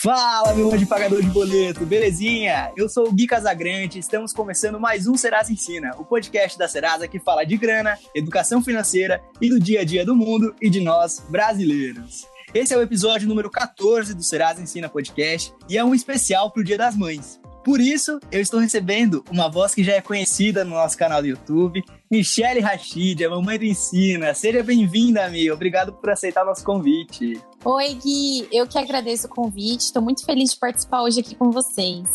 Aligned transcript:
Fala, 0.00 0.54
meu 0.54 0.72
anjo 0.72 0.86
pagador 0.86 1.20
de 1.20 1.28
boleto, 1.28 1.84
belezinha? 1.84 2.70
Eu 2.76 2.88
sou 2.88 3.08
o 3.08 3.12
Gui 3.12 3.26
Casagrande, 3.26 3.98
estamos 3.98 4.32
começando 4.32 4.78
mais 4.78 5.08
um 5.08 5.16
Serasa 5.16 5.52
Ensina, 5.52 5.90
o 5.98 6.04
podcast 6.04 6.56
da 6.56 6.68
Serasa 6.68 7.08
que 7.08 7.18
fala 7.18 7.44
de 7.44 7.56
grana, 7.56 7.98
educação 8.14 8.62
financeira 8.62 9.20
e 9.40 9.48
do 9.48 9.58
dia 9.58 9.80
a 9.80 9.84
dia 9.84 10.06
do 10.06 10.14
mundo 10.14 10.54
e 10.62 10.70
de 10.70 10.80
nós, 10.80 11.18
brasileiros. 11.28 12.28
Esse 12.54 12.72
é 12.72 12.76
o 12.76 12.82
episódio 12.82 13.26
número 13.26 13.50
14 13.50 14.14
do 14.14 14.22
Serasa 14.22 14.62
Ensina 14.62 14.88
Podcast 14.88 15.52
e 15.68 15.76
é 15.76 15.84
um 15.84 15.92
especial 15.92 16.52
para 16.52 16.60
o 16.60 16.64
Dia 16.64 16.78
das 16.78 16.96
Mães. 16.96 17.40
Por 17.64 17.80
isso, 17.80 18.20
eu 18.30 18.40
estou 18.40 18.60
recebendo 18.60 19.24
uma 19.30 19.50
voz 19.50 19.74
que 19.74 19.82
já 19.82 19.94
é 19.94 20.00
conhecida 20.00 20.64
no 20.64 20.70
nosso 20.70 20.96
canal 20.96 21.20
do 21.20 21.28
YouTube, 21.28 21.82
Michele 22.10 22.60
Rachid, 22.60 23.22
a 23.22 23.28
mamãe 23.28 23.58
do 23.58 23.64
Ensina. 23.64 24.32
Seja 24.32 24.62
bem-vinda, 24.62 25.28
Mi. 25.28 25.50
Obrigado 25.50 25.92
por 25.92 26.08
aceitar 26.08 26.46
nosso 26.46 26.64
convite. 26.64 27.38
Oi, 27.70 27.92
Gui. 28.02 28.48
Eu 28.50 28.66
que 28.66 28.78
agradeço 28.78 29.26
o 29.26 29.28
convite. 29.28 29.82
Estou 29.82 30.00
muito 30.00 30.24
feliz 30.24 30.52
de 30.52 30.56
participar 30.56 31.02
hoje 31.02 31.20
aqui 31.20 31.34
com 31.34 31.50
vocês. 31.50 32.08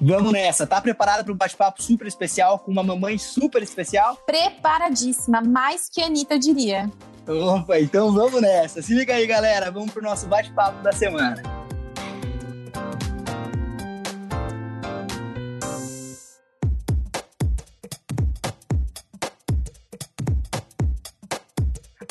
Vamos 0.00 0.32
nessa. 0.32 0.66
Tá 0.66 0.80
preparada 0.80 1.22
para 1.22 1.34
um 1.34 1.36
bate-papo 1.36 1.82
super 1.82 2.06
especial 2.06 2.58
com 2.60 2.72
uma 2.72 2.82
mamãe 2.82 3.18
super 3.18 3.62
especial? 3.62 4.16
Preparadíssima, 4.24 5.42
mais 5.42 5.90
que 5.90 6.00
a 6.00 6.06
Anitta, 6.06 6.36
eu 6.36 6.38
diria. 6.38 6.90
Opa, 7.28 7.78
então 7.78 8.10
vamos 8.10 8.40
nessa. 8.40 8.80
Se 8.80 8.94
liga 8.94 9.12
aí, 9.12 9.26
galera. 9.26 9.70
Vamos 9.70 9.92
pro 9.92 10.02
nosso 10.02 10.26
bate-papo 10.28 10.82
da 10.82 10.92
semana. 10.92 11.42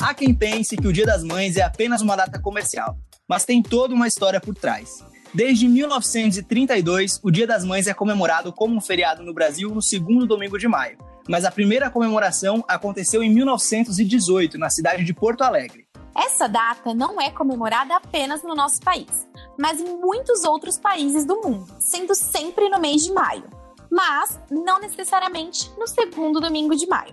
Há 0.06 0.14
quem 0.14 0.32
pense 0.32 0.76
que 0.76 0.86
o 0.86 0.92
Dia 0.92 1.04
das 1.04 1.24
Mães 1.24 1.56
é 1.56 1.62
apenas 1.62 2.00
uma 2.00 2.14
data 2.14 2.38
comercial, 2.38 2.96
mas 3.28 3.44
tem 3.44 3.60
toda 3.60 3.92
uma 3.92 4.06
história 4.06 4.40
por 4.40 4.54
trás. 4.54 5.04
Desde 5.34 5.66
1932, 5.66 7.18
o 7.24 7.30
Dia 7.32 7.44
das 7.44 7.64
Mães 7.64 7.88
é 7.88 7.92
comemorado 7.92 8.52
como 8.52 8.76
um 8.76 8.80
feriado 8.80 9.24
no 9.24 9.34
Brasil 9.34 9.68
no 9.68 9.82
segundo 9.82 10.24
domingo 10.24 10.60
de 10.60 10.68
maio, 10.68 10.96
mas 11.28 11.44
a 11.44 11.50
primeira 11.50 11.90
comemoração 11.90 12.64
aconteceu 12.68 13.20
em 13.20 13.28
1918, 13.28 14.56
na 14.56 14.70
cidade 14.70 15.02
de 15.02 15.12
Porto 15.12 15.42
Alegre. 15.42 15.88
Essa 16.16 16.46
data 16.46 16.94
não 16.94 17.20
é 17.20 17.28
comemorada 17.32 17.96
apenas 17.96 18.44
no 18.44 18.54
nosso 18.54 18.80
país, 18.82 19.26
mas 19.58 19.80
em 19.80 19.98
muitos 19.98 20.44
outros 20.44 20.78
países 20.78 21.24
do 21.24 21.40
mundo, 21.42 21.66
sendo 21.80 22.14
sempre 22.14 22.68
no 22.68 22.78
mês 22.78 23.02
de 23.02 23.12
maio, 23.12 23.50
mas 23.90 24.38
não 24.52 24.78
necessariamente 24.78 25.68
no 25.76 25.88
segundo 25.88 26.38
domingo 26.38 26.76
de 26.76 26.86
maio. 26.86 27.12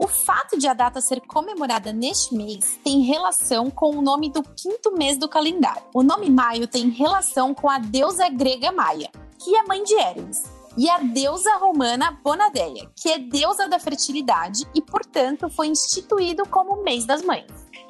O 0.00 0.06
fato 0.06 0.56
de 0.56 0.68
a 0.68 0.74
data 0.74 1.00
ser 1.00 1.20
comemorada 1.22 1.92
neste 1.92 2.32
mês 2.32 2.78
tem 2.84 3.00
relação 3.00 3.68
com 3.68 3.96
o 3.96 4.00
nome 4.00 4.30
do 4.30 4.44
quinto 4.44 4.92
mês 4.96 5.18
do 5.18 5.28
calendário. 5.28 5.82
O 5.92 6.04
nome 6.04 6.30
Maio 6.30 6.68
tem 6.68 6.88
relação 6.88 7.52
com 7.52 7.68
a 7.68 7.80
deusa 7.80 8.28
grega 8.28 8.70
Maia, 8.70 9.10
que 9.42 9.56
é 9.56 9.62
mãe 9.64 9.82
de 9.82 9.94
Hermes, 9.94 10.44
e 10.76 10.88
a 10.88 10.98
deusa 10.98 11.56
romana 11.56 12.16
Bonadeia, 12.22 12.88
que 12.94 13.08
é 13.08 13.18
deusa 13.18 13.66
da 13.66 13.80
fertilidade 13.80 14.62
e, 14.72 14.80
portanto, 14.80 15.50
foi 15.50 15.66
instituído 15.66 16.46
como 16.46 16.84
mês 16.84 17.04
das 17.04 17.20
mães. 17.22 17.46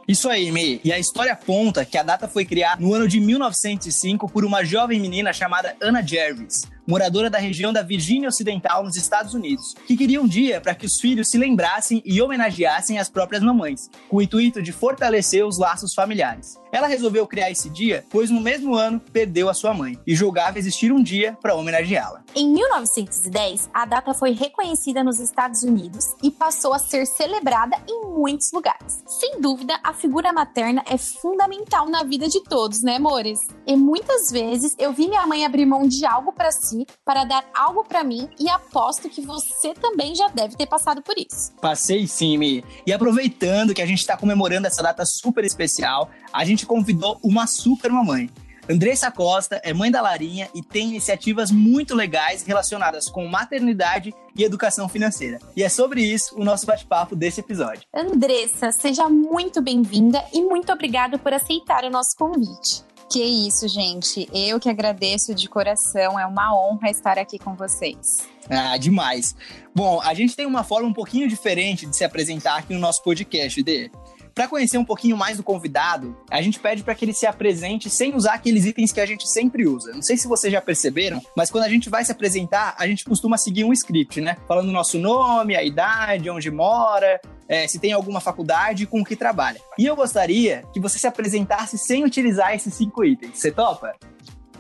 Isso 0.08 0.30
aí, 0.30 0.50
Mei. 0.50 0.80
E 0.82 0.90
a 0.90 0.98
história 0.98 1.36
conta 1.36 1.84
que 1.84 1.98
a 1.98 2.02
data 2.02 2.26
foi 2.26 2.46
criada 2.46 2.80
no 2.80 2.94
ano 2.94 3.06
de 3.06 3.20
1905 3.20 4.30
por 4.30 4.46
uma 4.46 4.64
jovem 4.64 4.98
menina 4.98 5.30
chamada 5.30 5.76
Anna 5.82 6.00
Jervis 6.00 6.62
moradora 6.88 7.28
da 7.28 7.38
região 7.38 7.70
da 7.70 7.82
Virgínia 7.82 8.30
Ocidental, 8.30 8.82
nos 8.82 8.96
Estados 8.96 9.34
Unidos, 9.34 9.74
que 9.86 9.94
queria 9.94 10.22
um 10.22 10.26
dia 10.26 10.58
para 10.58 10.74
que 10.74 10.86
os 10.86 10.98
filhos 10.98 11.28
se 11.28 11.36
lembrassem 11.36 12.02
e 12.02 12.22
homenageassem 12.22 12.98
as 12.98 13.10
próprias 13.10 13.42
mamães, 13.42 13.90
com 14.08 14.16
o 14.16 14.22
intuito 14.22 14.62
de 14.62 14.72
fortalecer 14.72 15.44
os 15.44 15.58
laços 15.58 15.92
familiares. 15.92 16.56
Ela 16.72 16.86
resolveu 16.86 17.26
criar 17.26 17.50
esse 17.50 17.68
dia, 17.68 18.04
pois 18.08 18.30
no 18.30 18.40
mesmo 18.40 18.74
ano 18.74 19.00
perdeu 19.12 19.50
a 19.50 19.54
sua 19.54 19.74
mãe 19.74 19.98
e 20.06 20.14
julgava 20.14 20.58
existir 20.58 20.90
um 20.90 21.02
dia 21.02 21.36
para 21.42 21.54
homenageá-la. 21.54 22.22
Em 22.34 22.48
1910, 22.52 23.68
a 23.72 23.84
data 23.84 24.14
foi 24.14 24.32
reconhecida 24.32 25.04
nos 25.04 25.18
Estados 25.18 25.62
Unidos 25.62 26.14
e 26.22 26.30
passou 26.30 26.72
a 26.72 26.78
ser 26.78 27.06
celebrada 27.06 27.76
em 27.86 28.06
muitos 28.06 28.50
lugares. 28.52 29.02
Sem 29.06 29.40
dúvida, 29.40 29.78
a 29.82 29.92
figura 29.92 30.32
materna 30.32 30.82
é 30.86 30.96
fundamental 30.96 31.88
na 31.88 32.02
vida 32.02 32.28
de 32.28 32.42
todos, 32.44 32.82
né, 32.82 32.96
amores? 32.96 33.40
E 33.66 33.76
muitas 33.76 34.30
vezes 34.30 34.74
eu 34.78 34.92
vi 34.92 35.08
minha 35.08 35.26
mãe 35.26 35.44
abrir 35.44 35.66
mão 35.66 35.86
de 35.86 36.04
algo 36.04 36.32
para 36.32 36.52
si 36.52 36.77
para 37.04 37.24
dar 37.24 37.44
algo 37.54 37.84
para 37.84 38.04
mim 38.04 38.28
e 38.38 38.48
aposto 38.48 39.08
que 39.08 39.20
você 39.20 39.74
também 39.74 40.14
já 40.14 40.28
deve 40.28 40.56
ter 40.56 40.66
passado 40.66 41.02
por 41.02 41.16
isso. 41.16 41.52
Passei 41.60 42.06
sim, 42.06 42.36
Mi. 42.36 42.64
E 42.86 42.92
aproveitando 42.92 43.74
que 43.74 43.82
a 43.82 43.86
gente 43.86 44.00
está 44.00 44.16
comemorando 44.16 44.66
essa 44.66 44.82
data 44.82 45.04
super 45.04 45.44
especial, 45.44 46.10
a 46.32 46.44
gente 46.44 46.66
convidou 46.66 47.18
uma 47.22 47.46
super 47.46 47.90
mamãe. 47.90 48.30
Andressa 48.70 49.10
Costa 49.10 49.58
é 49.64 49.72
mãe 49.72 49.90
da 49.90 50.02
Larinha 50.02 50.50
e 50.54 50.62
tem 50.62 50.90
iniciativas 50.90 51.50
muito 51.50 51.94
legais 51.94 52.42
relacionadas 52.42 53.08
com 53.08 53.26
maternidade 53.26 54.12
e 54.36 54.44
educação 54.44 54.86
financeira. 54.90 55.38
E 55.56 55.62
é 55.62 55.70
sobre 55.70 56.02
isso 56.02 56.38
o 56.38 56.44
nosso 56.44 56.66
bate-papo 56.66 57.16
desse 57.16 57.40
episódio. 57.40 57.84
Andressa, 57.94 58.70
seja 58.70 59.08
muito 59.08 59.62
bem-vinda 59.62 60.22
e 60.34 60.42
muito 60.42 60.70
obrigada 60.70 61.18
por 61.18 61.32
aceitar 61.32 61.82
o 61.84 61.90
nosso 61.90 62.14
convite. 62.14 62.84
Que 63.10 63.22
isso, 63.22 63.66
gente. 63.68 64.28
Eu 64.34 64.60
que 64.60 64.68
agradeço 64.68 65.34
de 65.34 65.48
coração. 65.48 66.18
É 66.18 66.26
uma 66.26 66.54
honra 66.54 66.90
estar 66.90 67.18
aqui 67.18 67.38
com 67.38 67.54
vocês. 67.54 68.28
Ah, 68.50 68.76
demais. 68.76 69.34
Bom, 69.74 70.00
a 70.02 70.12
gente 70.12 70.36
tem 70.36 70.44
uma 70.44 70.62
forma 70.62 70.88
um 70.88 70.92
pouquinho 70.92 71.28
diferente 71.28 71.86
de 71.86 71.96
se 71.96 72.04
apresentar 72.04 72.58
aqui 72.58 72.74
no 72.74 72.80
nosso 72.80 73.02
podcast, 73.02 73.62
Dê. 73.62 73.90
Para 74.38 74.46
conhecer 74.46 74.78
um 74.78 74.84
pouquinho 74.84 75.16
mais 75.16 75.36
do 75.38 75.42
convidado, 75.42 76.16
a 76.30 76.40
gente 76.40 76.60
pede 76.60 76.84
para 76.84 76.94
que 76.94 77.04
ele 77.04 77.12
se 77.12 77.26
apresente 77.26 77.90
sem 77.90 78.14
usar 78.14 78.34
aqueles 78.34 78.66
itens 78.66 78.92
que 78.92 79.00
a 79.00 79.04
gente 79.04 79.28
sempre 79.28 79.66
usa. 79.66 79.92
Não 79.92 80.00
sei 80.00 80.16
se 80.16 80.28
vocês 80.28 80.52
já 80.52 80.60
perceberam, 80.60 81.20
mas 81.36 81.50
quando 81.50 81.64
a 81.64 81.68
gente 81.68 81.90
vai 81.90 82.04
se 82.04 82.12
apresentar, 82.12 82.76
a 82.78 82.86
gente 82.86 83.04
costuma 83.04 83.36
seguir 83.36 83.64
um 83.64 83.72
script, 83.72 84.20
né? 84.20 84.36
Falando 84.46 84.68
o 84.68 84.72
nosso 84.72 84.96
nome, 84.96 85.56
a 85.56 85.64
idade, 85.64 86.30
onde 86.30 86.52
mora, 86.52 87.20
é, 87.48 87.66
se 87.66 87.80
tem 87.80 87.92
alguma 87.92 88.20
faculdade 88.20 88.86
com 88.86 89.00
o 89.00 89.04
que 89.04 89.16
trabalha. 89.16 89.60
E 89.76 89.84
eu 89.84 89.96
gostaria 89.96 90.62
que 90.72 90.78
você 90.78 91.00
se 91.00 91.08
apresentasse 91.08 91.76
sem 91.76 92.04
utilizar 92.04 92.54
esses 92.54 92.72
cinco 92.72 93.04
itens. 93.04 93.40
Você 93.40 93.50
topa? 93.50 93.92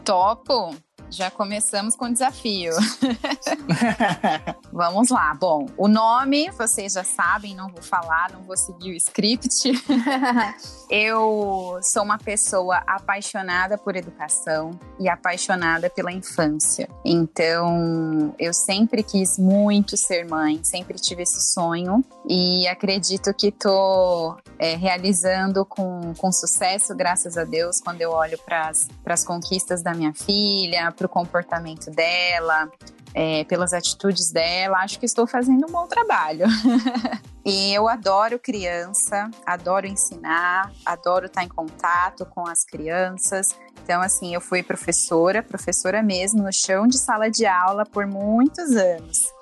Topo! 0.04 0.74
Já 1.10 1.30
começamos 1.30 1.96
com 1.96 2.06
o 2.06 2.12
desafio. 2.12 2.72
Vamos 4.72 5.08
lá. 5.10 5.34
Bom, 5.34 5.66
o 5.76 5.88
nome 5.88 6.50
vocês 6.50 6.92
já 6.92 7.04
sabem, 7.04 7.54
não 7.54 7.68
vou 7.68 7.82
falar, 7.82 8.30
não 8.32 8.42
vou 8.42 8.56
seguir 8.56 8.92
o 8.92 8.96
script. 8.96 9.72
eu 10.90 11.78
sou 11.82 12.02
uma 12.02 12.18
pessoa 12.18 12.82
apaixonada 12.86 13.78
por 13.78 13.96
educação 13.96 14.78
e 15.00 15.08
apaixonada 15.08 15.88
pela 15.88 16.12
infância. 16.12 16.88
Então, 17.04 18.34
eu 18.38 18.52
sempre 18.52 19.02
quis 19.02 19.38
muito 19.38 19.96
ser 19.96 20.28
mãe, 20.28 20.60
sempre 20.62 20.98
tive 20.98 21.22
esse 21.22 21.52
sonho 21.52 22.04
e 22.28 22.68
acredito 22.68 23.32
que 23.32 23.50
tô 23.50 24.36
é, 24.58 24.76
realizando 24.76 25.64
com, 25.64 26.12
com 26.18 26.30
sucesso, 26.30 26.94
graças 26.94 27.38
a 27.38 27.44
Deus, 27.44 27.80
quando 27.80 28.02
eu 28.02 28.10
olho 28.10 28.38
para 28.44 28.70
as 29.06 29.24
conquistas 29.24 29.82
da 29.82 29.94
minha 29.94 30.12
filha, 30.12 30.92
para 30.92 31.06
o 31.06 31.08
comportamento 31.08 31.90
dela, 31.90 32.70
é, 33.14 33.44
pelas 33.44 33.72
atitudes 33.72 34.30
dela, 34.30 34.78
acho 34.78 34.98
que 34.98 35.06
estou 35.06 35.26
fazendo 35.26 35.66
um 35.66 35.72
bom 35.72 35.86
trabalho. 35.86 36.44
e 37.46 37.72
eu 37.72 37.88
adoro 37.88 38.38
criança, 38.38 39.30
adoro 39.46 39.86
ensinar, 39.86 40.70
adoro 40.84 41.26
estar 41.26 41.44
em 41.44 41.48
contato 41.48 42.26
com 42.26 42.46
as 42.46 42.62
crianças. 42.62 43.56
Então, 43.82 44.02
assim, 44.02 44.34
eu 44.34 44.40
fui 44.42 44.62
professora, 44.62 45.42
professora 45.42 46.02
mesmo, 46.02 46.42
no 46.42 46.52
chão 46.52 46.86
de 46.86 46.98
sala 46.98 47.30
de 47.30 47.46
aula 47.46 47.86
por 47.86 48.06
muitos 48.06 48.76
anos. 48.76 49.37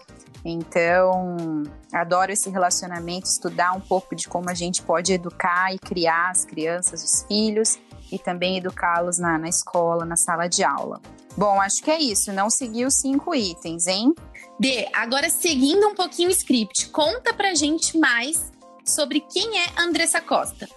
Então, 0.49 1.65
adoro 1.93 2.31
esse 2.31 2.49
relacionamento, 2.49 3.27
estudar 3.27 3.73
um 3.73 3.81
pouco 3.81 4.15
de 4.15 4.29
como 4.29 4.49
a 4.49 4.55
gente 4.55 4.81
pode 4.81 5.13
educar 5.13 5.75
e 5.75 5.79
criar 5.79 6.31
as 6.31 6.45
crianças, 6.45 7.03
os 7.03 7.25
filhos, 7.27 7.81
e 8.13 8.17
também 8.17 8.57
educá-los 8.57 9.19
na, 9.19 9.37
na 9.37 9.49
escola, 9.49 10.05
na 10.05 10.15
sala 10.15 10.47
de 10.47 10.63
aula. 10.63 11.01
Bom, 11.37 11.61
acho 11.61 11.83
que 11.83 11.91
é 11.91 11.99
isso. 12.01 12.33
Não 12.33 12.49
segui 12.49 12.85
os 12.85 12.95
cinco 12.95 13.35
itens, 13.35 13.89
hein? 13.89 14.15
D, 14.61 14.89
agora 14.95 15.29
seguindo 15.29 15.89
um 15.89 15.95
pouquinho 15.97 16.29
o 16.29 16.33
script, 16.33 16.91
conta 16.91 17.35
pra 17.35 17.53
gente 17.53 17.99
mais 17.99 18.53
sobre 18.85 19.21
quem 19.21 19.61
é 19.61 19.67
Andressa 19.77 20.21
Costa. 20.21 20.69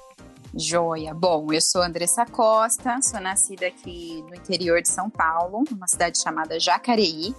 Joia. 0.56 1.14
Bom, 1.14 1.54
eu 1.54 1.62
sou 1.62 1.84
Andressa 1.84 2.26
Costa, 2.26 3.00
sou 3.04 3.20
nascida 3.20 3.68
aqui 3.68 4.26
no 4.28 4.36
interior 4.36 4.82
de 4.82 4.90
São 4.90 5.12
Paulo, 5.12 5.64
numa 5.70 5.88
cidade 5.88 6.20
chamada 6.20 6.60
Jacareí, 6.60 7.36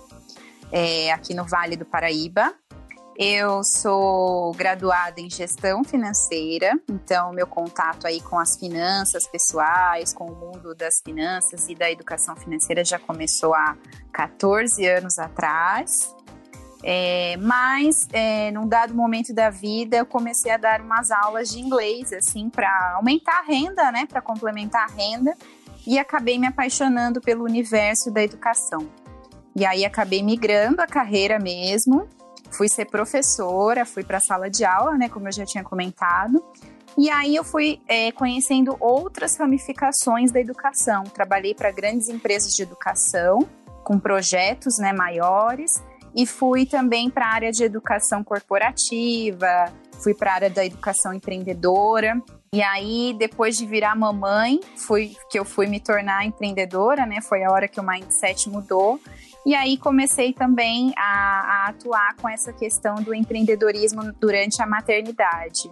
é, 0.72 1.12
aqui 1.12 1.34
no 1.34 1.44
Vale 1.44 1.76
do 1.76 1.84
Paraíba. 1.84 2.54
Eu 3.22 3.62
sou 3.62 4.52
graduada 4.52 5.20
em 5.20 5.28
gestão 5.28 5.84
financeira, 5.84 6.72
então 6.88 7.32
meu 7.32 7.46
contato 7.46 8.06
aí 8.06 8.18
com 8.18 8.38
as 8.38 8.56
finanças 8.56 9.26
pessoais, 9.26 10.14
com 10.14 10.24
o 10.24 10.34
mundo 10.34 10.74
das 10.74 11.02
finanças 11.04 11.68
e 11.68 11.74
da 11.74 11.90
educação 11.90 12.34
financeira 12.34 12.82
já 12.82 12.98
começou 12.98 13.54
há 13.54 13.76
14 14.10 14.86
anos 14.86 15.18
atrás. 15.18 16.14
É, 16.82 17.36
mas, 17.36 18.08
é, 18.10 18.50
num 18.52 18.66
dado 18.66 18.94
momento 18.94 19.34
da 19.34 19.50
vida, 19.50 19.98
eu 19.98 20.06
comecei 20.06 20.50
a 20.50 20.56
dar 20.56 20.80
umas 20.80 21.10
aulas 21.10 21.50
de 21.50 21.60
inglês, 21.60 22.10
assim, 22.14 22.48
para 22.48 22.94
aumentar 22.96 23.40
a 23.40 23.42
renda, 23.42 23.92
né, 23.92 24.06
para 24.06 24.22
complementar 24.22 24.88
a 24.88 24.92
renda. 24.92 25.36
e 25.86 25.98
acabei 25.98 26.38
me 26.38 26.46
apaixonando 26.46 27.22
pelo 27.22 27.42
universo 27.42 28.10
da 28.10 28.22
educação. 28.22 28.86
E 29.60 29.66
aí 29.66 29.84
acabei 29.84 30.22
migrando 30.22 30.80
a 30.80 30.86
carreira 30.86 31.38
mesmo, 31.38 32.08
fui 32.50 32.66
ser 32.66 32.86
professora, 32.86 33.84
fui 33.84 34.02
para 34.02 34.16
a 34.16 34.20
sala 34.20 34.48
de 34.48 34.64
aula, 34.64 34.96
né, 34.96 35.06
como 35.10 35.28
eu 35.28 35.32
já 35.32 35.44
tinha 35.44 35.62
comentado. 35.62 36.42
E 36.96 37.10
aí 37.10 37.36
eu 37.36 37.44
fui 37.44 37.78
é, 37.86 38.10
conhecendo 38.10 38.74
outras 38.80 39.36
ramificações 39.36 40.32
da 40.32 40.40
educação. 40.40 41.04
Trabalhei 41.04 41.54
para 41.54 41.70
grandes 41.70 42.08
empresas 42.08 42.54
de 42.54 42.62
educação, 42.62 43.46
com 43.84 43.98
projetos 43.98 44.78
né, 44.78 44.94
maiores, 44.94 45.84
e 46.16 46.24
fui 46.24 46.64
também 46.64 47.10
para 47.10 47.26
a 47.26 47.34
área 47.34 47.52
de 47.52 47.62
educação 47.62 48.24
corporativa, 48.24 49.66
fui 50.02 50.14
para 50.14 50.30
a 50.30 50.34
área 50.36 50.50
da 50.50 50.64
educação 50.64 51.12
empreendedora. 51.12 52.18
E 52.50 52.62
aí, 52.62 53.14
depois 53.18 53.58
de 53.58 53.66
virar 53.66 53.94
mamãe, 53.94 54.58
fui 54.74 55.14
que 55.28 55.38
eu 55.38 55.44
fui 55.44 55.66
me 55.66 55.80
tornar 55.80 56.24
empreendedora, 56.24 57.04
né? 57.04 57.20
Foi 57.20 57.44
a 57.44 57.52
hora 57.52 57.68
que 57.68 57.78
o 57.78 57.86
mindset 57.86 58.48
mudou. 58.48 58.98
E 59.44 59.54
aí 59.54 59.76
comecei 59.76 60.32
também 60.32 60.92
a, 60.96 61.02
a 61.02 61.68
atuar 61.68 62.14
com 62.16 62.28
essa 62.28 62.52
questão 62.52 62.96
do 62.96 63.14
empreendedorismo 63.14 64.12
durante 64.20 64.62
a 64.62 64.66
maternidade. 64.66 65.70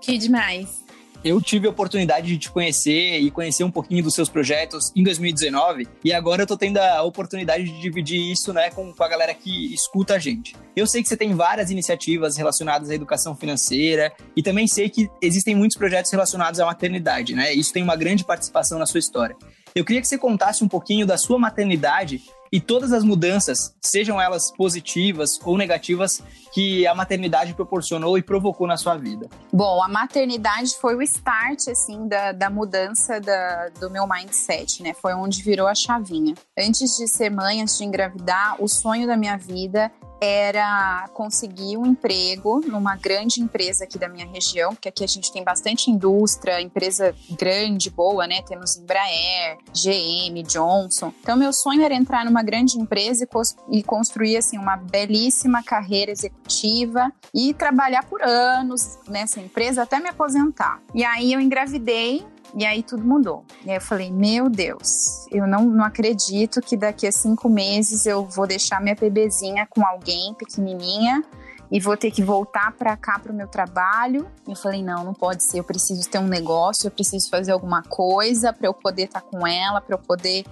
Que 0.00 0.18
demais 0.18 0.84
eu 1.24 1.40
tive 1.40 1.66
a 1.66 1.70
oportunidade 1.70 2.26
de 2.26 2.36
te 2.36 2.50
conhecer 2.50 3.18
e 3.18 3.30
conhecer 3.30 3.64
um 3.64 3.70
pouquinho 3.70 4.04
dos 4.04 4.14
seus 4.14 4.28
projetos 4.28 4.92
em 4.94 5.02
2019 5.02 5.88
e 6.04 6.12
agora 6.12 6.42
eu 6.42 6.46
tô 6.46 6.54
tendo 6.54 6.76
a 6.76 7.02
oportunidade 7.02 7.64
de 7.64 7.80
dividir 7.80 8.20
isso, 8.30 8.52
né, 8.52 8.68
com, 8.70 8.92
com 8.92 9.02
a 9.02 9.08
galera 9.08 9.32
que 9.32 9.72
escuta 9.72 10.14
a 10.14 10.18
gente. 10.18 10.54
Eu 10.76 10.86
sei 10.86 11.02
que 11.02 11.08
você 11.08 11.16
tem 11.16 11.34
várias 11.34 11.70
iniciativas 11.70 12.36
relacionadas 12.36 12.90
à 12.90 12.94
educação 12.94 13.34
financeira 13.34 14.12
e 14.36 14.42
também 14.42 14.66
sei 14.66 14.90
que 14.90 15.08
existem 15.22 15.54
muitos 15.54 15.78
projetos 15.78 16.10
relacionados 16.10 16.60
à 16.60 16.66
maternidade, 16.66 17.34
né? 17.34 17.54
Isso 17.54 17.72
tem 17.72 17.82
uma 17.82 17.96
grande 17.96 18.22
participação 18.22 18.78
na 18.78 18.84
sua 18.84 19.00
história. 19.00 19.34
Eu 19.74 19.84
queria 19.84 20.00
que 20.00 20.06
você 20.06 20.16
contasse 20.16 20.62
um 20.62 20.68
pouquinho 20.68 21.04
da 21.04 21.18
sua 21.18 21.36
maternidade 21.36 22.22
e 22.52 22.60
todas 22.60 22.92
as 22.92 23.02
mudanças, 23.02 23.74
sejam 23.82 24.20
elas 24.20 24.52
positivas 24.52 25.40
ou 25.44 25.58
negativas, 25.58 26.22
que 26.52 26.86
a 26.86 26.94
maternidade 26.94 27.52
proporcionou 27.54 28.16
e 28.16 28.22
provocou 28.22 28.68
na 28.68 28.76
sua 28.76 28.96
vida? 28.96 29.28
Bom, 29.52 29.82
a 29.82 29.88
maternidade 29.88 30.76
foi 30.80 30.94
o 30.94 31.02
start, 31.02 31.66
assim, 31.66 32.06
da, 32.06 32.30
da 32.30 32.48
mudança 32.48 33.20
da, 33.20 33.70
do 33.80 33.90
meu 33.90 34.06
mindset, 34.06 34.80
né? 34.80 34.94
Foi 34.94 35.12
onde 35.12 35.42
virou 35.42 35.66
a 35.66 35.74
chavinha. 35.74 36.34
Antes 36.56 36.96
de 36.96 37.08
ser 37.08 37.28
mãe, 37.28 37.60
antes 37.60 37.76
de 37.76 37.82
engravidar, 37.82 38.62
o 38.62 38.68
sonho 38.68 39.08
da 39.08 39.16
minha 39.16 39.36
vida 39.36 39.90
era 40.20 41.08
conseguir 41.12 41.76
um 41.76 41.86
emprego 41.86 42.60
numa 42.66 42.96
grande 42.96 43.40
empresa 43.40 43.84
aqui 43.84 43.98
da 43.98 44.08
minha 44.08 44.26
região, 44.26 44.74
porque 44.74 44.88
aqui 44.88 45.04
a 45.04 45.08
gente 45.08 45.32
tem 45.32 45.44
bastante 45.44 45.90
indústria, 45.90 46.60
empresa 46.60 47.14
grande, 47.38 47.90
boa, 47.90 48.26
né? 48.26 48.42
Temos 48.42 48.76
Embraer, 48.76 49.58
GM, 49.72 50.42
Johnson. 50.42 51.12
Então, 51.20 51.36
meu 51.36 51.52
sonho 51.52 51.82
era 51.82 51.94
entrar 51.94 52.24
numa 52.24 52.42
grande 52.42 52.78
empresa 52.78 53.26
e, 53.70 53.82
construir, 53.82 54.36
assim, 54.36 54.58
uma 54.58 54.76
belíssima 54.76 55.62
carreira 55.62 56.10
executiva 56.10 57.12
e 57.34 57.52
trabalhar 57.52 58.04
por 58.04 58.22
anos 58.22 58.98
nessa 59.08 59.40
empresa 59.40 59.82
até 59.82 60.00
me 60.00 60.08
aposentar. 60.08 60.80
E 60.94 61.04
aí 61.04 61.32
eu 61.32 61.40
engravidei 61.40 62.24
e 62.54 62.64
aí 62.64 62.82
tudo 62.82 63.04
mudou. 63.04 63.44
E 63.64 63.70
aí 63.70 63.76
eu 63.76 63.80
falei, 63.80 64.10
meu 64.10 64.48
Deus, 64.48 65.26
eu 65.30 65.46
não, 65.46 65.64
não 65.64 65.84
acredito 65.84 66.60
que 66.60 66.76
daqui 66.76 67.06
a 67.06 67.12
cinco 67.12 67.48
meses 67.48 68.06
eu 68.06 68.24
vou 68.24 68.46
deixar 68.46 68.80
minha 68.80 68.94
bebezinha 68.94 69.66
com 69.66 69.84
alguém 69.86 70.34
pequenininha 70.34 71.22
e 71.70 71.80
vou 71.80 71.96
ter 71.96 72.10
que 72.10 72.22
voltar 72.22 72.72
para 72.72 72.96
cá 72.96 73.18
para 73.18 73.32
o 73.32 73.34
meu 73.34 73.48
trabalho. 73.48 74.30
E 74.46 74.52
eu 74.52 74.56
falei, 74.56 74.82
não, 74.82 75.02
não 75.02 75.14
pode 75.14 75.42
ser. 75.42 75.58
Eu 75.58 75.64
preciso 75.64 76.08
ter 76.08 76.18
um 76.18 76.28
negócio, 76.28 76.86
eu 76.86 76.90
preciso 76.90 77.28
fazer 77.28 77.52
alguma 77.52 77.82
coisa 77.82 78.52
para 78.52 78.68
eu 78.68 78.74
poder 78.74 79.04
estar 79.04 79.20
tá 79.20 79.26
com 79.26 79.46
ela, 79.46 79.80
para 79.80 79.96
eu 79.96 79.98
poder 79.98 80.44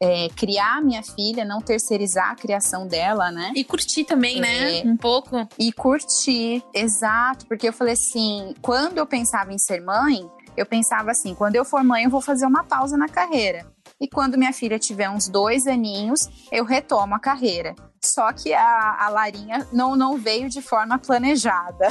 é, 0.00 0.28
criar 0.30 0.80
minha 0.82 1.02
filha, 1.02 1.44
não 1.44 1.60
terceirizar 1.60 2.30
a 2.30 2.34
criação 2.34 2.86
dela, 2.86 3.30
né? 3.30 3.52
E 3.54 3.64
curtir 3.64 4.04
também, 4.04 4.40
né? 4.40 4.78
é, 4.78 4.84
né? 4.84 4.90
Um 4.90 4.96
pouco. 4.96 5.36
E 5.58 5.72
curtir, 5.72 6.62
exato. 6.72 7.46
Porque 7.46 7.68
eu 7.68 7.72
falei 7.72 7.94
assim, 7.94 8.54
quando 8.62 8.98
eu 8.98 9.06
pensava 9.06 9.52
em 9.52 9.58
ser 9.58 9.82
mãe, 9.82 10.26
eu 10.56 10.66
pensava 10.66 11.10
assim: 11.10 11.34
quando 11.34 11.56
eu 11.56 11.64
for 11.64 11.82
mãe, 11.82 12.04
eu 12.04 12.10
vou 12.10 12.20
fazer 12.20 12.46
uma 12.46 12.64
pausa 12.64 12.96
na 12.96 13.08
carreira. 13.08 13.66
E 14.00 14.08
quando 14.08 14.38
minha 14.38 14.52
filha 14.52 14.78
tiver 14.78 15.10
uns 15.10 15.28
dois 15.28 15.66
aninhos, 15.66 16.28
eu 16.50 16.64
retomo 16.64 17.14
a 17.14 17.20
carreira. 17.20 17.74
Só 18.02 18.32
que 18.32 18.54
a, 18.54 18.96
a 18.98 19.08
Larinha 19.10 19.66
não, 19.72 19.94
não 19.94 20.16
veio 20.16 20.48
de 20.48 20.62
forma 20.62 20.98
planejada. 20.98 21.86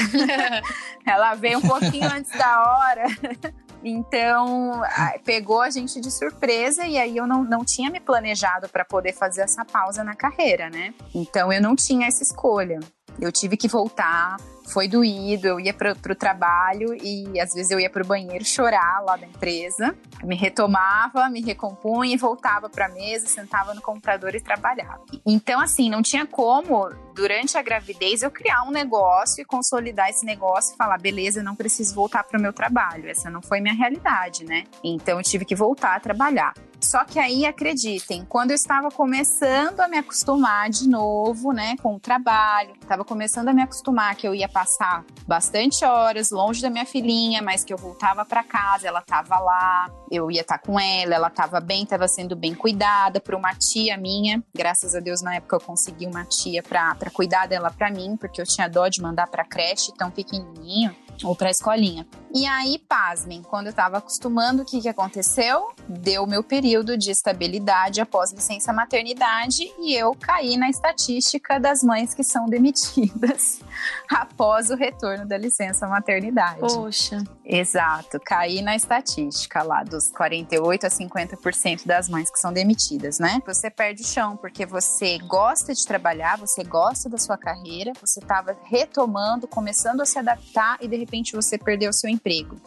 Ela 1.06 1.36
veio 1.36 1.60
um 1.60 1.62
pouquinho 1.62 2.12
antes 2.12 2.36
da 2.36 2.64
hora. 2.64 3.04
Então, 3.84 4.82
pegou 5.24 5.62
a 5.62 5.70
gente 5.70 6.02
de 6.02 6.12
surpresa 6.12 6.86
e 6.86 6.98
aí 6.98 7.16
eu 7.16 7.26
não, 7.26 7.44
não 7.44 7.64
tinha 7.64 7.90
me 7.90 8.00
planejado 8.00 8.68
para 8.68 8.84
poder 8.84 9.14
fazer 9.14 9.42
essa 9.42 9.64
pausa 9.64 10.04
na 10.04 10.16
carreira, 10.16 10.70
né? 10.70 10.94
Então, 11.14 11.54
eu 11.54 11.62
não 11.62 11.76
tinha 11.76 12.08
essa 12.08 12.24
escolha. 12.24 12.80
Eu 13.22 13.32
tive 13.32 13.56
que 13.56 13.68
voltar, 13.68 14.38
foi 14.72 14.88
doído, 14.88 15.48
eu 15.48 15.60
ia 15.60 15.74
pro, 15.74 15.96
pro 15.96 16.16
trabalho 16.16 16.96
e 17.02 17.40
às 17.40 17.54
vezes 17.54 17.72
eu 17.72 17.80
ia 17.80 17.90
pro 17.90 18.06
banheiro 18.06 18.44
chorar 18.46 19.02
lá 19.04 19.16
da 19.16 19.26
empresa, 19.26 19.96
me 20.24 20.36
retomava, 20.36 21.30
me 21.30 21.42
recompunha 21.42 22.14
e 22.14 22.18
voltava 22.18 22.70
pra 22.70 22.90
mesa, 22.90 23.28
sentava 23.28 23.74
no 23.74 23.82
computador 23.82 24.36
e 24.36 24.42
trabalhava. 24.42 25.04
Então, 25.26 25.60
assim, 25.60 25.90
não 25.90 26.02
tinha 26.02 26.26
como, 26.26 26.90
durante 27.16 27.58
a 27.58 27.62
gravidez, 27.62 28.22
eu 28.22 28.32
criar 28.32 28.64
um 28.64 28.72
negócio 28.72 29.42
e 29.42 29.46
consolidar 29.46 30.10
esse 30.10 30.26
negócio 30.26 30.74
e 30.74 30.78
falar, 30.78 30.98
beleza, 31.00 31.44
não 31.44 31.56
preciso 31.56 31.96
voltar 31.96 32.24
pro 32.24 32.40
meu 32.40 32.54
trabalho. 32.54 33.10
Essa 33.10 33.30
não 33.30 33.42
foi 33.42 33.60
minha 33.60 33.74
realidade, 33.74 34.46
né? 34.46 34.64
Então, 34.84 35.20
eu 35.20 35.24
tive 35.24 35.46
que 35.46 35.56
voltar 35.56 35.96
a 35.96 36.00
trabalhar. 36.00 36.54
Só 36.82 37.04
que 37.04 37.20
aí, 37.20 37.46
acreditem, 37.46 38.26
quando 38.28 38.52
eu 38.52 38.56
estava 38.56 38.90
começando 38.90 39.82
a 39.82 39.88
me 39.88 39.98
acostumar 39.98 40.70
de 40.70 40.88
novo, 40.88 41.52
né, 41.52 41.76
com 41.82 41.96
o 41.96 42.00
trabalho, 42.00 42.74
estava 42.82 43.04
começando 43.04 43.50
a 43.50 43.54
me 43.54 43.62
acostumar 43.62 44.16
que 44.16 44.26
eu 44.26 44.34
ia 44.34 44.48
passar 44.60 45.06
bastante 45.26 45.86
horas 45.86 46.32
longe 46.32 46.62
da 46.62 46.70
minha 46.70 46.86
filhinha, 46.86 47.42
mas 47.42 47.64
que 47.64 47.74
eu 47.74 47.78
voltava 47.78 48.26
para 48.26 48.44
casa, 48.44 48.90
ela 48.90 49.00
estava 49.00 49.40
lá, 49.40 49.90
eu 50.12 50.30
ia 50.30 50.42
estar 50.42 50.58
tá 50.58 50.66
com 50.66 50.78
ela, 50.78 51.16
ela 51.16 51.30
estava 51.30 51.62
bem, 51.62 51.84
estava 51.84 52.10
sendo 52.10 52.36
bem 52.36 52.54
cuidada 52.54 53.22
por 53.22 53.36
uma 53.36 53.56
tia 53.56 53.98
minha. 53.98 54.44
Graças 54.54 54.94
a 54.96 55.00
Deus, 55.00 55.22
na 55.22 55.36
época 55.36 55.56
eu 55.56 55.62
consegui 55.62 56.06
uma 56.06 56.26
tia 56.26 56.62
para 56.62 57.10
cuidar 57.14 57.48
dela 57.48 57.72
para 57.72 57.90
mim, 57.90 58.18
porque 58.18 58.42
eu 58.42 58.46
tinha 58.46 58.68
dó 58.68 58.90
de 58.90 59.02
mandar 59.02 59.28
para 59.28 59.46
creche 59.46 59.94
tão 59.98 60.12
pequenininho 60.12 60.94
ou 61.24 61.34
para 61.34 61.50
escolinha. 61.50 62.06
E 62.34 62.46
aí, 62.46 62.78
pasmem, 62.88 63.42
quando 63.42 63.68
eu 63.68 63.72
estava 63.72 63.98
acostumando, 63.98 64.62
o 64.62 64.66
que, 64.66 64.82
que 64.82 64.88
aconteceu? 64.88 65.72
Deu 65.88 66.28
meu 66.28 66.44
período 66.44 66.96
de 66.96 67.10
estabilidade 67.10 68.00
após 68.00 68.32
licença 68.32 68.72
maternidade 68.72 69.64
e 69.80 69.96
eu 69.96 70.14
caí 70.14 70.56
na 70.56 70.70
estatística 70.70 71.60
das 71.60 71.84
mães 71.84 72.14
que 72.14 72.24
são 72.24 72.46
demitidas 72.46 73.60
após 74.08 74.70
o 74.70 74.76
retorno 74.76 75.26
da 75.26 75.38
licença 75.38 75.88
maternidade. 75.88 76.60
Poxa. 76.60 77.24
Exato, 77.44 78.20
caí 78.24 78.62
na 78.62 78.76
estatística 78.76 79.64
lá 79.64 79.84
dos 79.84 80.10
48 80.10 80.86
a 80.86 80.90
50% 80.90 81.88
das 81.88 82.08
mães 82.08 82.30
que 82.30 82.40
são 82.40 82.54
demitidas, 82.54 83.18
né? 83.18 83.42
Você 83.48 83.72
perde 83.72 84.04
o 84.04 84.06
chão 84.06 84.38
porque 84.38 84.68
você 84.68 85.18
gosta 85.18 85.74
de 85.74 85.84
trabalhar, 85.84 86.38
você 86.38 86.64
gosta 86.64 87.10
da 87.10 87.18
sua 87.18 87.40
carreira, 87.40 87.92
você 88.00 88.20
estava 88.20 88.56
retomando, 88.66 89.48
começando 89.48 90.02
a 90.02 90.06
se 90.06 90.20
adaptar 90.20 90.78
e 90.80 90.88
de 90.88 90.96
repente 90.96 91.36
você 91.36 91.58
perdeu 91.58 91.90
o 91.90 91.94
seu 91.94 92.08
emprego. 92.08 92.19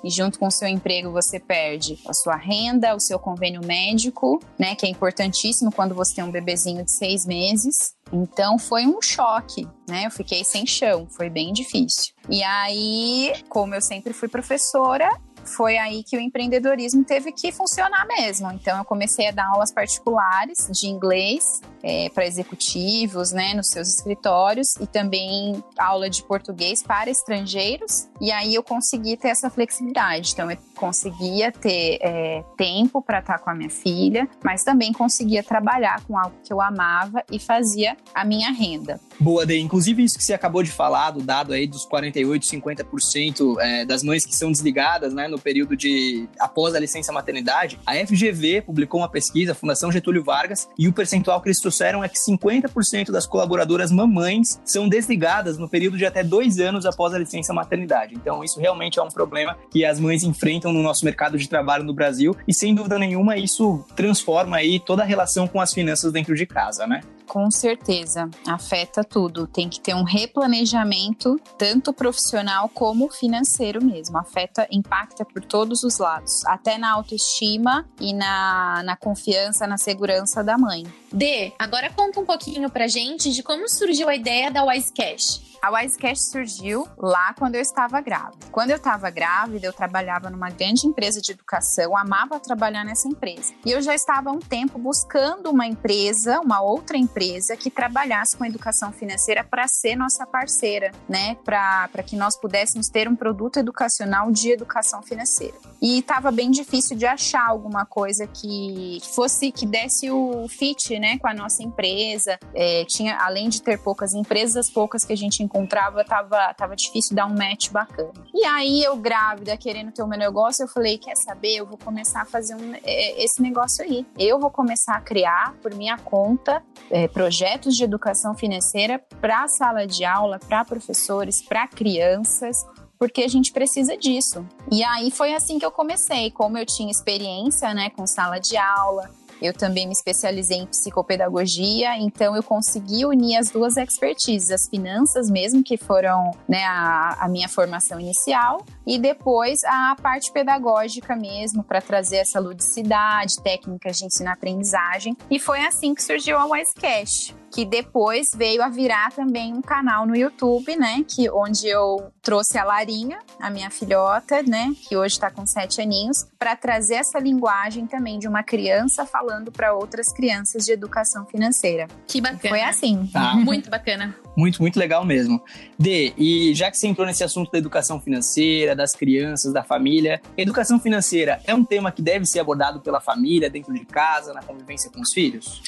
E 0.02 0.10
junto 0.10 0.38
com 0.38 0.46
o 0.46 0.50
seu 0.50 0.68
emprego 0.68 1.10
você 1.12 1.38
perde 1.38 1.98
a 2.06 2.12
sua 2.12 2.36
renda, 2.36 2.94
o 2.94 3.00
seu 3.00 3.18
convênio 3.18 3.60
médico, 3.64 4.40
né, 4.58 4.74
que 4.74 4.86
é 4.86 4.88
importantíssimo 4.88 5.72
quando 5.72 5.94
você 5.94 6.16
tem 6.16 6.24
um 6.24 6.30
bebezinho 6.30 6.84
de 6.84 6.90
seis 6.90 7.26
meses. 7.26 7.94
Então 8.12 8.58
foi 8.58 8.86
um 8.86 9.00
choque, 9.00 9.66
né? 9.88 10.06
Eu 10.06 10.10
fiquei 10.10 10.44
sem 10.44 10.66
chão, 10.66 11.08
foi 11.10 11.30
bem 11.30 11.52
difícil. 11.52 12.12
E 12.28 12.42
aí, 12.42 13.32
como 13.48 13.74
eu 13.74 13.80
sempre 13.80 14.12
fui 14.12 14.28
professora, 14.28 15.08
foi 15.44 15.76
aí 15.76 16.02
que 16.02 16.16
o 16.16 16.20
empreendedorismo 16.20 17.04
teve 17.04 17.32
que 17.32 17.52
funcionar 17.52 18.06
mesmo. 18.06 18.50
Então, 18.52 18.78
eu 18.78 18.84
comecei 18.84 19.28
a 19.28 19.30
dar 19.30 19.46
aulas 19.46 19.72
particulares 19.72 20.68
de 20.70 20.86
inglês 20.86 21.60
é, 21.82 22.08
para 22.10 22.26
executivos, 22.26 23.32
né, 23.32 23.54
nos 23.54 23.68
seus 23.68 23.88
escritórios 23.88 24.76
e 24.76 24.86
também 24.86 25.62
aula 25.76 26.08
de 26.08 26.22
português 26.22 26.82
para 26.82 27.10
estrangeiros. 27.10 28.08
E 28.20 28.30
aí 28.30 28.54
eu 28.54 28.62
consegui 28.62 29.16
ter 29.16 29.28
essa 29.28 29.50
flexibilidade. 29.50 30.32
Então, 30.32 30.50
eu 30.50 30.56
conseguia 30.76 31.50
ter 31.50 31.98
é, 32.00 32.44
tempo 32.56 33.02
para 33.02 33.18
estar 33.18 33.38
com 33.38 33.50
a 33.50 33.54
minha 33.54 33.70
filha, 33.70 34.28
mas 34.44 34.62
também 34.62 34.92
conseguia 34.92 35.42
trabalhar 35.42 36.02
com 36.06 36.18
algo 36.18 36.34
que 36.44 36.52
eu 36.52 36.60
amava 36.60 37.22
e 37.30 37.38
fazia 37.38 37.96
a 38.14 38.24
minha 38.24 38.50
renda. 38.52 39.00
Boa, 39.18 39.44
Dê. 39.44 39.58
Inclusive, 39.58 40.02
isso 40.02 40.18
que 40.18 40.24
você 40.24 40.34
acabou 40.34 40.62
de 40.62 40.70
falar, 40.70 41.10
do 41.10 41.22
dado 41.22 41.52
aí 41.52 41.66
dos 41.66 41.84
48, 41.84 42.46
50% 42.46 43.56
é, 43.60 43.84
das 43.84 44.02
mães 44.02 44.24
que 44.24 44.34
são 44.34 44.50
desligadas, 44.50 45.12
né, 45.12 45.28
no 45.32 45.38
período 45.40 45.76
de 45.76 46.28
após 46.38 46.74
a 46.74 46.78
licença 46.78 47.12
maternidade, 47.12 47.78
a 47.84 47.94
FGV 47.94 48.62
publicou 48.62 49.00
uma 49.00 49.08
pesquisa, 49.08 49.52
a 49.52 49.54
Fundação 49.54 49.90
Getúlio 49.90 50.22
Vargas, 50.22 50.68
e 50.78 50.86
o 50.86 50.92
percentual 50.92 51.40
que 51.40 51.48
eles 51.48 51.60
trouxeram 51.60 52.04
é 52.04 52.08
que 52.08 52.18
50% 52.18 53.10
das 53.10 53.26
colaboradoras 53.26 53.90
mamães 53.90 54.60
são 54.64 54.88
desligadas 54.88 55.58
no 55.58 55.68
período 55.68 55.96
de 55.96 56.06
até 56.06 56.22
dois 56.22 56.60
anos 56.60 56.86
após 56.86 57.14
a 57.14 57.18
licença 57.18 57.52
maternidade. 57.52 58.14
Então, 58.14 58.44
isso 58.44 58.60
realmente 58.60 58.98
é 58.98 59.02
um 59.02 59.08
problema 59.08 59.56
que 59.70 59.84
as 59.84 59.98
mães 59.98 60.22
enfrentam 60.22 60.72
no 60.72 60.82
nosso 60.82 61.04
mercado 61.04 61.38
de 61.38 61.48
trabalho 61.48 61.84
no 61.84 61.94
Brasil 61.94 62.36
e, 62.46 62.54
sem 62.54 62.74
dúvida 62.74 62.98
nenhuma, 62.98 63.36
isso 63.36 63.84
transforma 63.96 64.56
aí 64.58 64.78
toda 64.78 65.02
a 65.02 65.06
relação 65.06 65.48
com 65.48 65.60
as 65.60 65.72
finanças 65.72 66.12
dentro 66.12 66.34
de 66.34 66.46
casa, 66.46 66.86
né? 66.86 67.00
Com 67.26 67.50
certeza, 67.50 68.28
afeta 68.46 69.02
tudo. 69.02 69.46
Tem 69.46 69.68
que 69.68 69.80
ter 69.80 69.94
um 69.94 70.02
replanejamento, 70.02 71.40
tanto 71.56 71.92
profissional 71.92 72.68
como 72.68 73.10
financeiro 73.10 73.82
mesmo. 73.82 74.18
Afeta, 74.18 74.66
impacta 74.70 75.24
por 75.24 75.44
todos 75.44 75.82
os 75.82 75.98
lados, 75.98 76.44
até 76.46 76.76
na 76.76 76.92
autoestima 76.92 77.88
e 78.00 78.12
na, 78.12 78.82
na 78.84 78.96
confiança, 78.96 79.66
na 79.66 79.78
segurança 79.78 80.42
da 80.42 80.58
mãe. 80.58 80.84
D, 81.12 81.52
agora 81.58 81.90
conta 81.90 82.20
um 82.20 82.24
pouquinho 82.24 82.70
pra 82.70 82.86
gente 82.86 83.30
de 83.30 83.42
como 83.42 83.68
surgiu 83.68 84.08
a 84.08 84.14
ideia 84.14 84.50
da 84.50 84.64
Wise 84.64 84.92
Cash. 84.92 85.51
A 85.62 85.70
Wisecast 85.70 86.24
surgiu 86.24 86.88
lá 86.98 87.32
quando 87.38 87.54
eu 87.54 87.60
estava 87.60 88.00
grávida. 88.00 88.48
Quando 88.50 88.70
eu 88.70 88.78
estava 88.78 89.08
grávida, 89.10 89.64
eu 89.64 89.72
trabalhava 89.72 90.28
numa 90.28 90.50
grande 90.50 90.88
empresa 90.88 91.20
de 91.20 91.30
educação, 91.30 91.96
amava 91.96 92.40
trabalhar 92.40 92.84
nessa 92.84 93.06
empresa. 93.06 93.54
E 93.64 93.70
eu 93.70 93.80
já 93.80 93.94
estava 93.94 94.30
há 94.30 94.32
um 94.32 94.40
tempo 94.40 94.76
buscando 94.76 95.50
uma 95.50 95.64
empresa, 95.64 96.40
uma 96.40 96.60
outra 96.60 96.96
empresa 96.96 97.56
que 97.56 97.70
trabalhasse 97.70 98.36
com 98.36 98.44
educação 98.44 98.90
financeira 98.90 99.44
para 99.44 99.68
ser 99.68 99.94
nossa 99.94 100.26
parceira, 100.26 100.90
né? 101.08 101.36
Para 101.44 102.02
que 102.04 102.16
nós 102.16 102.36
pudéssemos 102.36 102.88
ter 102.88 103.08
um 103.08 103.14
produto 103.14 103.58
educacional 103.58 104.32
de 104.32 104.50
educação 104.50 105.00
financeira. 105.00 105.54
E 105.80 106.00
estava 106.00 106.32
bem 106.32 106.50
difícil 106.50 106.96
de 106.96 107.06
achar 107.06 107.46
alguma 107.46 107.86
coisa 107.86 108.26
que 108.26 108.98
fosse 109.14 109.52
que 109.52 109.64
desse 109.64 110.10
o 110.10 110.48
fit, 110.48 110.98
né, 110.98 111.18
com 111.18 111.28
a 111.28 111.34
nossa 111.34 111.62
empresa. 111.62 112.36
É, 112.52 112.84
tinha, 112.84 113.16
além 113.18 113.48
de 113.48 113.62
ter 113.62 113.78
poucas 113.78 114.12
empresas, 114.12 114.56
as 114.56 114.70
poucas 114.70 115.04
que 115.04 115.12
a 115.12 115.16
gente 115.16 115.42
encontrava, 115.52 116.02
tava, 116.02 116.54
tava 116.54 116.74
difícil 116.74 117.14
dar 117.14 117.26
um 117.26 117.34
match 117.34 117.70
bacana. 117.70 118.12
E 118.34 118.44
aí 118.46 118.82
eu 118.82 118.96
grávida, 118.96 119.56
querendo 119.56 119.92
ter 119.92 120.02
o 120.02 120.06
meu 120.06 120.18
negócio, 120.18 120.64
eu 120.64 120.68
falei, 120.68 120.96
quer 120.96 121.14
saber, 121.16 121.56
eu 121.56 121.66
vou 121.66 121.76
começar 121.76 122.22
a 122.22 122.24
fazer 122.24 122.54
um, 122.54 122.74
é, 122.82 123.22
esse 123.22 123.42
negócio 123.42 123.84
aí. 123.84 124.06
Eu 124.18 124.40
vou 124.40 124.50
começar 124.50 124.94
a 124.94 125.00
criar, 125.00 125.54
por 125.60 125.74
minha 125.74 125.98
conta, 125.98 126.62
é, 126.90 127.06
projetos 127.06 127.76
de 127.76 127.84
educação 127.84 128.34
financeira 128.34 128.98
para 129.20 129.46
sala 129.46 129.86
de 129.86 130.04
aula, 130.04 130.38
para 130.38 130.64
professores, 130.64 131.42
para 131.42 131.68
crianças, 131.68 132.56
porque 132.98 133.22
a 133.22 133.28
gente 133.28 133.52
precisa 133.52 133.96
disso. 133.96 134.46
E 134.70 134.82
aí 134.82 135.10
foi 135.10 135.34
assim 135.34 135.58
que 135.58 135.66
eu 135.66 135.72
comecei, 135.72 136.30
como 136.30 136.56
eu 136.56 136.64
tinha 136.64 136.90
experiência, 136.90 137.74
né, 137.74 137.90
com 137.90 138.06
sala 138.06 138.38
de 138.38 138.56
aula, 138.56 139.10
eu 139.42 139.52
também 139.52 139.86
me 139.86 139.92
especializei 139.92 140.58
em 140.58 140.66
psicopedagogia, 140.66 141.98
então 141.98 142.36
eu 142.36 142.42
consegui 142.42 143.04
unir 143.04 143.36
as 143.36 143.50
duas 143.50 143.76
expertises, 143.76 144.50
as 144.50 144.68
finanças 144.68 145.28
mesmo, 145.28 145.62
que 145.62 145.76
foram 145.76 146.30
né, 146.48 146.64
a, 146.64 147.16
a 147.20 147.28
minha 147.28 147.48
formação 147.48 147.98
inicial, 148.00 148.64
e 148.86 148.98
depois 148.98 149.62
a 149.64 149.96
parte 150.00 150.32
pedagógica 150.32 151.16
mesmo, 151.16 151.62
para 151.62 151.80
trazer 151.80 152.16
essa 152.18 152.38
ludicidade, 152.38 153.42
técnicas 153.42 153.96
de 153.98 154.06
ensino-aprendizagem. 154.06 155.16
E 155.30 155.38
foi 155.38 155.60
assim 155.64 155.94
que 155.94 156.02
surgiu 156.02 156.38
a 156.38 156.46
Wisecast 156.46 157.41
que 157.52 157.66
depois 157.66 158.30
veio 158.34 158.62
a 158.62 158.68
virar 158.68 159.12
também 159.12 159.52
um 159.52 159.60
canal 159.60 160.06
no 160.06 160.16
YouTube, 160.16 160.74
né? 160.74 161.04
Que 161.06 161.30
onde 161.30 161.68
eu 161.68 162.10
trouxe 162.22 162.56
a 162.56 162.64
Larinha, 162.64 163.18
a 163.38 163.50
minha 163.50 163.70
filhota, 163.70 164.42
né? 164.42 164.72
Que 164.88 164.96
hoje 164.96 165.14
está 165.14 165.30
com 165.30 165.46
sete 165.46 165.80
aninhos, 165.80 166.26
para 166.38 166.56
trazer 166.56 166.94
essa 166.94 167.18
linguagem 167.18 167.86
também 167.86 168.18
de 168.18 168.26
uma 168.26 168.42
criança 168.42 169.04
falando 169.04 169.52
para 169.52 169.74
outras 169.74 170.12
crianças 170.12 170.64
de 170.64 170.72
educação 170.72 171.26
financeira. 171.26 171.88
Que 172.06 172.20
bacana. 172.20 172.48
Foi 172.48 172.62
assim. 172.62 173.06
Tá. 173.12 173.34
Muito 173.42 173.68
bacana. 173.68 174.16
Muito, 174.34 174.62
muito 174.62 174.78
legal 174.78 175.04
mesmo. 175.04 175.42
D, 175.78 176.14
e 176.16 176.54
já 176.54 176.70
que 176.70 176.78
você 176.78 176.86
entrou 176.86 177.06
nesse 177.06 177.22
assunto 177.22 177.52
da 177.52 177.58
educação 177.58 178.00
financeira, 178.00 178.74
das 178.74 178.94
crianças, 178.94 179.52
da 179.52 179.62
família, 179.62 180.22
educação 180.38 180.80
financeira 180.80 181.38
é 181.44 181.54
um 181.54 181.62
tema 181.62 181.92
que 181.92 182.00
deve 182.00 182.24
ser 182.24 182.40
abordado 182.40 182.80
pela 182.80 182.98
família, 182.98 183.50
dentro 183.50 183.74
de 183.74 183.84
casa, 183.84 184.32
na 184.32 184.42
convivência 184.42 184.90
com 184.90 185.02
os 185.02 185.12
filhos? 185.12 185.60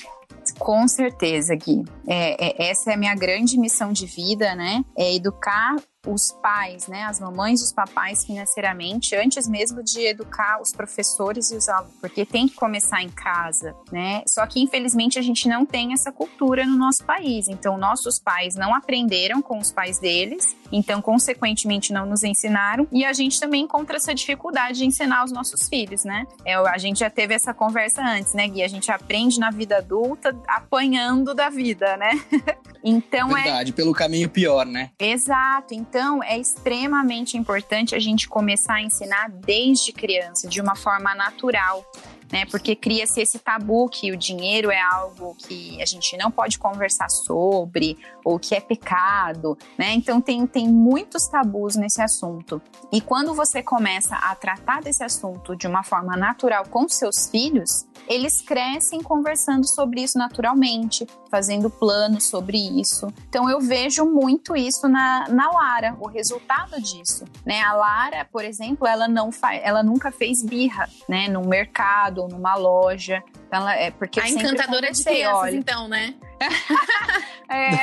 Com 0.58 0.86
certeza, 0.88 1.54
Gui. 1.54 1.84
É, 2.06 2.64
é, 2.66 2.70
essa 2.70 2.90
é 2.90 2.94
a 2.94 2.96
minha 2.96 3.14
grande 3.14 3.58
missão 3.58 3.92
de 3.92 4.06
vida, 4.06 4.54
né? 4.54 4.84
É 4.96 5.14
educar 5.14 5.76
os 6.06 6.32
pais, 6.42 6.86
né, 6.86 7.04
as 7.04 7.20
mamães 7.20 7.60
e 7.60 7.64
os 7.64 7.72
papais 7.72 8.24
financeiramente, 8.24 9.14
antes 9.14 9.48
mesmo 9.48 9.82
de 9.82 10.00
educar 10.06 10.60
os 10.60 10.72
professores 10.72 11.50
e 11.50 11.56
os 11.56 11.68
alunos, 11.68 11.94
porque 12.00 12.24
tem 12.24 12.48
que 12.48 12.54
começar 12.54 13.02
em 13.02 13.08
casa, 13.08 13.74
né? 13.90 14.22
Só 14.28 14.46
que 14.46 14.60
infelizmente 14.60 15.18
a 15.18 15.22
gente 15.22 15.48
não 15.48 15.64
tem 15.64 15.92
essa 15.92 16.12
cultura 16.12 16.66
no 16.66 16.76
nosso 16.76 17.04
país. 17.04 17.48
Então 17.48 17.76
nossos 17.76 18.18
pais 18.18 18.54
não 18.54 18.74
aprenderam 18.74 19.40
com 19.40 19.58
os 19.58 19.70
pais 19.70 19.98
deles, 19.98 20.56
então 20.70 21.00
consequentemente 21.00 21.92
não 21.92 22.06
nos 22.06 22.22
ensinaram 22.22 22.86
e 22.92 23.04
a 23.04 23.12
gente 23.12 23.40
também 23.40 23.62
encontra 23.62 23.96
essa 23.96 24.14
dificuldade 24.14 24.78
de 24.78 24.86
ensinar 24.86 25.24
os 25.24 25.32
nossos 25.32 25.68
filhos, 25.68 26.04
né? 26.04 26.26
É, 26.44 26.54
a 26.54 26.78
gente 26.78 27.00
já 27.00 27.10
teve 27.10 27.34
essa 27.34 27.54
conversa 27.54 28.02
antes, 28.02 28.34
né, 28.34 28.48
Gui? 28.48 28.62
A 28.62 28.68
gente 28.68 28.90
aprende 28.90 29.38
na 29.38 29.50
vida 29.50 29.78
adulta 29.78 30.36
apanhando 30.46 31.34
da 31.34 31.48
vida, 31.48 31.96
né? 31.96 32.20
então 32.82 33.28
Verdade, 33.28 33.40
é 33.40 33.42
Verdade, 33.44 33.72
pelo 33.72 33.92
caminho 33.92 34.28
pior, 34.28 34.66
né? 34.66 34.90
Exato. 34.98 35.74
Então 35.74 35.93
então, 35.94 36.20
é 36.24 36.36
extremamente 36.36 37.36
importante 37.36 37.94
a 37.94 38.00
gente 38.00 38.28
começar 38.28 38.74
a 38.74 38.82
ensinar 38.82 39.30
desde 39.30 39.92
criança, 39.92 40.48
de 40.48 40.60
uma 40.60 40.74
forma 40.74 41.14
natural 41.14 41.88
né? 42.32 42.44
Porque 42.46 42.74
cria-se 42.74 43.20
esse 43.20 43.38
tabu 43.38 43.88
que 43.88 44.12
o 44.12 44.16
dinheiro 44.16 44.70
é 44.70 44.80
algo 44.80 45.34
que 45.34 45.80
a 45.80 45.86
gente 45.86 46.16
não 46.16 46.30
pode 46.30 46.58
conversar 46.58 47.08
sobre 47.08 47.96
ou 48.24 48.38
que 48.38 48.54
é 48.54 48.60
pecado, 48.60 49.56
né? 49.78 49.92
Então 49.92 50.20
tem, 50.20 50.46
tem 50.46 50.68
muitos 50.68 51.26
tabus 51.28 51.76
nesse 51.76 52.00
assunto. 52.00 52.60
E 52.92 53.00
quando 53.00 53.34
você 53.34 53.62
começa 53.62 54.16
a 54.16 54.34
tratar 54.34 54.82
desse 54.82 55.04
assunto 55.04 55.56
de 55.56 55.66
uma 55.66 55.82
forma 55.82 56.16
natural 56.16 56.64
com 56.68 56.88
seus 56.88 57.28
filhos, 57.28 57.86
eles 58.08 58.40
crescem 58.40 59.02
conversando 59.02 59.66
sobre 59.66 60.02
isso 60.02 60.18
naturalmente, 60.18 61.06
fazendo 61.30 61.70
planos 61.70 62.24
sobre 62.24 62.58
isso. 62.80 63.08
Então 63.28 63.48
eu 63.48 63.60
vejo 63.60 64.04
muito 64.04 64.56
isso 64.56 64.88
na, 64.88 65.26
na 65.28 65.50
Lara, 65.50 65.96
o 66.00 66.06
resultado 66.06 66.80
disso, 66.80 67.24
né? 67.44 67.62
A 67.62 67.72
Lara, 67.72 68.28
por 68.30 68.44
exemplo, 68.44 68.86
ela 68.86 69.08
não 69.08 69.30
ela 69.62 69.82
nunca 69.82 70.10
fez 70.10 70.42
birra, 70.42 70.88
né, 71.08 71.28
no 71.28 71.42
mercado 71.46 72.13
ou 72.22 72.28
numa 72.28 72.54
loja. 72.54 73.22
Então, 73.46 73.60
ela 73.60 73.74
é 73.76 73.90
porque 73.90 74.20
a 74.20 74.28
encantadora 74.28 74.90
de 74.90 75.04
crianças, 75.04 75.38
olha, 75.38 75.56
então, 75.56 75.88
né? 75.88 76.14
é. 77.48 77.76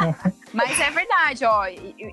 Mas 0.52 0.80
é 0.80 0.90
verdade, 0.90 1.44
ó. 1.44 1.66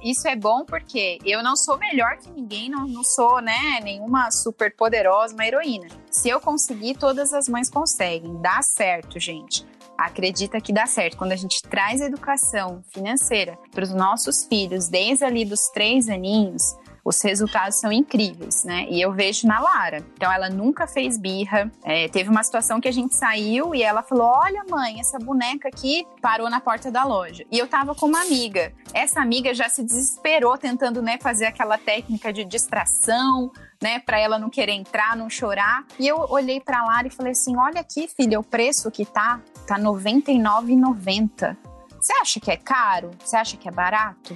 Isso 0.03 0.27
é 0.27 0.35
bom 0.35 0.65
porque 0.65 1.19
eu 1.25 1.41
não 1.43 1.55
sou 1.55 1.77
melhor 1.77 2.17
que 2.17 2.29
ninguém, 2.29 2.69
não, 2.69 2.87
não 2.87 3.03
sou, 3.03 3.41
né, 3.41 3.79
nenhuma 3.83 4.31
super 4.31 4.75
poderosa, 4.75 5.33
uma 5.33 5.45
heroína. 5.45 5.87
Se 6.09 6.29
eu 6.29 6.39
conseguir, 6.39 6.95
todas 6.97 7.33
as 7.33 7.47
mães 7.47 7.69
conseguem. 7.69 8.41
Dá 8.41 8.61
certo, 8.61 9.19
gente 9.19 9.65
acredita 9.97 10.59
que 10.59 10.73
dá 10.73 10.85
certo. 10.85 11.17
Quando 11.17 11.31
a 11.31 11.35
gente 11.35 11.61
traz 11.63 12.01
educação 12.01 12.83
financeira 12.93 13.57
para 13.71 13.83
os 13.83 13.93
nossos 13.93 14.45
filhos, 14.45 14.87
desde 14.87 15.23
ali 15.23 15.45
dos 15.45 15.69
três 15.69 16.09
aninhos, 16.09 16.75
os 17.05 17.21
resultados 17.21 17.79
são 17.79 17.91
incríveis, 17.91 18.63
né? 18.63 18.87
E 18.89 18.99
eu 18.99 19.13
vejo 19.13 19.47
na 19.47 19.59
Lara. 19.59 20.03
Então, 20.15 20.31
ela 20.31 20.49
nunca 20.49 20.87
fez 20.87 21.19
birra. 21.19 21.71
É, 21.83 22.07
teve 22.09 22.31
uma 22.31 22.43
situação 22.43 22.81
que 22.81 22.87
a 22.87 22.91
gente 22.91 23.15
saiu 23.15 23.75
e 23.75 23.83
ela 23.83 24.01
falou: 24.01 24.25
Olha, 24.25 24.65
mãe, 24.67 24.99
essa 24.99 25.19
boneca 25.19 25.69
aqui 25.69 26.03
parou 26.19 26.49
na 26.49 26.59
porta 26.59 26.89
da 26.89 27.03
loja. 27.03 27.45
E 27.51 27.59
eu 27.59 27.67
tava 27.67 27.93
com 27.93 28.07
uma 28.07 28.23
amiga. 28.23 28.73
Essa 28.91 29.21
amiga 29.21 29.53
já 29.53 29.69
se 29.69 29.83
desesperou 29.83 30.57
tentando, 30.57 30.99
né, 30.99 31.19
fazer 31.21 31.45
aquela 31.45 31.77
técnica 31.77 32.33
de 32.33 32.43
distração, 32.43 33.51
né, 33.79 33.99
para 33.99 34.19
ela 34.19 34.39
não 34.39 34.49
querer 34.49 34.73
entrar, 34.73 35.15
não 35.15 35.29
chorar. 35.29 35.85
E 35.99 36.07
eu 36.07 36.17
olhei 36.29 36.59
para 36.59 36.83
Lara 36.83 37.05
e 37.07 37.11
falei 37.11 37.33
assim: 37.33 37.55
"Olha 37.55 37.81
aqui, 37.81 38.07
filha, 38.07 38.39
o 38.39 38.43
preço 38.43 38.89
que 38.89 39.05
tá, 39.05 39.39
tá 39.67 39.75
R$ 39.75 39.83
99,90. 39.83 41.55
Você 42.01 42.13
acha 42.19 42.39
que 42.39 42.49
é 42.49 42.57
caro? 42.57 43.11
Você 43.23 43.35
acha 43.35 43.57
que 43.57 43.69
é 43.69 43.71
barato?" 43.71 44.35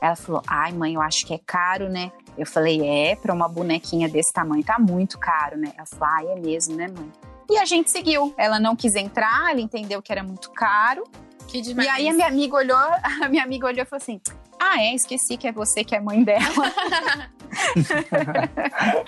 Ela 0.00 0.16
falou: 0.16 0.42
ai, 0.46 0.72
mãe, 0.72 0.94
eu 0.94 1.02
acho 1.02 1.26
que 1.26 1.34
é 1.34 1.38
caro, 1.38 1.88
né? 1.88 2.10
Eu 2.38 2.46
falei: 2.46 2.82
é, 2.82 3.16
para 3.16 3.34
uma 3.34 3.48
bonequinha 3.48 4.08
desse 4.08 4.32
tamanho 4.32 4.64
tá 4.64 4.78
muito 4.78 5.18
caro, 5.18 5.56
né? 5.56 5.72
Ela 5.76 5.86
falou: 5.86 6.08
ai, 6.16 6.26
é 6.28 6.40
mesmo, 6.40 6.76
né, 6.76 6.88
mãe? 6.88 7.10
E 7.50 7.58
a 7.58 7.64
gente 7.64 7.90
seguiu. 7.90 8.32
Ela 8.38 8.60
não 8.60 8.76
quis 8.76 8.94
entrar, 8.94 9.50
ela 9.50 9.60
entendeu 9.60 10.00
que 10.00 10.12
era 10.12 10.22
muito 10.22 10.50
caro. 10.52 11.04
Que 11.48 11.60
demais. 11.60 11.88
E 11.88 11.90
aí 11.90 12.08
a 12.08 12.12
minha 12.12 12.28
amiga 12.28 12.56
olhou, 12.56 12.78
a 13.22 13.28
minha 13.28 13.42
amiga 13.42 13.66
olhou 13.66 13.82
e 13.82 13.84
falou 13.84 14.00
assim: 14.00 14.20
Ah, 14.58 14.80
é, 14.80 14.94
esqueci 14.94 15.36
que 15.36 15.48
é 15.48 15.52
você 15.52 15.82
que 15.84 15.94
é 15.94 16.00
mãe 16.00 16.22
dela. 16.22 16.40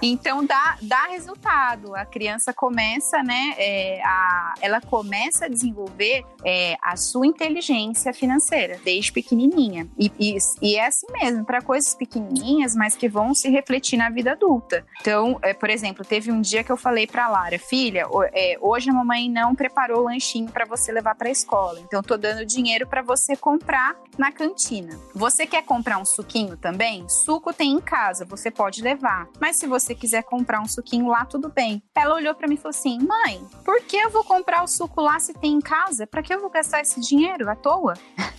então 0.00 0.44
dá, 0.44 0.76
dá 0.82 1.06
resultado. 1.06 1.94
A 1.94 2.04
criança 2.04 2.52
começa, 2.52 3.22
né? 3.22 3.54
É, 3.58 4.00
a, 4.04 4.54
ela 4.60 4.80
começa 4.80 5.46
a 5.46 5.48
desenvolver 5.48 6.24
é, 6.44 6.76
a 6.82 6.96
sua 6.96 7.26
inteligência 7.26 8.12
financeira 8.12 8.78
desde 8.84 9.12
pequenininha. 9.12 9.88
E, 9.98 10.10
e, 10.18 10.36
e 10.60 10.76
é 10.76 10.86
assim 10.86 11.06
mesmo, 11.12 11.44
para 11.44 11.60
coisas 11.60 11.94
pequenininhas, 11.94 12.74
mas 12.74 12.96
que 12.96 13.08
vão 13.08 13.34
se 13.34 13.48
refletir 13.48 13.96
na 13.96 14.10
vida 14.10 14.32
adulta. 14.32 14.84
Então, 15.00 15.38
é, 15.42 15.54
por 15.54 15.70
exemplo, 15.70 16.04
teve 16.04 16.30
um 16.30 16.40
dia 16.40 16.64
que 16.64 16.72
eu 16.72 16.76
falei 16.76 17.06
para 17.06 17.28
Lara, 17.28 17.58
filha, 17.58 18.06
é, 18.32 18.56
hoje 18.60 18.90
a 18.90 18.92
mamãe 18.92 19.28
não 19.28 19.54
preparou 19.54 20.00
o 20.00 20.04
lanchinho 20.04 20.50
para 20.50 20.64
você 20.64 20.92
levar 20.92 21.14
para 21.14 21.28
a 21.28 21.32
escola. 21.32 21.80
Então, 21.80 22.02
tô 22.02 22.16
dando 22.16 22.44
dinheiro 22.44 22.86
para 22.86 23.02
você 23.02 23.36
comprar 23.36 23.96
na 24.18 24.30
cantina. 24.30 24.98
Você 25.14 25.46
quer 25.46 25.64
comprar 25.64 25.98
um 25.98 26.04
suquinho 26.04 26.56
também? 26.56 27.08
Suco 27.08 27.52
tem 27.52 27.61
em 27.70 27.80
casa, 27.80 28.24
você 28.24 28.50
pode 28.50 28.82
levar. 28.82 29.28
Mas 29.40 29.56
se 29.56 29.66
você 29.66 29.94
quiser 29.94 30.22
comprar 30.22 30.60
um 30.60 30.68
suquinho 30.68 31.08
lá, 31.08 31.24
tudo 31.24 31.48
bem. 31.48 31.82
Ela 31.94 32.14
olhou 32.14 32.34
para 32.34 32.48
mim 32.48 32.54
e 32.54 32.58
falou 32.58 32.70
assim: 32.70 32.98
"Mãe, 32.98 33.40
por 33.64 33.80
que 33.82 33.96
eu 33.96 34.10
vou 34.10 34.24
comprar 34.24 34.62
o 34.62 34.68
suco 34.68 35.00
lá 35.00 35.18
se 35.18 35.32
tem 35.34 35.54
em 35.54 35.60
casa? 35.60 36.06
Para 36.06 36.22
que 36.22 36.32
eu 36.32 36.40
vou 36.40 36.50
gastar 36.50 36.80
esse 36.80 37.00
dinheiro 37.00 37.48
à 37.50 37.54
toa?" 37.54 37.94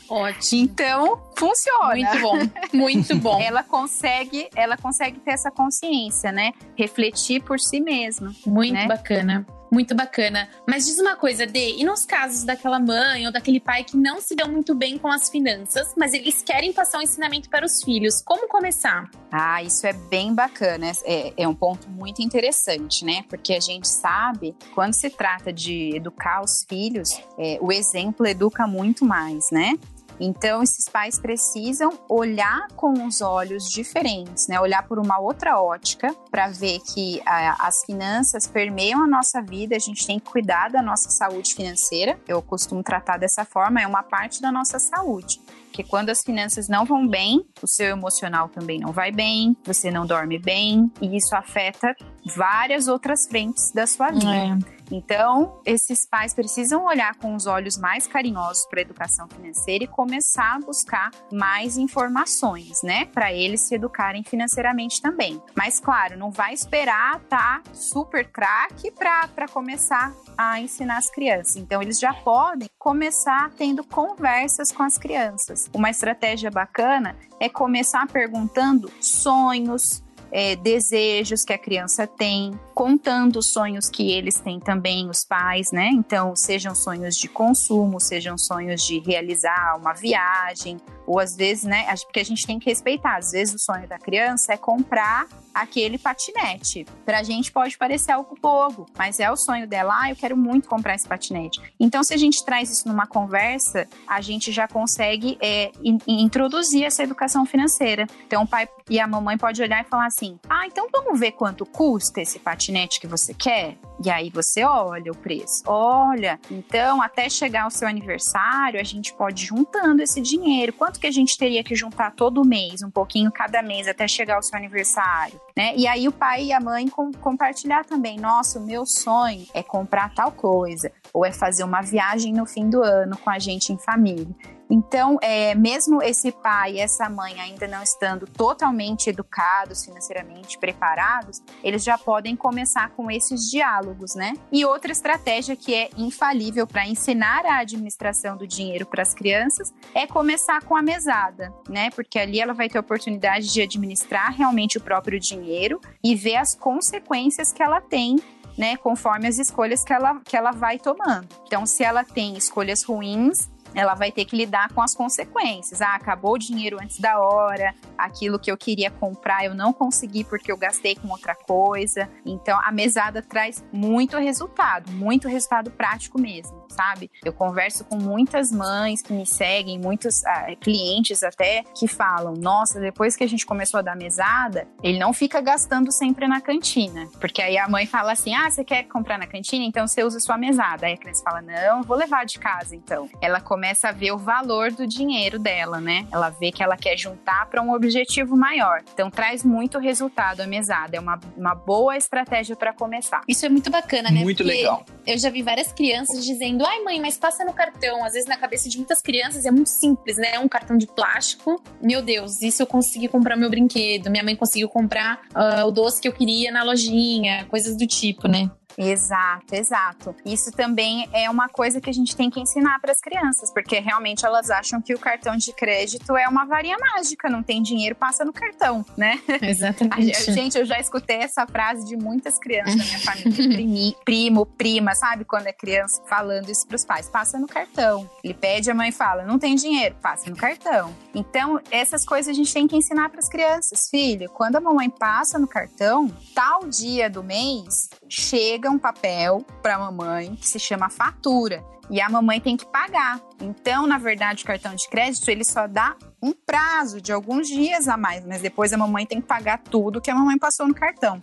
Ótimo. 0.09 0.63
Então, 0.63 1.21
funciona. 1.35 1.95
Muito 1.95 2.19
bom. 2.19 2.37
Muito 2.73 3.15
bom. 3.17 3.39
ela 3.41 3.63
consegue, 3.63 4.49
ela 4.55 4.77
consegue 4.77 5.19
ter 5.19 5.31
essa 5.31 5.49
consciência, 5.49 6.31
né? 6.31 6.51
Refletir 6.77 7.41
por 7.43 7.59
si 7.59 7.79
mesma. 7.79 8.33
Muito 8.45 8.73
né? 8.73 8.87
bacana. 8.87 9.45
Muito 9.73 9.95
bacana. 9.95 10.47
Mas 10.67 10.85
diz 10.85 10.99
uma 10.99 11.15
coisa, 11.15 11.47
Dê, 11.47 11.77
e 11.77 11.83
nos 11.83 12.05
casos 12.05 12.43
daquela 12.43 12.79
mãe 12.79 13.25
ou 13.25 13.33
daquele 13.33 13.59
pai 13.59 13.83
que 13.83 13.97
não 13.97 14.21
se 14.21 14.35
deu 14.35 14.47
muito 14.47 14.75
bem 14.75 14.99
com 14.99 15.07
as 15.07 15.31
finanças, 15.31 15.95
mas 15.97 16.13
eles 16.13 16.43
querem 16.43 16.71
passar 16.71 16.99
um 16.99 17.01
ensinamento 17.01 17.49
para 17.49 17.65
os 17.65 17.81
filhos, 17.81 18.21
como 18.21 18.47
começar? 18.47 19.09
Ah, 19.31 19.63
isso 19.63 19.87
é 19.87 19.93
bem 19.93 20.31
bacana. 20.31 20.91
É, 21.03 21.33
é 21.35 21.47
um 21.47 21.55
ponto 21.55 21.89
muito 21.89 22.21
interessante, 22.21 23.03
né? 23.03 23.23
Porque 23.27 23.51
a 23.51 23.59
gente 23.59 23.87
sabe, 23.87 24.55
quando 24.75 24.93
se 24.93 25.09
trata 25.09 25.51
de 25.51 25.95
educar 25.95 26.43
os 26.43 26.63
filhos, 26.69 27.19
é, 27.39 27.57
o 27.59 27.71
exemplo 27.71 28.27
educa 28.27 28.67
muito 28.67 29.03
mais, 29.03 29.49
né? 29.51 29.73
Então, 30.19 30.61
esses 30.63 30.87
pais 30.87 31.19
precisam 31.19 31.91
olhar 32.07 32.67
com 32.75 33.05
os 33.05 33.21
olhos 33.21 33.69
diferentes, 33.69 34.47
né? 34.47 34.59
Olhar 34.59 34.87
por 34.87 34.99
uma 34.99 35.19
outra 35.19 35.61
ótica 35.61 36.13
para 36.29 36.47
ver 36.47 36.79
que 36.93 37.21
a, 37.25 37.67
as 37.67 37.83
finanças 37.85 38.47
permeiam 38.47 39.03
a 39.03 39.07
nossa 39.07 39.41
vida, 39.41 39.75
a 39.75 39.79
gente 39.79 40.05
tem 40.05 40.19
que 40.19 40.29
cuidar 40.29 40.69
da 40.69 40.81
nossa 40.81 41.09
saúde 41.09 41.55
financeira. 41.55 42.19
Eu 42.27 42.41
costumo 42.41 42.83
tratar 42.83 43.17
dessa 43.17 43.43
forma, 43.45 43.81
é 43.81 43.87
uma 43.87 44.03
parte 44.03 44.41
da 44.41 44.51
nossa 44.51 44.79
saúde. 44.79 45.41
Porque 45.73 45.83
quando 45.83 46.11
as 46.11 46.21
finanças 46.21 46.67
não 46.69 46.85
vão 46.85 47.07
bem, 47.07 47.43
o 47.59 47.67
seu 47.67 47.87
emocional 47.87 48.47
também 48.47 48.79
não 48.79 48.91
vai 48.93 49.11
bem, 49.11 49.57
você 49.65 49.89
não 49.89 50.05
dorme 50.05 50.37
bem, 50.37 50.91
e 51.01 51.17
isso 51.17 51.35
afeta 51.35 51.95
várias 52.35 52.87
outras 52.87 53.25
frentes 53.27 53.71
da 53.73 53.87
sua 53.87 54.11
vida. 54.11 54.35
É. 54.35 54.83
Então, 54.91 55.59
esses 55.65 56.07
pais 56.07 56.33
precisam 56.35 56.85
olhar 56.85 57.15
com 57.15 57.33
os 57.33 57.47
olhos 57.47 57.77
mais 57.77 58.05
carinhosos 58.05 58.67
para 58.67 58.79
a 58.79 58.83
educação 58.83 59.27
financeira 59.27 59.85
e 59.85 59.87
começar 59.87 60.55
a 60.55 60.59
buscar 60.59 61.09
mais 61.31 61.77
informações, 61.77 62.83
né, 62.83 63.05
para 63.05 63.33
eles 63.33 63.61
se 63.67 63.73
educarem 63.73 64.23
financeiramente 64.23 65.01
também. 65.01 65.41
Mas, 65.55 65.79
claro, 65.79 66.17
não 66.17 66.29
vai 66.29 66.53
esperar 66.53 67.19
tá 67.21 67.63
super 67.73 68.29
craque 68.29 68.91
para 68.91 69.47
começar 69.51 70.13
a 70.37 70.59
ensinar 70.59 70.97
as 70.97 71.09
crianças. 71.09 71.55
Então, 71.55 71.81
eles 71.81 71.99
já 71.99 72.13
podem 72.13 72.69
começar 72.77 73.49
tendo 73.57 73.83
conversas 73.83 74.71
com 74.71 74.83
as 74.83 74.97
crianças. 74.97 75.62
Uma 75.73 75.89
estratégia 75.89 76.49
bacana 76.49 77.15
é 77.39 77.47
começar 77.47 78.07
perguntando 78.07 78.91
sonhos, 78.99 80.02
é, 80.33 80.55
desejos 80.55 81.45
que 81.45 81.53
a 81.53 81.57
criança 81.59 82.07
tem, 82.07 82.59
contando 82.73 83.37
os 83.37 83.53
sonhos 83.53 83.87
que 83.87 84.11
eles 84.11 84.39
têm 84.39 84.59
também, 84.59 85.07
os 85.07 85.23
pais, 85.23 85.71
né? 85.71 85.89
Então, 85.93 86.35
sejam 86.35 86.73
sonhos 86.73 87.15
de 87.15 87.27
consumo, 87.27 87.99
sejam 87.99 88.35
sonhos 88.35 88.81
de 88.81 88.97
realizar 88.99 89.77
uma 89.77 89.93
viagem, 89.93 90.77
ou 91.05 91.19
às 91.19 91.35
vezes, 91.35 91.63
né? 91.63 91.85
Porque 92.03 92.19
a 92.19 92.25
gente 92.25 92.47
tem 92.47 92.57
que 92.57 92.69
respeitar. 92.69 93.17
Às 93.17 93.31
vezes, 93.31 93.53
o 93.53 93.59
sonho 93.59 93.87
da 93.87 93.99
criança 93.99 94.53
é 94.53 94.57
comprar 94.57 95.27
aquele 95.53 95.97
patinete. 95.97 96.85
Pra 97.05 97.21
gente 97.21 97.51
pode 97.51 97.77
parecer 97.77 98.11
algo 98.11 98.35
bobo, 98.41 98.87
mas 98.97 99.19
é 99.19 99.29
o 99.29 99.35
sonho 99.35 99.67
dela. 99.67 99.99
Ah, 100.01 100.09
eu 100.09 100.15
quero 100.15 100.35
muito 100.35 100.67
comprar 100.67 100.95
esse 100.95 101.07
patinete. 101.07 101.61
Então, 101.79 102.03
se 102.03 102.13
a 102.13 102.17
gente 102.17 102.43
traz 102.43 102.71
isso 102.71 102.87
numa 102.87 103.05
conversa, 103.05 103.87
a 104.07 104.19
gente 104.19 104.51
já 104.51 104.67
consegue 104.67 105.37
é, 105.41 105.71
in 105.83 105.99
introduzir 106.07 106.85
essa 106.85 107.03
educação 107.03 107.45
financeira. 107.45 108.07
Então, 108.25 108.43
o 108.43 108.47
pai 108.47 108.67
e 108.89 108.99
a 108.99 109.07
mamãe 109.07 109.37
pode 109.37 109.61
olhar 109.61 109.81
e 109.81 109.87
falar 109.87 110.07
assim: 110.07 110.22
ah, 110.49 110.65
então 110.65 110.87
vamos 110.91 111.19
ver 111.19 111.31
quanto 111.31 111.65
custa 111.65 112.21
esse 112.21 112.39
patinete 112.39 112.99
que 112.99 113.07
você 113.07 113.33
quer? 113.33 113.77
E 114.03 114.09
aí 114.09 114.29
você 114.29 114.63
olha 114.63 115.11
o 115.11 115.15
preço. 115.15 115.63
Olha, 115.65 116.39
então 116.49 117.01
até 117.01 117.29
chegar 117.29 117.67
o 117.67 117.69
seu 117.69 117.87
aniversário, 117.87 118.79
a 118.79 118.83
gente 118.83 119.13
pode 119.13 119.43
ir 119.43 119.47
juntando 119.47 120.01
esse 120.01 120.21
dinheiro. 120.21 120.73
Quanto 120.73 120.99
que 120.99 121.07
a 121.07 121.11
gente 121.11 121.37
teria 121.37 121.63
que 121.63 121.75
juntar 121.75 122.11
todo 122.11 122.45
mês, 122.45 122.81
um 122.81 122.89
pouquinho 122.89 123.31
cada 123.31 123.61
mês 123.61 123.87
até 123.87 124.07
chegar 124.07 124.39
o 124.39 124.41
seu 124.41 124.57
aniversário, 124.57 125.39
né? 125.55 125.73
E 125.75 125.87
aí 125.87 126.07
o 126.07 126.11
pai 126.11 126.45
e 126.45 126.53
a 126.53 126.59
mãe 126.59 126.87
com, 126.87 127.11
compartilhar 127.11 127.85
também, 127.85 128.17
nossa, 128.17 128.59
o 128.59 128.65
meu 128.65 128.85
sonho 128.85 129.45
é 129.53 129.63
comprar 129.63 130.13
tal 130.13 130.31
coisa, 130.31 130.91
ou 131.13 131.25
é 131.25 131.31
fazer 131.31 131.63
uma 131.63 131.81
viagem 131.81 132.33
no 132.33 132.45
fim 132.45 132.69
do 132.69 132.81
ano 132.81 133.17
com 133.17 133.29
a 133.29 133.39
gente 133.39 133.71
em 133.71 133.77
família. 133.77 134.35
Então, 134.69 135.17
é, 135.21 135.53
mesmo 135.55 136.01
esse 136.01 136.31
pai 136.31 136.73
e 136.73 136.79
essa 136.79 137.09
mãe 137.09 137.39
ainda 137.39 137.67
não 137.67 137.83
estando 137.83 138.25
totalmente 138.25 139.09
educados, 139.09 139.85
financeiramente 139.85 140.57
preparados, 140.57 141.41
eles 141.63 141.83
já 141.83 141.97
podem 141.97 142.35
começar 142.35 142.89
com 142.91 143.11
esses 143.11 143.49
diálogos, 143.49 144.15
né? 144.15 144.33
E 144.51 144.65
outra 144.65 144.91
estratégia 144.91 145.55
que 145.55 145.73
é 145.73 145.89
infalível 145.97 146.65
para 146.65 146.87
ensinar 146.87 147.45
a 147.45 147.59
administração 147.59 148.37
do 148.37 148.47
dinheiro 148.47 148.85
para 148.85 149.01
as 149.01 149.13
crianças 149.13 149.73
é 149.93 150.07
começar 150.07 150.61
com 150.63 150.75
a 150.75 150.81
mesada, 150.81 151.53
né? 151.69 151.89
Porque 151.91 152.17
ali 152.17 152.39
ela 152.39 152.53
vai 152.53 152.69
ter 152.69 152.79
oportunidade 152.79 153.51
de 153.51 153.61
administrar 153.61 154.33
realmente 154.33 154.77
o 154.77 154.81
próprio 154.81 155.19
dinheiro 155.19 155.79
e 156.03 156.15
ver 156.15 156.37
as 156.37 156.55
consequências 156.55 157.51
que 157.51 157.61
ela 157.61 157.81
tem 157.81 158.17
né, 158.57 158.77
conforme 158.77 159.27
as 159.27 159.39
escolhas 159.39 159.83
que 159.83 159.93
ela, 159.93 160.21
que 160.23 160.37
ela 160.37 160.51
vai 160.51 160.77
tomando. 160.77 161.27
Então, 161.45 161.65
se 161.65 161.83
ela 161.83 162.03
tem 162.03 162.37
escolhas 162.37 162.83
ruins, 162.83 163.49
ela 163.73 163.93
vai 163.93 164.11
ter 164.11 164.25
que 164.25 164.35
lidar 164.35 164.71
com 164.73 164.81
as 164.81 164.95
consequências. 164.95 165.81
Ah, 165.81 165.95
acabou 165.95 166.33
o 166.33 166.37
dinheiro 166.37 166.77
antes 166.81 166.99
da 166.99 167.19
hora, 167.19 167.73
aquilo 167.97 168.39
que 168.39 168.51
eu 168.51 168.57
queria 168.57 168.91
comprar 168.91 169.45
eu 169.45 169.53
não 169.53 169.73
consegui 169.73 170.23
porque 170.23 170.51
eu 170.51 170.57
gastei 170.57 170.95
com 170.95 171.09
outra 171.09 171.35
coisa. 171.35 172.09
Então 172.25 172.59
a 172.63 172.71
mesada 172.71 173.21
traz 173.21 173.63
muito 173.71 174.17
resultado, 174.17 174.91
muito 174.91 175.27
resultado 175.27 175.71
prático 175.71 176.19
mesmo, 176.19 176.65
sabe? 176.69 177.09
Eu 177.23 177.33
converso 177.33 177.83
com 177.85 177.97
muitas 177.97 178.51
mães 178.51 179.01
que 179.01 179.13
me 179.13 179.25
seguem, 179.25 179.79
muitos 179.79 180.23
ah, 180.25 180.55
clientes 180.59 181.23
até 181.23 181.63
que 181.75 181.87
falam: 181.87 182.33
nossa, 182.33 182.79
depois 182.79 183.15
que 183.15 183.23
a 183.23 183.27
gente 183.27 183.45
começou 183.45 183.79
a 183.79 183.81
dar 183.81 183.95
mesada, 183.95 184.67
ele 184.81 184.99
não 184.99 185.13
fica 185.13 185.41
gastando 185.41 185.91
sempre 185.91 186.27
na 186.27 186.41
cantina. 186.41 187.07
Porque 187.19 187.41
aí 187.41 187.57
a 187.57 187.67
mãe 187.67 187.85
fala 187.85 188.11
assim: 188.11 188.33
ah, 188.33 188.49
você 188.49 188.63
quer 188.63 188.83
comprar 188.83 189.17
na 189.17 189.27
cantina? 189.27 189.63
Então 189.65 189.87
você 189.87 190.03
usa 190.03 190.19
sua 190.19 190.37
mesada. 190.37 190.85
Aí 190.85 190.93
a 190.93 190.97
criança 190.97 191.23
fala: 191.23 191.41
não, 191.41 191.83
vou 191.83 191.97
levar 191.97 192.25
de 192.25 192.39
casa 192.39 192.75
então. 192.75 193.09
Ela 193.21 193.41
começa 193.41 193.62
começa 193.63 193.87
a 193.87 193.91
ver 193.93 194.11
o 194.11 194.17
valor 194.17 194.73
do 194.73 194.85
dinheiro 194.85 195.39
dela, 195.39 195.79
né? 195.79 196.05
Ela 196.11 196.29
vê 196.29 196.51
que 196.51 196.61
ela 196.61 196.75
quer 196.75 196.97
juntar 196.97 197.45
para 197.45 197.61
um 197.61 197.71
objetivo 197.73 198.35
maior. 198.35 198.83
Então 198.93 199.09
traz 199.09 199.41
muito 199.41 199.79
resultado 199.79 200.41
a 200.41 200.45
mesada. 200.45 200.97
É 200.97 200.99
uma, 200.99 201.17
uma 201.37 201.55
boa 201.55 201.95
estratégia 201.95 202.57
para 202.57 202.73
começar. 202.73 203.21
Isso 203.25 203.45
é 203.45 203.49
muito 203.49 203.69
bacana, 203.69 204.11
né? 204.11 204.19
Muito 204.19 204.43
Porque 204.43 204.57
legal. 204.57 204.85
Eu 205.07 205.17
já 205.17 205.29
vi 205.29 205.41
várias 205.41 205.71
crianças 205.71 206.25
dizendo: 206.25 206.65
ai, 206.65 206.83
mãe, 206.83 206.99
mas 206.99 207.17
passa 207.17 207.45
no 207.45 207.53
cartão. 207.53 208.03
Às 208.03 208.11
vezes 208.11 208.27
na 208.27 208.35
cabeça 208.35 208.67
de 208.67 208.75
muitas 208.75 209.01
crianças 209.01 209.45
é 209.45 209.51
muito 209.51 209.69
simples, 209.69 210.17
né? 210.17 210.37
Um 210.39 210.49
cartão 210.49 210.77
de 210.77 210.85
plástico. 210.85 211.63
Meu 211.81 212.01
Deus, 212.01 212.41
isso 212.41 212.63
eu 212.63 212.67
consegui 212.67 213.07
comprar 213.07 213.37
meu 213.37 213.49
brinquedo. 213.49 214.11
Minha 214.11 214.25
mãe 214.25 214.35
conseguiu 214.35 214.67
comprar 214.67 215.21
uh, 215.33 215.65
o 215.65 215.71
doce 215.71 216.01
que 216.01 216.07
eu 216.09 216.13
queria 216.13 216.51
na 216.51 216.63
lojinha, 216.63 217.45
coisas 217.45 217.77
do 217.77 217.87
tipo, 217.87 218.27
né? 218.27 218.51
Exato, 218.77 219.55
exato. 219.55 220.15
Isso 220.25 220.51
também 220.51 221.07
é 221.13 221.29
uma 221.29 221.47
coisa 221.47 221.79
que 221.79 221.89
a 221.89 221.93
gente 221.93 222.15
tem 222.15 222.29
que 222.29 222.39
ensinar 222.39 222.79
para 222.79 222.91
as 222.91 222.99
crianças, 222.99 223.51
porque 223.51 223.79
realmente 223.79 224.25
elas 224.25 224.49
acham 224.49 224.81
que 224.81 224.93
o 224.93 224.99
cartão 224.99 225.35
de 225.35 225.53
crédito 225.53 226.15
é 226.15 226.27
uma 226.27 226.45
varinha 226.45 226.77
mágica, 226.79 227.29
não 227.29 227.43
tem 227.43 227.61
dinheiro, 227.61 227.95
passa 227.95 228.25
no 228.25 228.33
cartão, 228.33 228.85
né? 228.97 229.19
Exatamente. 229.41 230.29
A, 230.29 230.33
gente, 230.33 230.57
eu 230.57 230.65
já 230.65 230.79
escutei 230.79 231.17
essa 231.17 231.45
frase 231.45 231.85
de 231.85 231.95
muitas 231.95 232.39
crianças 232.39 232.75
da 232.75 232.83
minha 232.83 232.99
família, 232.99 233.31
primi, 233.55 233.95
primo, 234.03 234.45
prima, 234.45 234.95
sabe? 234.95 235.25
Quando 235.25 235.47
é 235.47 235.53
criança, 235.53 236.01
falando 236.07 236.49
isso 236.49 236.65
para 236.67 236.75
os 236.75 236.85
pais, 236.85 237.09
passa 237.09 237.39
no 237.39 237.47
cartão. 237.47 238.09
Ele 238.23 238.33
pede, 238.33 238.71
a 238.71 238.75
mãe 238.75 238.91
fala, 238.91 239.23
não 239.23 239.37
tem 239.37 239.55
dinheiro, 239.55 239.95
passa 240.01 240.29
no 240.29 240.35
cartão. 240.35 240.93
Então, 241.13 241.59
essas 241.71 242.05
coisas 242.05 242.29
a 242.29 242.33
gente 242.33 242.53
tem 242.53 242.67
que 242.67 242.75
ensinar 242.75 243.09
para 243.09 243.19
as 243.19 243.29
crianças. 243.29 243.87
Filho, 243.89 244.29
quando 244.29 244.55
a 244.55 244.61
mamãe 244.61 244.89
passa 244.89 245.37
no 245.37 245.47
cartão, 245.47 246.11
tal 246.33 246.67
dia 246.67 247.09
do 247.09 247.23
mês, 247.23 247.89
chega 248.13 248.69
um 248.69 248.77
papel 248.77 249.43
para 249.63 249.75
a 249.75 249.79
mamãe 249.79 250.35
que 250.35 250.47
se 250.47 250.59
chama 250.59 250.87
fatura 250.87 251.65
e 251.89 252.01
a 252.01 252.09
mamãe 252.09 252.39
tem 252.39 252.57
que 252.57 252.65
pagar. 252.65 253.21
Então, 253.41 253.85
na 253.85 253.97
verdade, 253.97 254.43
o 254.43 254.47
cartão 254.47 254.73
de 254.75 254.87
crédito 254.89 255.29
ele 255.29 255.43
só 255.43 255.67
dá 255.67 255.95
um 256.21 256.31
prazo 256.31 257.01
de 257.01 257.11
alguns 257.11 257.49
dias 257.49 257.89
a 257.89 257.97
mais, 257.97 258.25
mas 258.25 258.41
depois 258.41 258.71
a 258.71 258.77
mamãe 258.77 259.05
tem 259.05 259.19
que 259.19 259.27
pagar 259.27 259.57
tudo 259.57 259.99
que 259.99 260.09
a 260.09 260.15
mamãe 260.15 260.37
passou 260.37 260.65
no 260.65 260.73
cartão. 260.73 261.19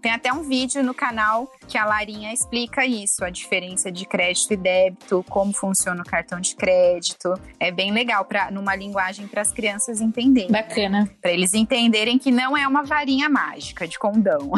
Tem 0.00 0.12
até 0.12 0.32
um 0.32 0.44
vídeo 0.44 0.80
no 0.84 0.94
canal 0.94 1.50
que 1.66 1.76
a 1.76 1.84
Larinha 1.84 2.32
explica 2.32 2.86
isso, 2.86 3.24
a 3.24 3.30
diferença 3.30 3.90
de 3.90 4.06
crédito 4.06 4.52
e 4.52 4.56
débito, 4.56 5.24
como 5.28 5.52
funciona 5.52 6.02
o 6.02 6.04
cartão 6.04 6.38
de 6.38 6.54
crédito. 6.54 7.34
É 7.58 7.72
bem 7.72 7.90
legal 7.90 8.24
para 8.24 8.48
numa 8.52 8.76
linguagem 8.76 9.26
para 9.26 9.42
as 9.42 9.50
crianças 9.50 10.00
entenderem. 10.00 10.52
Bacana. 10.52 11.10
Para 11.20 11.32
eles 11.32 11.52
entenderem 11.52 12.16
que 12.16 12.30
não 12.30 12.56
é 12.56 12.68
uma 12.68 12.84
varinha 12.84 13.28
mágica 13.28 13.88
de 13.88 13.98
condão. 13.98 14.52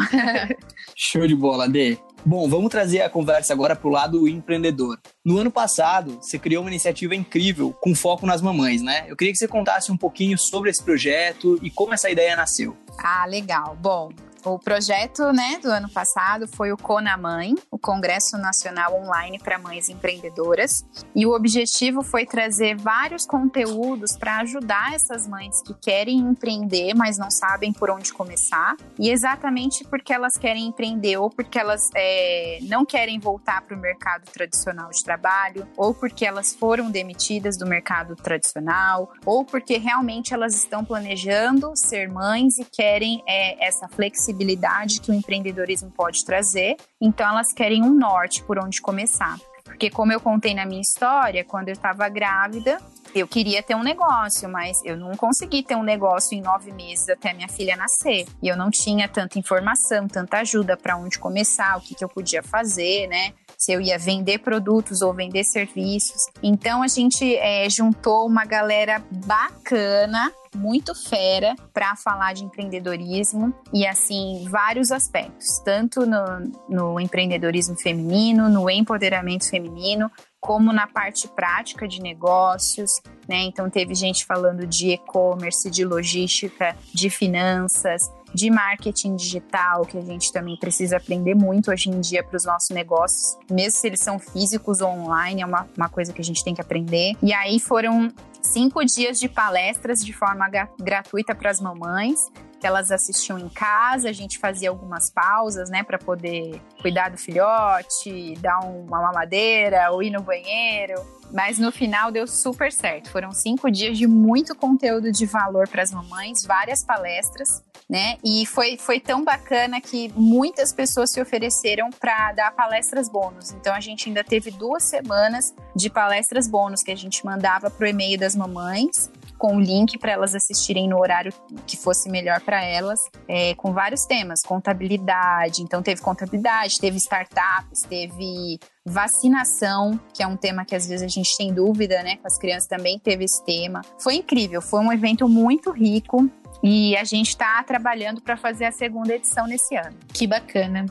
Show 0.95 1.25
de 1.25 1.35
bola, 1.35 1.67
Dê. 1.67 1.97
Bom, 2.25 2.49
vamos 2.49 2.69
trazer 2.69 3.01
a 3.01 3.09
conversa 3.09 3.53
agora 3.53 3.75
para 3.75 3.87
o 3.87 3.91
lado 3.91 4.27
empreendedor. 4.27 4.99
No 5.23 5.37
ano 5.37 5.51
passado, 5.51 6.17
você 6.21 6.37
criou 6.37 6.63
uma 6.63 6.69
iniciativa 6.69 7.15
incrível 7.15 7.73
com 7.79 7.95
foco 7.95 8.25
nas 8.25 8.41
mamães, 8.41 8.81
né? 8.81 9.05
Eu 9.07 9.15
queria 9.15 9.31
que 9.31 9.39
você 9.39 9.47
contasse 9.47 9.91
um 9.91 9.97
pouquinho 9.97 10.37
sobre 10.37 10.69
esse 10.69 10.83
projeto 10.83 11.57
e 11.61 11.69
como 11.69 11.93
essa 11.93 12.09
ideia 12.09 12.35
nasceu. 12.35 12.75
Ah, 12.97 13.25
legal. 13.25 13.77
Bom, 13.79 14.09
o 14.43 14.59
projeto 14.59 15.31
né, 15.33 15.59
do 15.61 15.69
ano 15.69 15.89
passado 15.89 16.47
foi 16.47 16.71
o 16.71 16.77
Conamãe, 16.77 17.55
o 17.71 17.77
Congresso 17.77 18.37
Nacional 18.37 18.93
Online 18.95 19.39
para 19.39 19.57
Mães 19.57 19.89
Empreendedoras. 19.89 20.85
E 21.15 21.25
o 21.25 21.35
objetivo 21.35 22.01
foi 22.01 22.25
trazer 22.25 22.75
vários 22.77 23.25
conteúdos 23.25 24.15
para 24.15 24.37
ajudar 24.37 24.93
essas 24.93 25.27
mães 25.27 25.61
que 25.61 25.73
querem 25.73 26.19
empreender, 26.19 26.93
mas 26.93 27.17
não 27.17 27.31
sabem 27.31 27.73
por 27.73 27.89
onde 27.89 28.13
começar. 28.13 28.75
E 28.99 29.09
exatamente 29.09 29.83
porque 29.83 30.13
elas 30.13 30.37
querem 30.37 30.67
empreender, 30.67 31.17
ou 31.17 31.29
porque 31.29 31.59
elas 31.59 31.89
é, 31.95 32.59
não 32.63 32.85
querem 32.85 33.19
voltar 33.19 33.61
para 33.61 33.75
o 33.75 33.79
mercado 33.79 34.25
tradicional 34.31 34.89
de 34.89 35.03
trabalho, 35.03 35.67
ou 35.75 35.93
porque 35.93 36.25
elas 36.25 36.53
foram 36.53 36.89
demitidas 36.89 37.57
do 37.57 37.65
mercado 37.65 38.15
tradicional, 38.15 39.11
ou 39.25 39.43
porque 39.43 39.77
realmente 39.77 40.33
elas 40.33 40.55
estão 40.55 40.85
planejando 40.85 41.71
ser 41.75 42.07
mães 42.09 42.57
e 42.59 42.65
querem 42.65 43.23
é, 43.27 43.65
essa 43.65 43.87
flexibilidade 43.87 44.26
flexibilidade 44.27 44.99
que 44.99 45.11
o 45.11 45.13
empreendedorismo 45.13 45.91
pode 45.91 46.25
trazer. 46.25 46.75
Então, 46.99 47.27
elas 47.27 47.53
querem 47.53 47.83
um 47.83 47.93
norte 47.93 48.43
por 48.43 48.59
onde 48.59 48.81
começar. 48.81 49.37
Porque, 49.63 49.89
como 49.89 50.11
eu 50.11 50.19
contei 50.19 50.53
na 50.53 50.65
minha 50.65 50.81
história, 50.81 51.43
quando 51.43 51.69
eu 51.69 51.73
estava 51.73 52.07
grávida, 52.09 52.79
eu 53.13 53.27
queria 53.27 53.61
ter 53.61 53.75
um 53.75 53.83
negócio, 53.83 54.49
mas 54.49 54.83
eu 54.83 54.97
não 54.97 55.15
consegui 55.15 55.63
ter 55.63 55.75
um 55.75 55.83
negócio 55.83 56.37
em 56.37 56.41
nove 56.41 56.71
meses 56.71 57.09
até 57.09 57.33
minha 57.33 57.47
filha 57.47 57.75
nascer. 57.75 58.25
E 58.41 58.47
eu 58.47 58.57
não 58.57 58.69
tinha 58.69 59.07
tanta 59.07 59.37
informação, 59.37 60.07
tanta 60.07 60.39
ajuda 60.39 60.75
para 60.75 60.97
onde 60.97 61.19
começar, 61.19 61.77
o 61.77 61.81
que, 61.81 61.95
que 61.95 62.03
eu 62.03 62.09
podia 62.09 62.41
fazer, 62.41 63.07
né? 63.07 63.33
Se 63.57 63.71
eu 63.71 63.81
ia 63.81 63.97
vender 63.97 64.37
produtos 64.39 65.01
ou 65.01 65.13
vender 65.13 65.43
serviços. 65.43 66.21
Então 66.43 66.83
a 66.83 66.87
gente 66.87 67.35
é, 67.37 67.67
juntou 67.69 68.27
uma 68.27 68.45
galera 68.45 69.03
bacana 69.25 70.31
muito 70.55 70.93
fera 70.95 71.55
para 71.73 71.95
falar 71.95 72.33
de 72.33 72.43
empreendedorismo 72.43 73.53
e 73.73 73.85
assim 73.85 74.45
vários 74.49 74.91
aspectos, 74.91 75.59
tanto 75.63 76.05
no, 76.05 76.51
no 76.67 76.99
empreendedorismo 76.99 77.77
feminino, 77.79 78.49
no 78.49 78.69
empoderamento 78.69 79.49
feminino, 79.49 80.11
como 80.39 80.71
na 80.71 80.87
parte 80.87 81.27
prática 81.27 81.87
de 81.87 82.01
negócios, 82.01 82.91
né? 83.27 83.41
Então 83.43 83.69
teve 83.69 83.93
gente 83.93 84.25
falando 84.25 84.65
de 84.65 84.91
e-commerce, 84.91 85.69
de 85.69 85.83
logística, 85.83 86.75
de 86.93 87.09
finanças, 87.09 88.09
de 88.33 88.49
marketing 88.49 89.15
digital, 89.15 89.85
que 89.85 89.97
a 89.97 90.01
gente 90.01 90.31
também 90.31 90.57
precisa 90.57 90.97
aprender 90.97 91.35
muito 91.35 91.71
hoje 91.71 91.89
em 91.89 91.99
dia 91.99 92.23
para 92.23 92.37
os 92.37 92.45
nossos 92.45 92.69
negócios, 92.69 93.37
mesmo 93.49 93.79
se 93.79 93.87
eles 93.87 93.99
são 93.99 94.19
físicos 94.19 94.81
ou 94.81 94.89
online, 94.89 95.41
é 95.41 95.45
uma, 95.45 95.67
uma 95.75 95.89
coisa 95.89 96.13
que 96.13 96.21
a 96.21 96.23
gente 96.23 96.43
tem 96.43 96.53
que 96.53 96.61
aprender. 96.61 97.13
E 97.21 97.33
aí 97.33 97.59
foram 97.59 98.11
cinco 98.41 98.83
dias 98.85 99.19
de 99.19 99.27
palestras 99.27 100.03
de 100.03 100.13
forma 100.13 100.47
gratuita 100.79 101.33
para 101.35 101.49
as 101.49 101.59
mamães 101.59 102.29
que 102.59 102.65
elas 102.65 102.91
assistiam 102.91 103.37
em 103.37 103.49
casa, 103.49 104.09
a 104.09 104.13
gente 104.13 104.39
fazia 104.39 104.69
algumas 104.69 105.09
pausas, 105.09 105.69
né, 105.69 105.83
para 105.83 105.97
poder 105.97 106.61
cuidar 106.81 107.09
do 107.09 107.17
filhote, 107.17 108.33
dar 108.39 108.59
uma 108.59 109.01
mamadeira 109.01 109.91
ou 109.91 110.01
ir 110.01 110.09
no 110.09 110.21
banheiro. 110.21 110.95
Mas 111.31 111.59
no 111.59 111.71
final 111.71 112.09
deu 112.09 112.25
super 112.25 112.71
certo. 112.71 113.11
Foram 113.11 113.31
cinco 113.31 113.69
dias 113.69 113.97
de 113.97 114.07
muito 114.07 114.55
conteúdo 114.55 115.11
de 115.11 115.25
valor 115.25 115.67
para 115.67 115.83
as 115.83 115.91
mamães, 115.91 116.43
várias 116.45 116.83
palestras, 116.83 117.61
né? 117.89 118.17
E 118.23 118.45
foi, 118.45 118.77
foi 118.77 118.99
tão 118.99 119.23
bacana 119.23 119.79
que 119.79 120.11
muitas 120.15 120.73
pessoas 120.73 121.11
se 121.11 121.21
ofereceram 121.21 121.89
para 121.89 122.33
dar 122.33 122.51
palestras 122.51 123.07
bônus. 123.07 123.51
Então 123.51 123.73
a 123.73 123.79
gente 123.79 124.09
ainda 124.09 124.23
teve 124.23 124.51
duas 124.51 124.83
semanas 124.83 125.53
de 125.75 125.89
palestras 125.89 126.47
bônus 126.47 126.83
que 126.83 126.91
a 126.91 126.97
gente 126.97 127.25
mandava 127.25 127.69
para 127.69 127.85
o 127.85 127.87
e-mail 127.87 128.19
das 128.19 128.35
mamães 128.35 129.09
com 129.37 129.57
o 129.57 129.59
link 129.59 129.97
para 129.97 130.11
elas 130.11 130.33
assistirem 130.33 130.87
no 130.87 130.97
horário 130.97 131.31
que 131.65 131.77
fosse 131.77 132.09
melhor 132.09 132.41
para 132.41 132.63
elas, 132.63 132.99
é, 133.27 133.53
com 133.55 133.71
vários 133.71 134.05
temas, 134.05 134.41
contabilidade. 134.41 135.61
Então 135.61 135.81
teve 135.81 136.01
contabilidade, 136.01 136.79
teve 136.79 136.97
startups, 136.97 137.83
teve 137.83 138.59
vacinação, 138.85 139.99
que 140.13 140.23
é 140.23 140.27
um 140.27 140.37
tema 140.37 140.65
que 140.65 140.75
às 140.75 140.87
vezes 140.87 141.03
a 141.03 141.07
gente 141.07 141.37
tem 141.37 141.53
dúvida, 141.53 142.01
né? 142.03 142.17
Com 142.17 142.27
as 142.27 142.37
crianças 142.37 142.67
também 142.67 142.97
teve 142.97 143.25
esse 143.25 143.43
tema. 143.45 143.81
Foi 143.99 144.15
incrível, 144.15 144.61
foi 144.61 144.79
um 144.79 144.91
evento 144.91 145.27
muito 145.27 145.71
rico. 145.71 146.29
E 146.63 146.95
a 146.97 147.03
gente 147.03 147.29
está 147.29 147.61
trabalhando 147.63 148.21
para 148.21 148.35
fazer 148.35 148.65
a 148.65 148.71
segunda 148.71 149.13
edição 149.13 149.45
nesse 149.47 149.75
ano. 149.75 149.95
Que 150.13 150.25
bacana. 150.25 150.85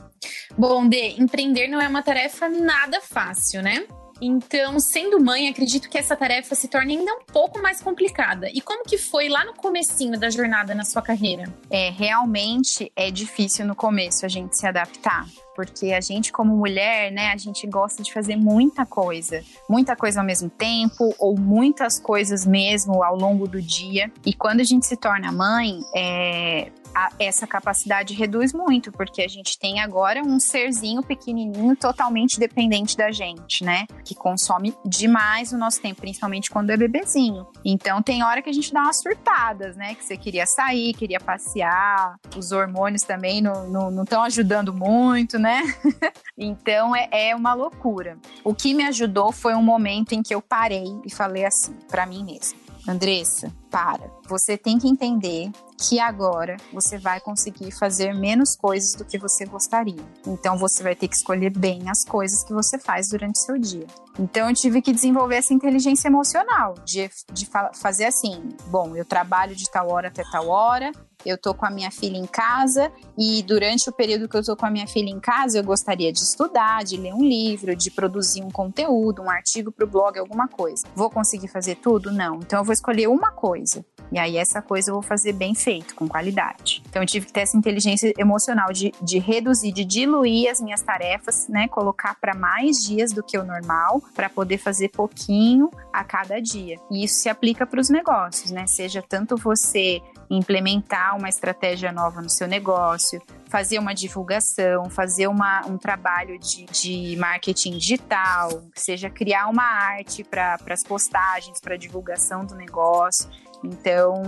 Bom, 0.57 0.87
Dê, 0.87 1.15
empreender 1.17 1.67
não 1.67 1.81
é 1.81 1.87
uma 1.87 2.01
tarefa 2.01 2.49
nada 2.49 3.01
fácil, 3.01 3.61
né? 3.61 3.85
Então, 4.21 4.79
sendo 4.79 5.23
mãe, 5.23 5.47
acredito 5.47 5.89
que 5.89 5.97
essa 5.97 6.15
tarefa 6.15 6.55
se 6.55 6.67
torne 6.67 6.97
ainda 6.97 7.13
um 7.13 7.25
pouco 7.25 7.61
mais 7.61 7.81
complicada. 7.81 8.49
E 8.53 8.61
como 8.61 8.83
que 8.83 8.97
foi 8.97 9.29
lá 9.29 9.45
no 9.45 9.53
comecinho 9.53 10.19
da 10.19 10.29
jornada 10.29 10.73
na 10.73 10.83
sua 10.83 11.01
carreira? 11.01 11.53
É, 11.69 11.89
realmente 11.89 12.91
é 12.95 13.11
difícil 13.11 13.65
no 13.65 13.75
começo 13.75 14.25
a 14.25 14.29
gente 14.29 14.57
se 14.57 14.65
adaptar 14.65 15.25
porque 15.57 15.91
a 15.91 15.99
gente 15.99 16.31
como 16.31 16.55
mulher, 16.55 17.11
né, 17.11 17.31
a 17.33 17.37
gente 17.37 17.65
gosta 17.65 18.03
de 18.03 18.13
fazer 18.13 18.35
muita 18.35 18.85
coisa, 18.85 19.43
muita 19.67 19.95
coisa 19.95 20.19
ao 20.19 20.25
mesmo 20.25 20.51
tempo 20.51 21.15
ou 21.17 21.35
muitas 21.35 21.99
coisas 21.99 22.45
mesmo 22.45 23.03
ao 23.03 23.15
longo 23.15 23.47
do 23.47 23.59
dia. 23.59 24.11
E 24.23 24.35
quando 24.35 24.59
a 24.59 24.63
gente 24.63 24.85
se 24.85 24.95
torna 24.95 25.31
mãe, 25.31 25.79
é, 25.95 26.71
a, 26.97 27.11
essa 27.19 27.45
capacidade 27.45 28.15
reduz 28.15 28.51
muito, 28.51 28.91
porque 28.91 29.21
a 29.21 29.27
gente 29.27 29.59
tem 29.59 29.79
agora 29.79 30.23
um 30.23 30.39
serzinho 30.39 31.03
pequenininho 31.03 31.75
totalmente 31.75 32.39
dependente 32.39 32.97
da 32.97 33.11
gente, 33.11 33.63
né? 33.63 33.85
Que 34.03 34.15
consome 34.15 34.75
demais 34.83 35.51
o 35.51 35.57
nosso 35.59 35.79
tempo, 35.79 36.01
principalmente 36.01 36.49
quando 36.49 36.71
é 36.71 36.77
bebezinho. 36.77 37.45
Então 37.63 38.01
tem 38.01 38.23
hora 38.23 38.41
que 38.41 38.49
a 38.49 38.53
gente 38.53 38.73
dá 38.73 38.81
umas 38.81 38.99
surtadas, 38.99 39.77
né? 39.77 39.93
Que 39.93 40.03
você 40.03 40.17
queria 40.17 40.47
sair, 40.47 40.95
queria 40.95 41.19
passear, 41.19 42.15
os 42.35 42.51
hormônios 42.51 43.03
também 43.03 43.41
não 43.41 44.01
estão 44.01 44.23
ajudando 44.23 44.73
muito, 44.73 45.37
né? 45.37 45.61
então 46.35 46.95
é, 46.95 47.09
é 47.11 47.35
uma 47.35 47.53
loucura. 47.53 48.17
O 48.43 48.55
que 48.55 48.73
me 48.73 48.83
ajudou 48.85 49.31
foi 49.31 49.53
um 49.53 49.61
momento 49.61 50.13
em 50.13 50.23
que 50.23 50.33
eu 50.33 50.41
parei 50.41 50.87
e 51.05 51.13
falei 51.13 51.45
assim, 51.45 51.73
para 51.87 52.07
mim 52.07 52.23
mesma. 52.23 52.66
Andressa, 52.87 53.51
para. 53.69 54.09
Você 54.27 54.57
tem 54.57 54.79
que 54.79 54.87
entender 54.87 55.51
que 55.77 55.99
agora 55.99 56.57
você 56.73 56.97
vai 56.97 57.19
conseguir 57.19 57.71
fazer 57.71 58.13
menos 58.13 58.55
coisas 58.55 58.93
do 58.93 59.05
que 59.05 59.17
você 59.17 59.45
gostaria. 59.45 60.03
Então 60.25 60.57
você 60.57 60.81
vai 60.81 60.95
ter 60.95 61.07
que 61.07 61.15
escolher 61.15 61.51
bem 61.51 61.89
as 61.89 62.03
coisas 62.03 62.43
que 62.43 62.53
você 62.53 62.79
faz 62.79 63.09
durante 63.09 63.39
seu 63.39 63.57
dia. 63.57 63.85
Então 64.17 64.49
eu 64.49 64.55
tive 64.55 64.81
que 64.81 64.93
desenvolver 64.93 65.35
essa 65.35 65.53
inteligência 65.53 66.07
emocional, 66.07 66.73
de, 66.85 67.09
de 67.31 67.47
fazer 67.75 68.05
assim: 68.05 68.49
bom, 68.67 68.95
eu 68.95 69.05
trabalho 69.05 69.55
de 69.55 69.69
tal 69.69 69.91
hora 69.91 70.07
até 70.07 70.23
tal 70.31 70.47
hora, 70.47 70.91
eu 71.27 71.37
tô 71.37 71.53
com 71.53 71.65
a 71.65 71.69
minha 71.69 71.91
filha 71.91 72.17
em 72.17 72.25
casa 72.25 72.89
e 73.17 73.43
durante 73.43 73.89
o 73.89 73.91
período 73.91 74.29
que 74.29 74.37
eu 74.37 74.43
tô 74.43 74.55
com 74.55 74.65
a 74.65 74.69
minha 74.69 74.87
filha 74.87 75.09
em 75.09 75.19
casa, 75.19 75.59
eu 75.59 75.63
gostaria 75.63 76.11
de 76.11 76.19
estudar, 76.19 76.85
de 76.85 76.95
ler 76.95 77.13
um 77.13 77.21
livro, 77.21 77.75
de 77.75 77.91
produzir 77.91 78.41
um 78.41 78.49
conteúdo, 78.49 79.21
um 79.21 79.29
artigo 79.29 79.71
para 79.71 79.83
o 79.83 79.87
blog, 79.87 80.17
alguma 80.17 80.47
coisa. 80.47 80.87
Vou 80.95 81.09
conseguir 81.09 81.49
fazer 81.49 81.75
tudo? 81.75 82.11
Não. 82.11 82.37
Então 82.37 82.59
eu 82.59 82.63
vou 82.63 82.71
escolher 82.71 83.07
uma 83.07 83.31
coisa. 83.31 83.85
E 84.09 84.17
aí 84.17 84.37
essa 84.37 84.61
coisa 84.61 84.89
eu 84.89 84.93
vou 84.93 85.03
fazer 85.03 85.33
bem 85.33 85.53
feito, 85.53 85.93
com 85.95 86.07
qualidade. 86.07 86.81
Então 86.89 87.01
eu 87.01 87.05
tive 87.05 87.25
que 87.25 87.33
ter 87.33 87.41
essa 87.41 87.57
inteligência 87.57 88.13
emocional 88.17 88.71
de, 88.71 88.93
de 89.01 89.19
reduzir, 89.19 89.73
de 89.73 89.83
diluir 89.83 90.49
as 90.49 90.61
minhas 90.61 90.81
tarefas, 90.81 91.47
né? 91.49 91.67
Colocar 91.67 92.15
para 92.19 92.33
mais 92.33 92.77
dias 92.77 93.11
do 93.11 93.21
que 93.21 93.37
o 93.37 93.43
normal, 93.43 94.01
para 94.15 94.29
poder 94.29 94.57
fazer 94.57 94.89
pouquinho 94.89 95.69
a 95.91 96.05
cada 96.05 96.39
dia. 96.39 96.77
E 96.89 97.03
isso 97.03 97.15
se 97.15 97.27
aplica 97.27 97.65
para 97.65 97.81
os 97.81 97.89
negócios, 97.89 98.49
né? 98.49 98.65
Seja 98.65 99.01
tanto 99.01 99.35
você 99.35 100.01
implementar 100.29 101.16
uma 101.17 101.29
estratégia 101.29 101.91
nova 101.91 102.21
no 102.21 102.29
seu 102.29 102.47
negócio, 102.47 103.21
fazer 103.49 103.79
uma 103.79 103.93
divulgação, 103.93 104.89
fazer 104.89 105.27
uma, 105.27 105.65
um 105.65 105.77
trabalho 105.77 106.39
de, 106.39 106.65
de 106.65 107.15
marketing 107.17 107.77
digital, 107.77 108.63
seja 108.75 109.09
criar 109.09 109.47
uma 109.47 109.63
arte 109.63 110.23
para 110.23 110.57
as 110.69 110.83
postagens, 110.83 111.59
para 111.59 111.75
divulgação 111.77 112.45
do 112.45 112.55
negócio. 112.55 113.29
Então, 113.63 114.21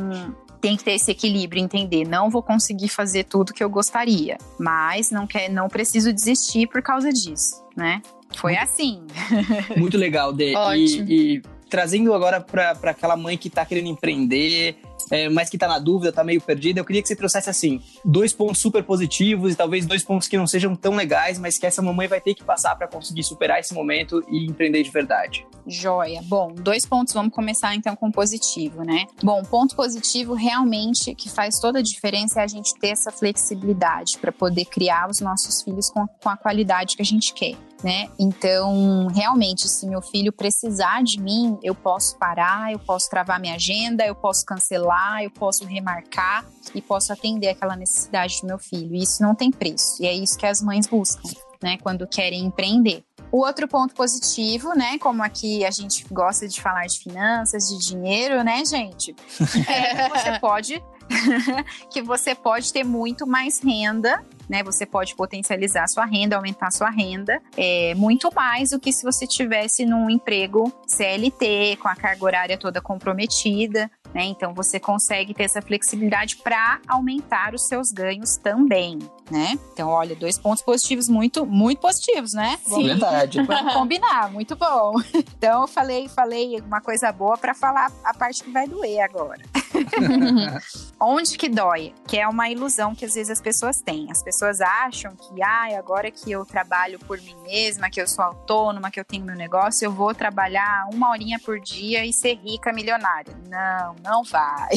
tem 0.60 0.76
que 0.76 0.84
ter 0.84 0.92
esse 0.92 1.12
equilíbrio, 1.12 1.62
entender, 1.62 2.06
não 2.06 2.30
vou 2.30 2.44
conseguir 2.44 2.90
fazer 2.90 3.24
tudo 3.24 3.54
que 3.54 3.64
eu 3.64 3.70
gostaria, 3.70 4.38
mas 4.60 5.12
não 5.12 5.26
quer, 5.26 5.50
não 5.50 5.68
preciso 5.68 6.12
desistir 6.12 6.68
por 6.68 6.82
causa 6.82 7.12
disso, 7.12 7.64
né? 7.76 8.02
Foi 8.36 8.54
muito, 8.54 8.64
assim. 8.64 9.08
Muito 9.76 9.98
legal, 9.98 10.32
Dê. 10.32 10.56
Ótimo. 10.56 11.10
E, 11.10 11.38
e 11.38 11.42
trazendo 11.70 12.14
agora 12.14 12.42
para 12.42 12.72
aquela 12.84 13.16
mãe 13.16 13.38
que 13.38 13.48
está 13.48 13.66
querendo 13.66 13.88
empreender, 13.88 14.76
é, 15.12 15.30
mas 15.30 15.50
que 15.50 15.56
está 15.56 15.68
na 15.68 15.80
dúvida, 15.80 16.10
está 16.10 16.24
meio 16.24 16.42
perdida, 16.42 16.80
eu 16.80 16.86
queria 16.86 17.02
que 17.02 17.08
você 17.08 17.16
trouxesse 17.16 17.50
assim, 17.50 17.82
dois 18.04 18.34
pontos 18.34 18.60
super 18.60 18.84
positivos 18.84 19.54
e 19.54 19.56
talvez 19.56 19.86
dois 19.86 20.04
pontos 20.04 20.28
que 20.28 20.38
não 20.38 20.48
sejam 20.48 20.76
tão 20.76 20.96
legais, 20.96 21.40
mas 21.40 21.58
que 21.58 21.66
essa 21.66 21.82
mamãe 21.82 22.08
vai 22.08 22.22
ter 22.22 22.34
que 22.34 22.44
passar 22.44 22.76
para 22.76 22.88
conseguir 22.88 23.24
superar 23.24 23.60
esse 23.60 23.74
momento 23.74 24.24
e 24.30 24.46
empreender 24.46 24.84
de 24.84 24.90
verdade. 24.90 25.46
Joia. 25.66 26.22
Bom, 26.24 26.54
dois 26.54 26.86
pontos, 26.86 27.14
vamos 27.14 27.34
começar 27.34 27.76
então 27.76 27.96
com 27.96 28.12
positivo, 28.12 28.84
né? 28.84 29.06
Bom, 29.24 29.44
ponto 29.44 29.76
positivo 29.76 30.34
realmente 30.34 31.14
que 31.16 31.30
faz 31.30 31.60
toda 31.60 31.80
a 31.80 31.84
diferença 31.84 32.42
é 32.42 32.44
a 32.44 32.48
gente 32.48 32.74
ter 32.80 32.90
essa 32.90 33.12
flexibilidade 33.12 34.18
para 34.20 34.32
poder 34.32 34.66
criar 34.66 35.10
os 35.10 35.20
nossos 35.20 35.62
filhos 35.62 35.90
com, 35.90 36.08
com 36.08 36.30
a 36.30 36.38
qualidade 36.38 36.96
que 36.96 37.02
a 37.02 37.06
gente 37.06 37.34
quer 37.34 37.56
né? 37.84 38.10
Então, 38.20 39.08
realmente, 39.08 39.68
se 39.68 39.88
meu 39.88 40.02
filho 40.02 40.32
precisar 40.32 41.04
de 41.04 41.22
mim, 41.22 41.58
eu 41.64 41.74
posso 41.74 42.18
parar, 42.18 42.72
eu 42.72 42.80
posso 42.80 43.10
travar 43.10 43.40
minha 43.40 43.56
agenda, 43.56 44.06
eu 44.06 44.16
posso 44.16 44.46
cancelar, 44.46 45.24
eu 45.24 45.32
posso 45.32 45.66
remarcar 45.66 46.46
e 46.74 46.82
posso 46.82 47.14
atender 47.14 47.50
aquela 47.50 47.76
necessidade 47.76 48.42
do 48.42 48.48
meu 48.48 48.60
filho. 48.60 48.96
E 48.96 49.04
isso 49.04 49.22
não 49.24 49.34
tem 49.34 49.52
preço. 49.52 50.02
E 50.02 50.08
é 50.08 50.14
isso 50.14 50.38
que 50.38 50.46
as 50.46 50.62
mães 50.62 50.88
buscam, 50.88 51.30
né? 51.62 51.78
Quando 51.82 52.08
querem 52.08 52.46
empreender. 52.46 53.04
O 53.32 53.46
outro 53.46 53.68
ponto 53.68 53.94
positivo, 53.94 54.74
né? 54.74 54.98
Como 54.98 55.24
aqui 55.24 55.64
a 55.64 55.72
gente 55.72 56.06
gosta 56.12 56.48
de 56.48 56.60
falar 56.60 56.86
de 56.88 57.00
finanças, 57.00 57.68
de 57.68 57.78
dinheiro, 57.78 58.44
né, 58.44 58.64
gente? 58.66 59.16
É 59.70 60.10
você 60.10 60.40
pode 60.40 60.84
que 61.92 62.02
você 62.02 62.36
pode 62.36 62.72
ter 62.72 62.84
muito 62.84 63.26
mais 63.26 63.60
renda 63.60 64.24
né? 64.50 64.64
Você 64.64 64.86
pode 64.86 65.16
potencializar 65.16 65.88
sua 65.88 66.06
renda, 66.06 66.36
aumentar 66.36 66.72
sua 66.72 66.90
renda, 66.90 67.40
é, 67.56 67.94
muito 67.96 68.30
mais 68.34 68.72
do 68.72 68.80
que 68.80 68.92
se 68.92 69.04
você 69.04 69.28
tivesse 69.28 69.86
num 69.86 70.10
emprego 70.10 70.74
CLT, 70.88 71.78
com 71.82 71.88
a 71.88 71.96
carga 71.96 72.26
horária 72.26 72.58
toda 72.58 72.82
comprometida, 72.82 73.90
né? 74.14 74.24
Então 74.24 74.54
você 74.54 74.80
consegue 74.80 75.34
ter 75.34 75.44
essa 75.44 75.62
flexibilidade 75.62 76.38
para 76.38 76.80
aumentar 76.88 77.54
os 77.54 77.68
seus 77.68 77.92
ganhos 77.92 78.38
também, 78.38 78.98
né? 79.30 79.58
Então, 79.74 79.90
olha, 79.90 80.16
dois 80.16 80.38
pontos 80.38 80.64
positivos 80.64 81.08
muito, 81.08 81.46
muito 81.46 81.80
positivos, 81.80 82.34
né? 82.34 82.58
Sim, 82.66 82.88
verdade. 82.88 83.42
Vamos 83.46 83.74
combinar, 83.74 84.32
muito 84.32 84.56
bom. 84.56 84.96
Então, 85.40 85.62
eu 85.62 85.68
falei, 85.68 86.10
falei 86.10 86.60
uma 86.60 86.82
coisa 86.82 87.12
boa 87.12 87.38
para 87.38 87.54
falar 87.54 87.90
a 88.04 88.14
parte 88.14 88.44
que 88.44 88.52
vai 88.52 88.68
doer 88.68 89.02
agora. 89.02 89.42
Onde 91.00 91.38
que 91.38 91.50
dói? 91.50 91.94
Que 92.08 92.18
é 92.18 92.28
uma 92.28 92.50
ilusão 92.50 92.94
que 92.94 93.06
às 93.06 93.14
vezes 93.14 93.30
as 93.30 93.42
pessoas 93.42 93.82
têm. 93.82 94.12
As 94.12 94.22
pessoas 94.22 94.62
acham 94.62 95.16
que, 95.16 95.42
ah, 95.42 95.78
agora 95.78 96.12
que 96.12 96.32
eu 96.32 96.46
trabalho 96.46 97.00
por 97.00 97.20
mim 97.22 97.36
mesma, 97.44 97.90
que 97.90 98.02
eu 98.02 98.08
sou 98.08 98.24
autônoma, 98.24 98.92
que 98.92 99.00
eu 99.00 99.06
tenho 99.06 99.26
meu 99.26 99.36
negócio, 99.36 99.86
eu 99.86 99.92
vou 99.92 100.14
trabalhar 100.14 100.88
uma 100.94 101.10
horinha 101.10 101.40
por 101.40 101.60
dia 101.60 102.06
e 102.06 102.12
ser 102.12 102.36
rica, 102.36 102.74
milionária. 102.74 103.36
Não, 103.48 103.96
não 104.04 104.24
vai. 104.24 104.70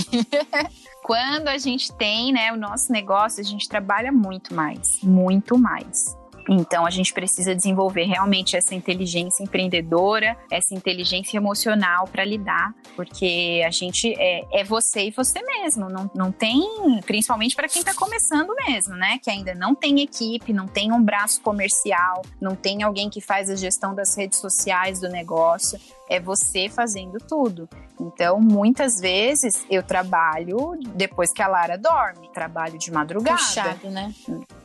Quando 1.02 1.48
a 1.48 1.58
gente 1.58 1.92
tem, 1.94 2.32
né, 2.32 2.52
o 2.52 2.56
nosso 2.56 2.92
negócio, 2.92 3.40
a 3.40 3.44
gente 3.44 3.68
trabalha 3.68 4.12
muito 4.12 4.54
mais, 4.54 5.00
muito 5.02 5.58
mais. 5.58 6.16
Então 6.48 6.86
a 6.86 6.90
gente 6.90 7.12
precisa 7.12 7.54
desenvolver 7.54 8.04
realmente 8.04 8.56
essa 8.56 8.74
inteligência 8.74 9.42
empreendedora, 9.42 10.36
essa 10.50 10.74
inteligência 10.74 11.36
emocional 11.36 12.06
para 12.06 12.24
lidar, 12.24 12.74
porque 12.96 13.62
a 13.66 13.70
gente 13.70 14.14
é, 14.18 14.44
é, 14.52 14.64
você 14.64 15.06
e 15.06 15.10
você 15.10 15.40
mesmo, 15.42 15.88
não, 15.88 16.10
não 16.14 16.32
tem, 16.32 16.62
principalmente 17.06 17.54
para 17.54 17.68
quem 17.68 17.80
está 17.80 17.94
começando 17.94 18.54
mesmo, 18.66 18.94
né? 18.94 19.18
Que 19.22 19.30
ainda 19.30 19.54
não 19.54 19.74
tem 19.74 20.00
equipe, 20.00 20.52
não 20.52 20.66
tem 20.66 20.92
um 20.92 21.02
braço 21.02 21.40
comercial, 21.40 22.22
não 22.40 22.54
tem 22.54 22.82
alguém 22.82 23.08
que 23.08 23.20
faz 23.20 23.50
a 23.50 23.56
gestão 23.56 23.94
das 23.94 24.16
redes 24.16 24.38
sociais 24.38 25.00
do 25.00 25.08
negócio 25.08 25.78
é 26.08 26.20
você 26.20 26.68
fazendo 26.68 27.18
tudo. 27.18 27.68
Então, 28.00 28.40
muitas 28.40 29.00
vezes 29.00 29.64
eu 29.70 29.82
trabalho 29.82 30.78
depois 30.94 31.32
que 31.32 31.40
a 31.40 31.46
Lara 31.46 31.78
dorme, 31.78 32.28
trabalho 32.32 32.78
de 32.78 32.90
madrugada. 32.90 33.38
Puxado, 33.38 33.90
né? 33.90 34.12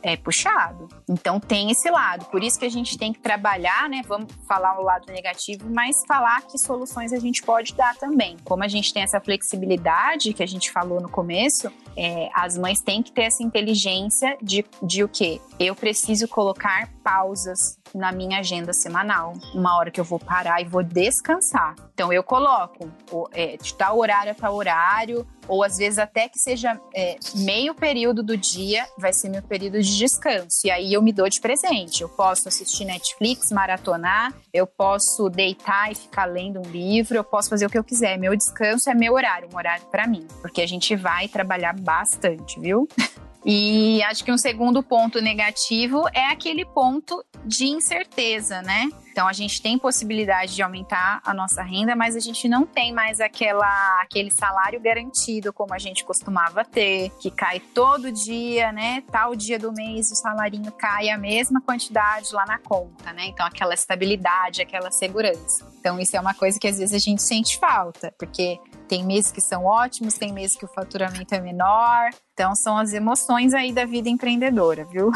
É 0.02 0.16
puxado. 0.16 0.88
Então 1.08 1.38
tem 1.38 1.70
esse 1.70 1.88
lado. 1.90 2.24
Por 2.26 2.42
isso 2.42 2.58
que 2.58 2.64
a 2.66 2.70
gente 2.70 2.98
tem 2.98 3.12
que 3.12 3.20
trabalhar, 3.20 3.88
né? 3.88 4.02
Vamos 4.06 4.32
falar 4.46 4.78
o 4.80 4.82
lado 4.82 5.06
negativo, 5.12 5.68
mas 5.70 6.02
falar 6.06 6.42
que 6.42 6.58
soluções 6.58 7.12
a 7.12 7.18
gente 7.18 7.42
pode 7.42 7.74
dar 7.74 7.96
também. 7.96 8.36
Como 8.44 8.64
a 8.64 8.68
gente 8.68 8.92
tem 8.92 9.02
essa 9.02 9.20
flexibilidade 9.20 10.32
que 10.32 10.42
a 10.42 10.46
gente 10.46 10.72
falou 10.72 11.00
no 11.00 11.08
começo, 11.08 11.70
é, 11.96 12.28
as 12.34 12.56
mães 12.56 12.80
têm 12.80 13.02
que 13.02 13.12
ter 13.12 13.22
essa 13.22 13.42
inteligência 13.42 14.36
de, 14.42 14.64
de 14.82 15.04
o 15.04 15.08
quê? 15.08 15.40
Eu 15.58 15.74
preciso 15.74 16.26
colocar 16.28 16.88
pausas 17.02 17.77
na 17.94 18.12
minha 18.12 18.40
agenda 18.40 18.72
semanal. 18.72 19.34
Uma 19.54 19.76
hora 19.76 19.90
que 19.90 20.00
eu 20.00 20.04
vou 20.04 20.18
parar 20.18 20.60
e 20.60 20.64
vou 20.64 20.82
descansar. 20.82 21.74
Então 21.94 22.12
eu 22.12 22.22
coloco 22.22 22.90
é, 23.32 23.56
de 23.56 23.74
tal 23.74 23.98
horário 23.98 24.32
a 24.32 24.34
tal 24.34 24.54
horário, 24.54 25.26
ou 25.46 25.64
às 25.64 25.78
vezes 25.78 25.98
até 25.98 26.28
que 26.28 26.38
seja 26.38 26.78
é, 26.94 27.16
meio 27.34 27.74
período 27.74 28.22
do 28.22 28.36
dia, 28.36 28.86
vai 28.98 29.12
ser 29.12 29.28
meu 29.28 29.42
período 29.42 29.80
de 29.82 29.96
descanso. 29.96 30.60
E 30.64 30.70
aí 30.70 30.92
eu 30.92 31.02
me 31.02 31.12
dou 31.12 31.28
de 31.28 31.40
presente. 31.40 32.02
Eu 32.02 32.08
posso 32.08 32.48
assistir 32.48 32.84
Netflix, 32.84 33.50
maratonar, 33.50 34.32
eu 34.52 34.66
posso 34.66 35.28
deitar 35.28 35.90
e 35.90 35.94
ficar 35.94 36.26
lendo 36.26 36.60
um 36.60 36.70
livro, 36.70 37.16
eu 37.16 37.24
posso 37.24 37.48
fazer 37.48 37.66
o 37.66 37.70
que 37.70 37.78
eu 37.78 37.84
quiser. 37.84 38.18
Meu 38.18 38.36
descanso 38.36 38.90
é 38.90 38.94
meu 38.94 39.14
horário, 39.14 39.48
um 39.52 39.56
horário 39.56 39.86
para 39.86 40.06
mim, 40.06 40.26
porque 40.40 40.60
a 40.60 40.66
gente 40.66 40.94
vai 40.94 41.28
trabalhar 41.28 41.74
bastante, 41.74 42.60
viu? 42.60 42.86
E 43.44 44.02
acho 44.02 44.24
que 44.24 44.32
um 44.32 44.38
segundo 44.38 44.82
ponto 44.82 45.20
negativo 45.20 46.02
é 46.12 46.26
aquele 46.26 46.64
ponto 46.64 47.24
de 47.44 47.66
incerteza, 47.66 48.62
né? 48.62 48.88
Então 49.18 49.26
a 49.26 49.32
gente 49.32 49.60
tem 49.60 49.76
possibilidade 49.76 50.54
de 50.54 50.62
aumentar 50.62 51.20
a 51.24 51.34
nossa 51.34 51.60
renda, 51.60 51.96
mas 51.96 52.14
a 52.14 52.20
gente 52.20 52.48
não 52.48 52.64
tem 52.64 52.92
mais 52.92 53.20
aquela, 53.20 54.00
aquele 54.00 54.30
salário 54.30 54.80
garantido 54.80 55.52
como 55.52 55.74
a 55.74 55.78
gente 55.78 56.04
costumava 56.04 56.64
ter, 56.64 57.10
que 57.18 57.28
cai 57.28 57.58
todo 57.58 58.12
dia, 58.12 58.70
né? 58.70 59.02
Tal 59.10 59.34
dia 59.34 59.58
do 59.58 59.72
mês 59.72 60.12
o 60.12 60.14
salarinho 60.14 60.70
cai 60.70 61.10
a 61.10 61.18
mesma 61.18 61.60
quantidade 61.60 62.32
lá 62.32 62.46
na 62.46 62.60
conta, 62.60 63.12
né? 63.12 63.26
Então 63.26 63.44
aquela 63.44 63.74
estabilidade, 63.74 64.62
aquela 64.62 64.92
segurança. 64.92 65.66
Então 65.80 65.98
isso 65.98 66.16
é 66.16 66.20
uma 66.20 66.34
coisa 66.34 66.56
que 66.56 66.68
às 66.68 66.78
vezes 66.78 66.94
a 66.94 66.98
gente 67.00 67.20
sente 67.20 67.58
falta, 67.58 68.14
porque 68.16 68.60
tem 68.88 69.04
meses 69.04 69.30
que 69.30 69.40
são 69.40 69.64
ótimos, 69.64 70.14
tem 70.14 70.32
meses 70.32 70.56
que 70.56 70.64
o 70.64 70.68
faturamento 70.68 71.34
é 71.34 71.40
menor. 71.40 72.10
Então, 72.32 72.54
são 72.54 72.78
as 72.78 72.92
emoções 72.92 73.52
aí 73.52 73.72
da 73.72 73.84
vida 73.84 74.08
empreendedora, 74.08 74.84
viu? 74.84 75.10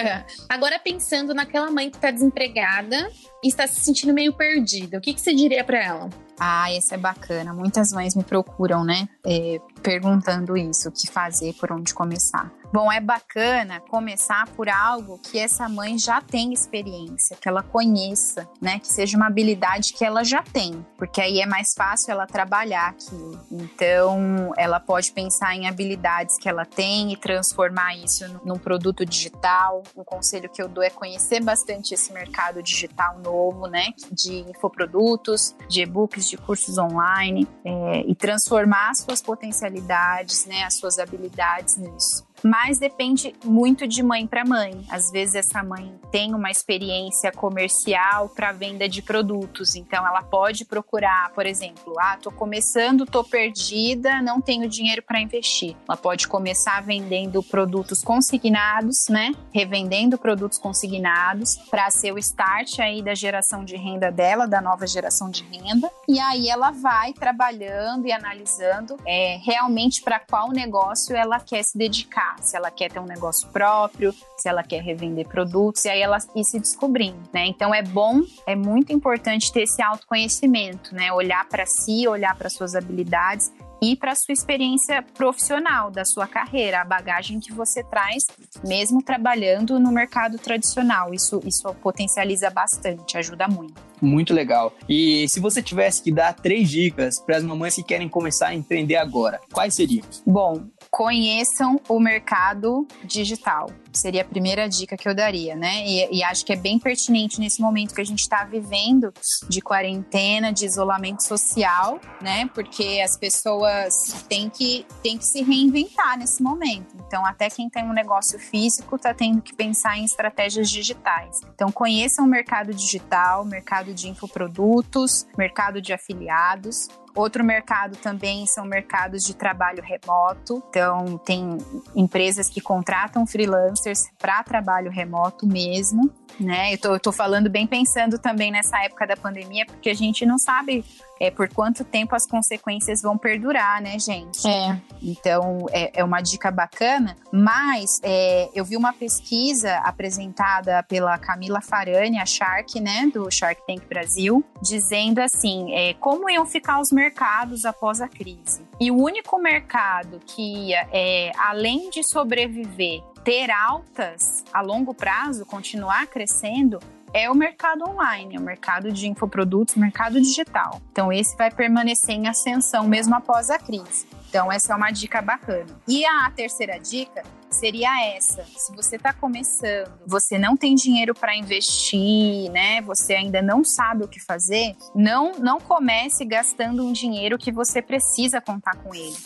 Agora, 0.48 0.78
pensando 0.78 1.34
naquela 1.34 1.70
mãe 1.70 1.90
que 1.90 1.96
está 1.96 2.10
desempregada 2.10 3.10
está 3.48 3.66
se 3.66 3.80
sentindo 3.80 4.12
meio 4.12 4.32
perdida, 4.32 4.98
o 4.98 5.00
que, 5.00 5.14
que 5.14 5.20
você 5.20 5.34
diria 5.34 5.64
para 5.64 5.84
ela? 5.84 6.10
Ah, 6.44 6.72
esse 6.72 6.92
é 6.92 6.98
bacana. 6.98 7.54
Muitas 7.54 7.92
mães 7.92 8.16
me 8.16 8.24
procuram, 8.24 8.82
né? 8.82 9.08
É, 9.24 9.60
perguntando 9.80 10.56
isso, 10.56 10.88
o 10.88 10.92
que 10.92 11.08
fazer, 11.08 11.52
por 11.52 11.70
onde 11.70 11.94
começar. 11.94 12.50
Bom, 12.72 12.90
é 12.90 13.00
bacana 13.00 13.80
começar 13.80 14.48
por 14.56 14.66
algo 14.66 15.18
que 15.18 15.38
essa 15.38 15.68
mãe 15.68 15.98
já 15.98 16.22
tem 16.22 16.54
experiência, 16.54 17.36
que 17.38 17.46
ela 17.46 17.62
conheça, 17.62 18.48
né? 18.62 18.78
Que 18.78 18.88
seja 18.88 19.14
uma 19.14 19.26
habilidade 19.26 19.92
que 19.92 20.02
ela 20.02 20.24
já 20.24 20.42
tem, 20.42 20.84
porque 20.96 21.20
aí 21.20 21.38
é 21.40 21.44
mais 21.44 21.74
fácil 21.76 22.12
ela 22.12 22.26
trabalhar 22.26 22.88
aquilo. 22.88 23.38
Então, 23.50 24.54
ela 24.56 24.80
pode 24.80 25.12
pensar 25.12 25.54
em 25.54 25.68
habilidades 25.68 26.38
que 26.38 26.48
ela 26.48 26.64
tem 26.64 27.12
e 27.12 27.16
transformar 27.16 27.94
isso 27.94 28.40
num 28.42 28.58
produto 28.58 29.04
digital. 29.04 29.82
Um 29.94 30.02
conselho 30.02 30.48
que 30.48 30.62
eu 30.62 30.68
dou 30.68 30.82
é 30.82 30.88
conhecer 30.88 31.42
bastante 31.42 31.92
esse 31.92 32.10
mercado 32.10 32.62
digital 32.62 33.18
novo, 33.18 33.66
né? 33.66 33.88
De 34.10 34.38
infoprodutos, 34.48 35.54
de 35.68 35.82
e-books, 35.82 36.31
de 36.36 36.38
cursos 36.38 36.78
online 36.78 37.46
é, 37.64 38.00
e 38.06 38.14
transformar 38.14 38.90
as 38.90 39.00
suas 39.00 39.20
potencialidades, 39.20 40.46
né? 40.46 40.64
As 40.64 40.74
suas 40.74 40.98
habilidades 40.98 41.76
nisso 41.76 42.31
mas 42.44 42.78
depende 42.78 43.34
muito 43.44 43.86
de 43.86 44.02
mãe 44.02 44.26
para 44.26 44.44
mãe. 44.44 44.84
Às 44.90 45.10
vezes 45.10 45.34
essa 45.34 45.62
mãe 45.62 45.94
tem 46.10 46.34
uma 46.34 46.50
experiência 46.50 47.30
comercial 47.32 48.28
para 48.28 48.52
venda 48.52 48.88
de 48.88 49.00
produtos, 49.00 49.76
então 49.76 50.06
ela 50.06 50.22
pode 50.22 50.64
procurar, 50.64 51.30
por 51.32 51.46
exemplo, 51.46 51.94
ah, 51.98 52.18
tô 52.20 52.30
começando, 52.30 53.06
tô 53.06 53.22
perdida, 53.22 54.20
não 54.20 54.40
tenho 54.40 54.68
dinheiro 54.68 55.02
para 55.02 55.20
investir. 55.20 55.76
Ela 55.88 55.96
pode 55.96 56.26
começar 56.26 56.82
vendendo 56.82 57.42
produtos 57.42 58.02
consignados, 58.02 59.06
né? 59.08 59.32
Revendendo 59.52 60.18
produtos 60.18 60.58
consignados 60.58 61.56
para 61.70 61.90
ser 61.90 62.12
o 62.12 62.18
start 62.18 62.80
aí 62.80 63.02
da 63.02 63.14
geração 63.14 63.64
de 63.64 63.76
renda 63.76 64.10
dela, 64.10 64.46
da 64.46 64.60
nova 64.60 64.86
geração 64.86 65.30
de 65.30 65.44
renda. 65.44 65.90
E 66.08 66.18
aí 66.18 66.48
ela 66.48 66.70
vai 66.70 67.12
trabalhando 67.12 68.06
e 68.06 68.12
analisando 68.12 68.96
é, 69.06 69.38
realmente 69.42 70.02
para 70.02 70.18
qual 70.18 70.50
negócio 70.50 71.14
ela 71.14 71.38
quer 71.38 71.62
se 71.62 71.76
dedicar 71.76 72.31
se 72.40 72.56
ela 72.56 72.70
quer 72.70 72.90
ter 72.90 72.98
um 72.98 73.06
negócio 73.06 73.48
próprio, 73.48 74.14
se 74.36 74.48
ela 74.48 74.62
quer 74.62 74.82
revender 74.82 75.26
produtos, 75.26 75.84
e 75.84 75.88
aí 75.88 76.00
ela 76.00 76.18
ir 76.34 76.44
se 76.44 76.58
descobrindo, 76.58 77.20
né? 77.32 77.46
Então 77.46 77.74
é 77.74 77.82
bom, 77.82 78.22
é 78.46 78.54
muito 78.54 78.92
importante 78.92 79.52
ter 79.52 79.62
esse 79.62 79.82
autoconhecimento, 79.82 80.94
né? 80.94 81.12
Olhar 81.12 81.46
para 81.48 81.66
si, 81.66 82.06
olhar 82.08 82.36
para 82.36 82.48
suas 82.48 82.74
habilidades 82.74 83.52
e 83.82 83.96
para 83.96 84.14
sua 84.14 84.32
experiência 84.32 85.02
profissional, 85.02 85.90
da 85.90 86.04
sua 86.04 86.28
carreira, 86.28 86.80
a 86.80 86.84
bagagem 86.84 87.40
que 87.40 87.52
você 87.52 87.82
traz, 87.82 88.24
mesmo 88.64 89.02
trabalhando 89.02 89.80
no 89.80 89.90
mercado 89.90 90.38
tradicional. 90.38 91.12
Isso, 91.12 91.40
isso 91.44 91.74
potencializa 91.82 92.48
bastante, 92.48 93.18
ajuda 93.18 93.48
muito. 93.48 93.82
Muito 94.00 94.32
legal. 94.32 94.72
E 94.88 95.28
se 95.28 95.40
você 95.40 95.60
tivesse 95.60 96.00
que 96.00 96.12
dar 96.12 96.32
três 96.32 96.70
dicas 96.70 97.18
para 97.18 97.36
as 97.36 97.42
mamães 97.42 97.74
que 97.74 97.82
querem 97.82 98.08
começar 98.08 98.48
a 98.48 98.54
empreender 98.54 98.96
agora, 98.96 99.40
quais 99.52 99.74
seriam? 99.74 100.06
Bom, 100.24 100.62
conheçam 100.92 101.80
o 101.88 101.98
mercado 101.98 102.86
digital. 103.02 103.70
Seria 103.94 104.22
a 104.22 104.24
primeira 104.24 104.68
dica 104.68 104.96
que 104.96 105.08
eu 105.08 105.14
daria, 105.14 105.54
né? 105.54 105.84
E, 105.86 106.18
e 106.18 106.24
acho 106.24 106.44
que 106.44 106.52
é 106.52 106.56
bem 106.56 106.78
pertinente 106.78 107.40
nesse 107.40 107.60
momento 107.60 107.94
que 107.94 108.00
a 108.00 108.04
gente 108.04 108.20
está 108.20 108.44
vivendo 108.44 109.12
de 109.48 109.60
quarentena, 109.60 110.52
de 110.52 110.64
isolamento 110.64 111.26
social, 111.26 112.00
né? 112.20 112.48
Porque 112.54 113.00
as 113.04 113.16
pessoas 113.16 113.94
têm 114.28 114.48
que, 114.48 114.86
têm 115.02 115.18
que 115.18 115.26
se 115.26 115.42
reinventar 115.42 116.18
nesse 116.18 116.42
momento. 116.42 116.96
Então, 117.06 117.24
até 117.24 117.48
quem 117.48 117.68
tem 117.68 117.84
um 117.84 117.92
negócio 117.92 118.38
físico 118.38 118.96
está 118.96 119.12
tendo 119.12 119.40
que 119.42 119.54
pensar 119.54 119.98
em 119.98 120.04
estratégias 120.04 120.70
digitais. 120.70 121.40
Então, 121.54 121.70
conheçam 121.70 122.24
o 122.24 122.28
mercado 122.28 122.72
digital, 122.72 123.44
mercado 123.44 123.92
de 123.92 124.08
infoprodutos, 124.08 125.26
mercado 125.36 125.80
de 125.80 125.92
afiliados. 125.92 126.88
Outro 127.14 127.44
mercado 127.44 127.96
também 127.96 128.46
são 128.46 128.64
mercados 128.64 129.22
de 129.22 129.34
trabalho 129.34 129.82
remoto. 129.82 130.62
Então, 130.70 131.18
tem 131.18 131.58
empresas 131.94 132.48
que 132.48 132.60
contratam 132.60 133.26
freelancers 133.26 133.81
para 134.18 134.42
trabalho 134.42 134.90
remoto 134.90 135.46
mesmo. 135.46 136.10
Né? 136.40 136.74
Eu, 136.74 136.78
tô, 136.78 136.94
eu 136.94 137.00
tô 137.00 137.12
falando 137.12 137.50
bem 137.50 137.66
pensando 137.66 138.18
também 138.18 138.50
nessa 138.50 138.82
época 138.82 139.06
da 139.06 139.16
pandemia, 139.16 139.66
porque 139.66 139.90
a 139.90 139.94
gente 139.94 140.24
não 140.24 140.38
sabe 140.38 140.84
é, 141.20 141.30
por 141.30 141.48
quanto 141.48 141.84
tempo 141.84 142.16
as 142.16 142.26
consequências 142.26 143.00
vão 143.00 143.16
perdurar, 143.16 143.80
né, 143.80 143.96
gente? 143.98 144.44
É. 144.48 144.76
Então, 145.00 145.66
é, 145.70 146.00
é 146.00 146.04
uma 146.04 146.20
dica 146.20 146.50
bacana, 146.50 147.16
mas 147.32 148.00
é, 148.02 148.48
eu 148.54 148.64
vi 148.64 148.76
uma 148.76 148.92
pesquisa 148.92 149.76
apresentada 149.84 150.82
pela 150.82 151.16
Camila 151.18 151.60
Farani, 151.60 152.18
a 152.18 152.26
Shark, 152.26 152.80
né, 152.80 153.08
do 153.12 153.30
Shark 153.30 153.62
Tank 153.66 153.86
Brasil, 153.88 154.44
dizendo 154.60 155.20
assim, 155.20 155.72
é, 155.74 155.94
como 155.94 156.28
iam 156.28 156.44
ficar 156.44 156.80
os 156.80 156.90
mercados 156.90 157.64
após 157.64 158.00
a 158.00 158.08
crise. 158.08 158.66
E 158.80 158.90
o 158.90 158.96
único 158.96 159.38
mercado 159.38 160.18
que 160.26 160.70
ia, 160.70 160.88
é, 160.92 161.30
além 161.38 161.88
de 161.90 162.02
sobreviver, 162.02 163.00
ter 163.24 163.50
altas 163.50 164.44
a 164.52 164.60
longo 164.60 164.94
prazo, 164.94 165.46
continuar 165.46 166.06
crescendo, 166.06 166.78
é 167.14 167.30
o 167.30 167.34
mercado 167.34 167.84
online, 167.88 168.36
é 168.36 168.38
o 168.38 168.42
mercado 168.42 168.90
de 168.90 169.06
infoprodutos, 169.06 169.74
mercado 169.74 170.20
digital. 170.20 170.80
Então, 170.90 171.12
esse 171.12 171.36
vai 171.36 171.50
permanecer 171.50 172.14
em 172.14 172.26
ascensão 172.26 172.88
mesmo 172.88 173.14
após 173.14 173.50
a 173.50 173.58
crise. 173.58 174.06
Então, 174.28 174.50
essa 174.50 174.72
é 174.72 174.76
uma 174.76 174.90
dica 174.90 175.20
bacana. 175.20 175.66
E 175.86 176.06
a 176.06 176.30
terceira 176.30 176.78
dica 176.78 177.22
seria 177.50 178.16
essa. 178.16 178.42
Se 178.56 178.74
você 178.74 178.96
está 178.96 179.12
começando, 179.12 179.92
você 180.06 180.38
não 180.38 180.56
tem 180.56 180.74
dinheiro 180.74 181.14
para 181.14 181.36
investir, 181.36 182.50
né? 182.50 182.80
Você 182.80 183.12
ainda 183.12 183.42
não 183.42 183.62
sabe 183.62 184.04
o 184.04 184.08
que 184.08 184.18
fazer, 184.18 184.74
não 184.94 185.32
não 185.32 185.60
comece 185.60 186.24
gastando 186.24 186.82
um 186.82 186.94
dinheiro 186.94 187.36
que 187.36 187.52
você 187.52 187.82
precisa 187.82 188.40
contar 188.40 188.76
com 188.76 188.94
ele 188.94 189.16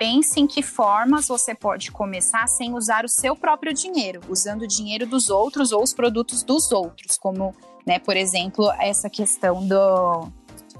pense 0.00 0.40
em 0.40 0.46
que 0.46 0.62
formas 0.62 1.28
você 1.28 1.54
pode 1.54 1.92
começar 1.92 2.46
sem 2.46 2.72
usar 2.72 3.04
o 3.04 3.08
seu 3.08 3.36
próprio 3.36 3.74
dinheiro, 3.74 4.22
usando 4.30 4.62
o 4.62 4.66
dinheiro 4.66 5.06
dos 5.06 5.28
outros 5.28 5.72
ou 5.72 5.82
os 5.82 5.92
produtos 5.92 6.42
dos 6.42 6.72
outros, 6.72 7.18
como, 7.18 7.54
né, 7.86 7.98
por 7.98 8.16
exemplo, 8.16 8.72
essa 8.78 9.10
questão 9.10 9.62
do 9.68 10.32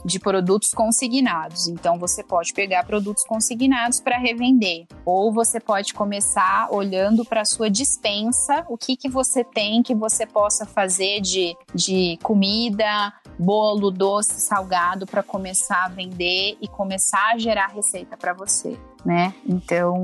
de 0.02 0.18
produtos 0.18 0.70
consignados. 0.70 1.68
Então 1.68 1.98
você 1.98 2.24
pode 2.24 2.54
pegar 2.54 2.86
produtos 2.86 3.22
consignados 3.24 4.00
para 4.00 4.16
revender, 4.16 4.86
ou 5.04 5.30
você 5.30 5.60
pode 5.60 5.92
começar 5.92 6.68
olhando 6.70 7.22
para 7.22 7.42
a 7.42 7.44
sua 7.44 7.68
dispensa, 7.68 8.64
o 8.70 8.78
que 8.78 8.96
que 8.96 9.10
você 9.10 9.44
tem 9.44 9.82
que 9.82 9.94
você 9.94 10.24
possa 10.24 10.64
fazer 10.64 11.20
de, 11.20 11.54
de 11.74 12.18
comida, 12.22 13.12
bolo, 13.38 13.90
doce, 13.90 14.40
salgado 14.40 15.06
para 15.06 15.22
começar 15.22 15.84
a 15.84 15.88
vender 15.88 16.56
e 16.58 16.66
começar 16.66 17.32
a 17.34 17.38
gerar 17.38 17.66
receita 17.66 18.16
para 18.16 18.32
você, 18.32 18.78
né? 19.04 19.34
Então, 19.46 20.00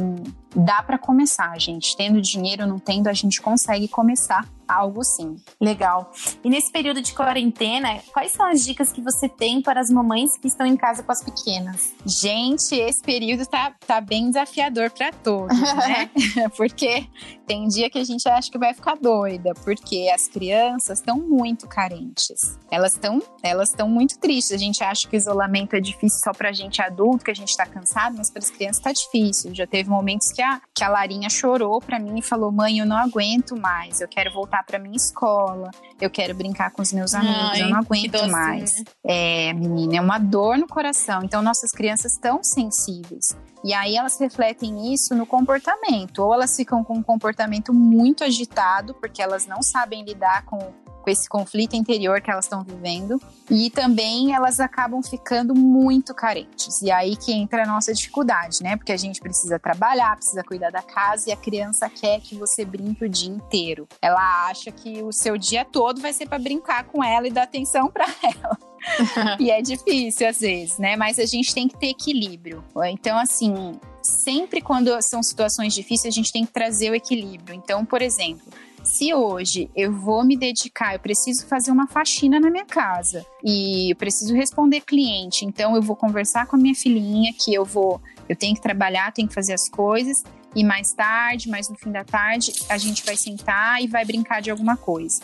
dá 0.57 0.83
para 0.83 0.99
começar, 0.99 1.59
gente. 1.61 1.97
Tendo 1.97 2.21
dinheiro, 2.21 2.66
não 2.66 2.79
tendo, 2.79 3.09
a 3.09 3.12
gente 3.12 3.40
consegue 3.40 3.88
começar 3.88 4.49
algo 4.69 5.05
sim. 5.05 5.37
Legal. 5.61 6.12
E 6.42 6.51
nesse 6.51 6.71
período 6.73 7.01
de 7.01 7.12
quarentena, 7.12 8.01
quais 8.12 8.33
são 8.33 8.47
as 8.47 8.64
dicas 8.64 8.92
que 8.92 9.01
você 9.01 9.29
tem 9.29 9.62
para 9.62 9.81
as 9.81 9.90
mamães 9.90 10.37
que 10.37 10.49
estão 10.49 10.66
em 10.66 10.77
casa 10.77 11.03
com 11.03 11.12
as 11.12 11.23
pequenas? 11.23 11.95
Gente, 12.05 12.75
esse 12.75 13.03
período 13.03 13.47
tá, 13.47 13.75
tá 13.87 14.01
bem 14.01 14.29
desafiador 14.29 14.90
para 14.90 15.12
todos, 15.12 15.59
né? 15.61 16.11
porque 16.57 17.07
tem 17.47 17.69
dia 17.69 17.88
que 17.88 17.99
a 17.99 18.05
gente 18.05 18.29
acha 18.29 18.51
que 18.51 18.59
vai 18.59 18.75
ficar 18.75 18.97
doida, 18.97 19.55
porque 19.62 20.11
as 20.12 20.27
crianças 20.27 20.99
estão 20.99 21.19
muito 21.19 21.69
carentes. 21.69 22.59
Elas 22.71 22.92
estão 22.92 23.23
elas 23.42 23.71
estão 23.71 23.88
muito 23.88 24.19
tristes. 24.19 24.53
A 24.53 24.59
gente 24.59 24.83
acha 24.83 25.07
que 25.09 25.16
o 25.16 25.19
isolamento 25.19 25.77
é 25.77 25.81
difícil 25.81 26.21
só 26.23 26.33
pra 26.33 26.53
gente 26.53 26.83
adulto, 26.83 27.25
que 27.25 27.31
a 27.31 27.35
gente 27.35 27.57
tá 27.57 27.66
cansado, 27.66 28.16
mas 28.16 28.31
para 28.31 28.40
as 28.40 28.51
crianças 28.51 28.83
tá 28.83 28.92
difícil. 28.92 29.55
Já 29.55 29.66
teve 29.66 29.88
momentos 29.88 30.33
que 30.33 30.42
que 30.74 30.85
a 30.85 30.88
Larinha 30.88 31.28
chorou 31.30 31.80
para 31.80 31.98
mim 31.98 32.18
e 32.18 32.22
falou: 32.22 32.50
"Mãe, 32.52 32.78
eu 32.78 32.87
não 32.87 32.96
aguento 32.96 33.56
mais. 33.56 34.00
Eu 34.00 34.09
quero 34.09 34.32
voltar 34.32 34.64
para 34.64 34.78
minha 34.78 34.96
escola, 34.96 35.70
eu 36.00 36.11
quero 36.11 36.35
brincar 36.35 36.70
com 36.70 36.82
os 36.82 36.92
meus 36.92 37.14
amigos, 37.14 37.50
Ai, 37.52 37.62
eu 37.62 37.70
não 37.70 37.78
aguento 37.78 38.28
mais. 38.30 38.82
É, 39.04 39.52
menina, 39.52 39.96
é 39.96 40.00
uma 40.00 40.18
dor 40.18 40.59
no 40.59 40.66
coração. 40.66 41.22
Então, 41.22 41.42
nossas 41.42 41.70
crianças 41.70 42.12
estão 42.12 42.42
sensíveis. 42.42 43.37
E 43.66 43.74
aí 43.74 43.96
elas 43.96 44.16
refletem 44.20 44.94
isso 44.94 45.12
no 45.12 45.26
comportamento. 45.26 46.20
Ou 46.20 46.33
elas 46.33 46.55
ficam 46.55 46.85
com 46.85 46.98
um 46.98 47.02
comportamento 47.02 47.74
muito 47.74 48.22
agitado, 48.22 48.94
porque 48.94 49.20
elas 49.20 49.44
não 49.44 49.61
sabem 49.61 50.05
lidar 50.05 50.44
com 50.44 50.72
com 51.07 51.11
esse 51.11 51.29
conflito 51.29 51.76
interior 51.76 52.20
que 52.20 52.29
elas 52.29 52.46
estão 52.46 52.64
vivendo. 52.64 53.22
E 53.48 53.70
também 53.70 54.35
elas 54.35 54.59
acabam 54.59 55.00
ficando 55.00 55.55
muito 55.55 56.12
carentes. 56.12 56.83
E 56.83 56.90
aí 56.90 57.14
que 57.14 57.33
entra 57.33 57.62
a 57.62 57.66
nossa 57.66 57.94
dificuldade, 57.94 58.61
né? 58.61 58.76
Porque 58.76 58.90
a 58.90 58.96
gente 58.96 59.20
precisa 59.20 59.57
trabalhar, 59.57 60.16
precisa 60.16 60.42
cuidar 60.42 60.70
da 60.70 60.83
casa 60.83 61.31
e 61.31 61.33
a 61.33 61.37
criança 61.37 61.88
quer 61.88 62.20
que 62.20 62.35
você 62.35 62.64
brinque 62.64 63.05
o 63.05 63.09
dia 63.09 63.31
inteiro. 63.31 63.87
Ela 64.02 64.48
acha 64.48 64.72
que 64.72 65.00
o 65.00 65.12
seu 65.12 65.38
dia 65.38 65.64
todo 65.64 66.00
vai 66.00 66.12
ser 66.12 66.26
para 66.29 66.40
brincar 66.40 66.83
com 66.87 67.05
ela 67.05 67.29
e 67.29 67.31
dar 67.31 67.44
atenção 67.44 67.88
para 67.88 68.07
ela. 68.42 68.59
e 69.38 69.51
é 69.51 69.61
difícil 69.61 70.29
às 70.29 70.40
vezes, 70.40 70.79
né? 70.79 70.96
Mas 70.96 71.18
a 71.18 71.27
gente 71.27 71.55
tem 71.55 71.68
que 71.68 71.77
ter 71.79 71.88
equilíbrio. 71.88 72.64
Então, 72.88 73.18
assim, 73.18 73.79
sempre 74.03 74.61
quando 74.61 74.96
são 75.03 75.22
situações 75.22 75.75
difíceis, 75.75 76.12
a 76.12 76.16
gente 76.16 76.33
tem 76.33 76.44
que 76.44 76.53
trazer 76.53 76.90
o 76.90 76.94
equilíbrio. 76.94 77.55
Então, 77.55 77.85
por 77.85 78.03
exemplo, 78.03 78.46
se 78.87 79.12
hoje 79.12 79.68
eu 79.75 79.92
vou 79.92 80.25
me 80.25 80.37
dedicar, 80.37 80.94
eu 80.94 81.01
preciso 81.01 81.46
fazer 81.46 81.72
uma 81.72 81.88
faxina 81.88 82.38
na 82.38 82.49
minha 82.49 82.64
casa 82.64 83.27
e 83.44 83.92
eu 83.92 83.96
preciso 83.96 84.33
responder 84.33 84.81
cliente, 84.81 85.44
então 85.44 85.75
eu 85.75 85.83
vou 85.83 85.96
conversar 85.96 86.46
com 86.46 86.55
a 86.55 86.59
minha 86.59 86.75
filhinha 86.75 87.33
que 87.33 87.53
eu 87.53 87.64
vou, 87.64 88.01
eu 88.29 88.37
tenho 88.37 88.55
que 88.55 88.62
trabalhar, 88.62 89.12
tenho 89.12 89.27
que 89.27 89.35
fazer 89.35 89.55
as 89.55 89.68
coisas 89.68 90.22
e 90.55 90.62
mais 90.62 90.92
tarde, 90.92 91.49
mais 91.49 91.68
no 91.68 91.77
fim 91.77 91.90
da 91.90 92.05
tarde, 92.05 92.53
a 92.68 92.79
gente 92.79 93.05
vai 93.05 93.16
sentar 93.16 93.83
e 93.83 93.88
vai 93.88 94.05
brincar 94.05 94.40
de 94.40 94.51
alguma 94.51 94.77
coisa. 94.77 95.20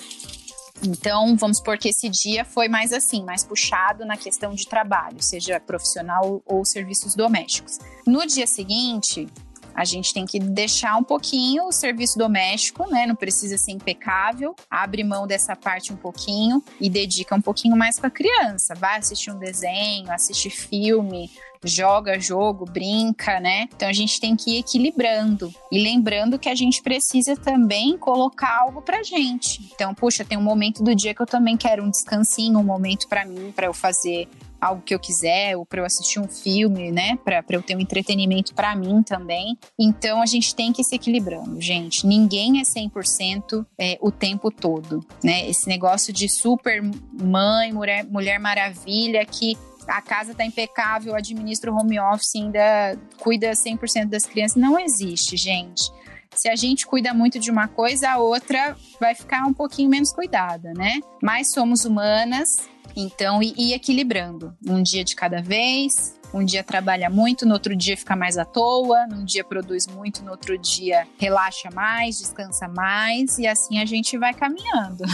Então, 0.85 1.37
vamos 1.37 1.59
supor 1.59 1.79
que 1.79 1.89
esse 1.89 2.09
dia 2.09 2.45
foi 2.45 2.69
mais 2.69 2.93
assim, 2.93 3.25
mais 3.25 3.45
puxado 3.45 4.05
na 4.05 4.17
questão 4.17 4.53
de 4.53 4.67
trabalho, 4.67 5.23
seja 5.23 5.61
profissional 5.61 6.43
ou 6.45 6.65
serviços 6.65 7.15
domésticos. 7.15 7.79
No 8.07 8.27
dia 8.27 8.47
seguinte, 8.47 9.29
a 9.75 9.85
gente 9.85 10.13
tem 10.13 10.27
que 10.27 10.39
deixar 10.39 10.97
um 10.97 11.05
pouquinho 11.05 11.65
o 11.65 11.73
serviço 11.73 12.19
doméstico, 12.19 12.91
né? 12.91 13.07
Não 13.07 13.15
precisa 13.15 13.57
ser 13.57 13.73
impecável. 13.73 14.55
Abre 14.71 15.03
mão 15.03 15.27
dessa 15.27 15.57
parte 15.57 15.93
um 15.93 15.97
pouquinho 15.97 16.63
e 16.81 16.91
dedica 16.91 17.35
um 17.35 17.41
pouquinho 17.41 17.77
mais 17.77 17.99
para 17.99 18.09
a 18.09 18.11
criança. 18.11 18.75
Vai 18.75 18.99
assistir 18.99 19.31
um 19.31 19.39
desenho, 19.39 20.11
assistir 20.11 20.51
filme, 20.51 21.31
joga 21.65 22.19
jogo, 22.19 22.65
brinca, 22.65 23.41
né? 23.41 23.69
Então 23.75 23.89
a 23.89 23.93
gente 23.93 24.21
tem 24.21 24.37
que 24.37 24.53
ir 24.53 24.59
equilibrando 24.59 25.53
e 25.71 25.83
lembrando 25.83 26.39
que 26.39 26.49
a 26.49 26.55
gente 26.55 26.83
precisa 26.83 27.37
também 27.37 27.97
colocar 27.97 28.61
algo 28.61 28.83
pra 28.83 29.03
gente. 29.03 29.71
Então, 29.75 29.95
puxa, 29.95 30.25
tem 30.25 30.39
um 30.39 30.43
momento 30.43 30.83
do 30.83 30.95
dia 30.95 31.15
que 31.15 31.23
eu 31.23 31.27
também 31.27 31.57
quero 31.57 31.85
um 31.85 31.91
descansinho, 31.91 32.59
um 32.59 32.65
momento 32.65 33.09
para 33.09 33.25
mim, 33.25 33.53
para 33.55 33.67
eu 33.67 33.75
fazer 33.75 34.29
algo 34.63 34.81
que 34.81 34.95
eu 34.95 35.01
quiser, 35.01 35.57
ou 35.57 35.67
para 35.67 35.81
eu 35.81 35.85
assistir 35.85 36.21
um 36.21 36.29
filme, 36.29 36.93
né? 36.93 37.19
Para 37.25 37.43
eu 37.51 37.63
ter 37.63 37.77
um 37.77 37.81
entretenimento 37.81 38.55
para 38.55 38.77
mim 38.77 39.03
também. 39.03 39.59
Então 39.77 40.23
a 40.23 40.27
gente 40.27 40.55
tem 40.55 40.73
que 40.73 40.83
ir 40.83 40.85
se 40.85 40.95
equilibrando, 40.95 41.61
gente. 41.61 42.07
Ninguém 42.07 42.61
é 42.61 42.63
100% 42.63 43.67
é, 43.77 43.99
o 44.01 44.13
tempo 44.13 44.53
todo, 44.53 45.05
né? 45.23 45.49
Esse 45.49 45.69
negócio 45.69 46.13
de 46.13 46.29
super 46.29 46.81
mãe, 47.13 47.73
mulher, 47.73 48.05
mulher 48.05 48.39
maravilha 48.39 49.27
que 49.27 49.59
a 49.87 50.01
casa 50.01 50.35
tá 50.35 50.45
impecável, 50.45 51.15
administra 51.15 51.73
o 51.73 51.77
home 51.77 51.99
office, 51.99 52.37
ainda 52.37 52.99
cuida 53.19 53.53
100% 53.53 54.07
das 54.07 54.25
crianças, 54.25 54.57
não 54.57 54.79
existe, 54.79 55.37
gente. 55.37 55.91
Se 56.35 56.49
a 56.49 56.57
gente 56.57 56.87
cuida 56.87 57.13
muito 57.13 57.39
de 57.39 57.51
uma 57.51 57.69
coisa, 57.69 58.11
a 58.11 58.19
outra 58.19 58.77
vai 58.99 59.15
ficar 59.15 59.47
um 59.47 59.53
pouquinho 59.53 59.91
menos 59.91 60.13
cuidada, 60.13 60.73
né? 60.75 61.01
Mas 61.23 61.53
somos 61.53 61.85
humanas, 61.85 62.57
então, 62.97 63.43
e, 63.43 63.55
e 63.57 63.75
equilibrando, 63.75 64.57
um 64.67 64.83
dia 64.83 65.05
de 65.05 65.15
cada 65.15 65.43
vez, 65.43 66.15
Um 66.33 66.45
dia 66.45 66.65
trabalha 66.65 67.11
muito, 67.11 67.47
no 67.47 67.53
outro 67.53 67.77
dia 67.77 67.97
fica 67.97 68.17
mais 68.17 68.39
à 68.39 68.45
toa, 68.45 69.07
num 69.07 69.25
dia 69.25 69.45
produz 69.45 69.87
muito, 69.87 70.25
no 70.25 70.31
outro 70.31 70.57
dia 70.57 71.07
relaxa 71.19 71.69
mais, 71.75 72.19
descansa 72.19 72.69
mais 72.69 73.39
e 73.39 73.47
assim 73.47 73.79
a 73.79 73.85
gente 73.85 74.17
vai 74.17 74.33
caminhando. 74.33 75.05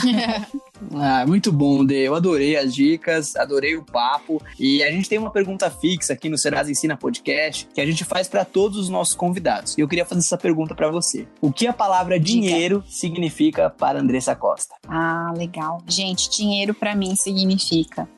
ah, 0.94 1.26
muito 1.26 1.52
bom, 1.52 1.84
Dê. 1.84 2.06
Eu 2.06 2.14
adorei 2.14 2.56
as 2.56 2.74
dicas, 2.74 3.34
adorei 3.36 3.76
o 3.76 3.84
papo 3.84 4.40
e 4.58 4.82
a 4.82 4.90
gente 4.90 5.08
tem 5.08 5.18
uma 5.18 5.30
pergunta 5.30 5.70
fixa 5.70 6.12
aqui 6.12 6.28
no 6.28 6.38
Serasa 6.38 6.70
Ensina 6.70 6.96
Podcast 6.96 7.68
que 7.74 7.80
a 7.80 7.86
gente 7.86 8.04
faz 8.04 8.28
para 8.28 8.44
todos 8.44 8.78
os 8.78 8.88
nossos 8.88 9.14
convidados. 9.14 9.76
E 9.76 9.80
eu 9.80 9.88
queria 9.88 10.04
fazer 10.04 10.20
essa 10.20 10.38
pergunta 10.38 10.74
para 10.74 10.90
você. 10.90 11.26
O 11.40 11.52
que 11.52 11.66
a 11.66 11.72
palavra 11.72 12.18
dinheiro 12.18 12.80
Dica. 12.80 12.92
significa 12.92 13.70
para 13.70 13.98
Andressa 13.98 14.36
Costa? 14.36 14.74
Ah, 14.86 15.32
legal. 15.36 15.82
Gente, 15.86 16.30
dinheiro 16.30 16.74
para 16.74 16.94
mim 16.94 17.16
significa 17.16 18.08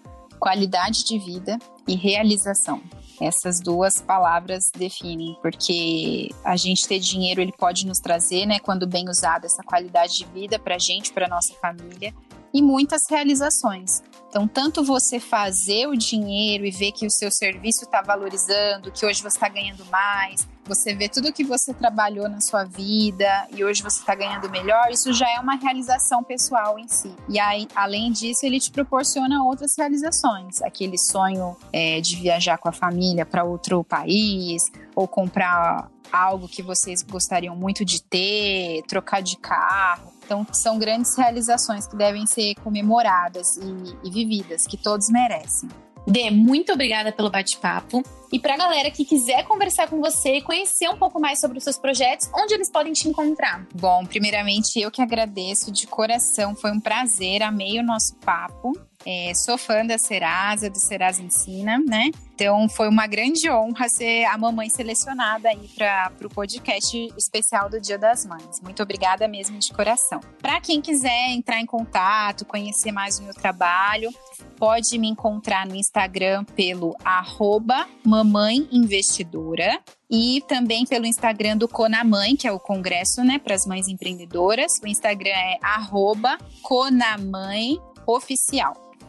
qualidade 0.41 1.05
de 1.05 1.19
vida 1.19 1.59
e 1.87 1.95
realização. 1.95 2.83
Essas 3.21 3.61
duas 3.61 4.01
palavras 4.01 4.71
definem, 4.75 5.37
porque 5.43 6.31
a 6.43 6.57
gente 6.57 6.89
ter 6.89 6.99
dinheiro 6.99 7.43
ele 7.43 7.53
pode 7.53 7.87
nos 7.87 7.99
trazer, 7.99 8.47
né, 8.47 8.59
quando 8.59 8.87
bem 8.87 9.09
usado, 9.09 9.45
essa 9.45 9.63
qualidade 9.63 10.17
de 10.17 10.25
vida 10.25 10.59
para 10.59 10.77
a 10.77 10.79
gente, 10.79 11.13
para 11.13 11.29
nossa 11.29 11.53
família 11.55 12.15
e 12.53 12.63
muitas 12.63 13.03
realizações. 13.09 14.03
Então, 14.29 14.49
tanto 14.49 14.83
você 14.83 15.21
fazer 15.21 15.87
o 15.87 15.97
dinheiro 15.97 16.65
e 16.65 16.71
ver 16.71 16.93
que 16.93 17.07
o 17.07 17.11
seu 17.11 17.31
serviço 17.31 17.85
está 17.85 18.01
valorizando, 18.01 18.91
que 18.91 19.05
hoje 19.05 19.21
você 19.21 19.37
está 19.37 19.49
ganhando 19.49 19.85
mais, 19.87 20.49
você 20.71 20.95
vê 20.95 21.09
tudo 21.09 21.33
que 21.33 21.43
você 21.43 21.75
trabalhou 21.75 22.29
na 22.29 22.41
sua 22.41 22.63
vida 22.63 23.27
e 23.53 23.65
hoje 23.65 23.83
você 23.83 23.99
está 23.99 24.15
ganhando 24.15 24.49
melhor, 24.49 24.89
isso 24.89 25.13
já 25.13 25.29
é 25.29 25.41
uma 25.41 25.57
realização 25.57 26.23
pessoal 26.23 26.79
em 26.79 26.87
si. 26.87 27.13
E 27.29 27.41
aí, 27.41 27.67
além 27.75 28.13
disso, 28.13 28.47
ele 28.47 28.61
te 28.61 28.71
proporciona 28.71 29.43
outras 29.43 29.77
realizações. 29.77 30.63
Aquele 30.63 30.97
sonho 30.97 31.57
é, 31.73 32.01
de 32.01 32.15
viajar 32.15 32.57
com 32.57 32.69
a 32.69 32.73
família 32.73 33.27
para 33.27 33.43
outro 33.43 33.83
país, 33.83 34.63
ou 34.95 35.09
comprar 35.09 35.91
algo 36.13 36.47
que 36.47 36.63
vocês 36.63 37.03
gostariam 37.03 37.57
muito 37.57 37.85
de 37.85 38.01
ter, 38.01 38.83
trocar 38.87 39.23
de 39.23 39.37
carro. 39.39 40.13
Então, 40.25 40.47
são 40.53 40.79
grandes 40.79 41.17
realizações 41.17 41.89
que 41.89 41.97
devem 41.97 42.25
ser 42.29 42.55
comemoradas 42.63 43.57
e, 43.57 44.07
e 44.07 44.11
vividas, 44.11 44.69
que 44.69 44.77
todos 44.77 45.09
merecem. 45.11 45.69
Dê, 46.07 46.31
muito 46.31 46.73
obrigada 46.73 47.13
pelo 47.13 47.31
bate-papo. 47.31 48.03
E 48.33 48.39
para 48.39 48.55
a 48.55 48.57
galera 48.57 48.91
que 48.91 49.05
quiser 49.05 49.45
conversar 49.45 49.89
com 49.89 50.01
você 50.01 50.37
e 50.37 50.43
conhecer 50.43 50.89
um 50.89 50.97
pouco 50.97 51.21
mais 51.21 51.41
sobre 51.41 51.59
os 51.59 51.65
seus 51.65 51.79
projetos, 51.79 52.31
onde 52.35 52.55
eles 52.55 52.71
podem 52.71 52.93
te 52.93 53.09
encontrar? 53.09 53.67
Bom, 53.75 54.07
primeiramente 54.07 54.81
eu 54.81 54.91
que 54.91 55.03
agradeço 55.03 55.73
de 55.73 55.87
coração, 55.87 56.55
foi 56.55 56.71
um 56.71 56.81
prazer, 56.81 57.43
amei 57.43 57.79
o 57.79 57.83
nosso 57.83 58.15
papo. 58.17 58.73
É, 59.07 59.33
sou 59.35 59.57
fã 59.57 59.85
da 59.85 59.97
Serasa, 59.97 60.69
do 60.69 60.79
Serasa 60.79 61.23
Ensina, 61.23 61.79
né? 61.79 62.11
Então 62.35 62.69
foi 62.69 62.89
uma 62.89 63.07
grande 63.07 63.51
honra 63.51 63.89
ser 63.89 64.25
a 64.25 64.37
mamãe 64.37 64.69
selecionada 64.69 65.49
aí 65.49 65.69
para 65.75 66.11
o 66.25 66.29
podcast 66.29 66.97
especial 67.17 67.69
do 67.69 67.81
Dia 67.81 67.99
das 67.99 68.25
Mães. 68.27 68.61
Muito 68.63 68.83
obrigada 68.83 69.27
mesmo 69.29 69.59
de 69.59 69.73
coração. 69.73 70.21
Para 70.41 70.61
quem 70.61 70.81
quiser 70.81 71.31
entrar 71.31 71.61
em 71.61 71.67
contato, 71.67 72.45
conhecer 72.45 72.93
mais 72.93 73.19
o 73.19 73.23
meu 73.23 73.35
trabalho, 73.35 74.11
pode 74.57 74.99
me 74.99 75.09
encontrar 75.09 75.67
no 75.67 75.75
Instagram 75.75 76.45
pelo 76.45 76.95
arroba 77.05 77.87
mamãe 78.05 78.69
investidora 78.71 79.81
e 80.11 80.43
também 80.49 80.85
pelo 80.85 81.07
Instagram 81.07 81.57
do 81.57 81.69
Conamãe, 81.69 82.37
que 82.37 82.47
é 82.49 82.53
o 82.53 82.59
congresso, 82.59 83.23
né, 83.23 83.39
para 83.39 83.55
as 83.55 83.65
mães 83.65 83.87
empreendedoras. 83.89 84.81
O 84.83 84.87
Instagram 84.87 85.31
é 85.31 85.59
arroba. 85.63 86.37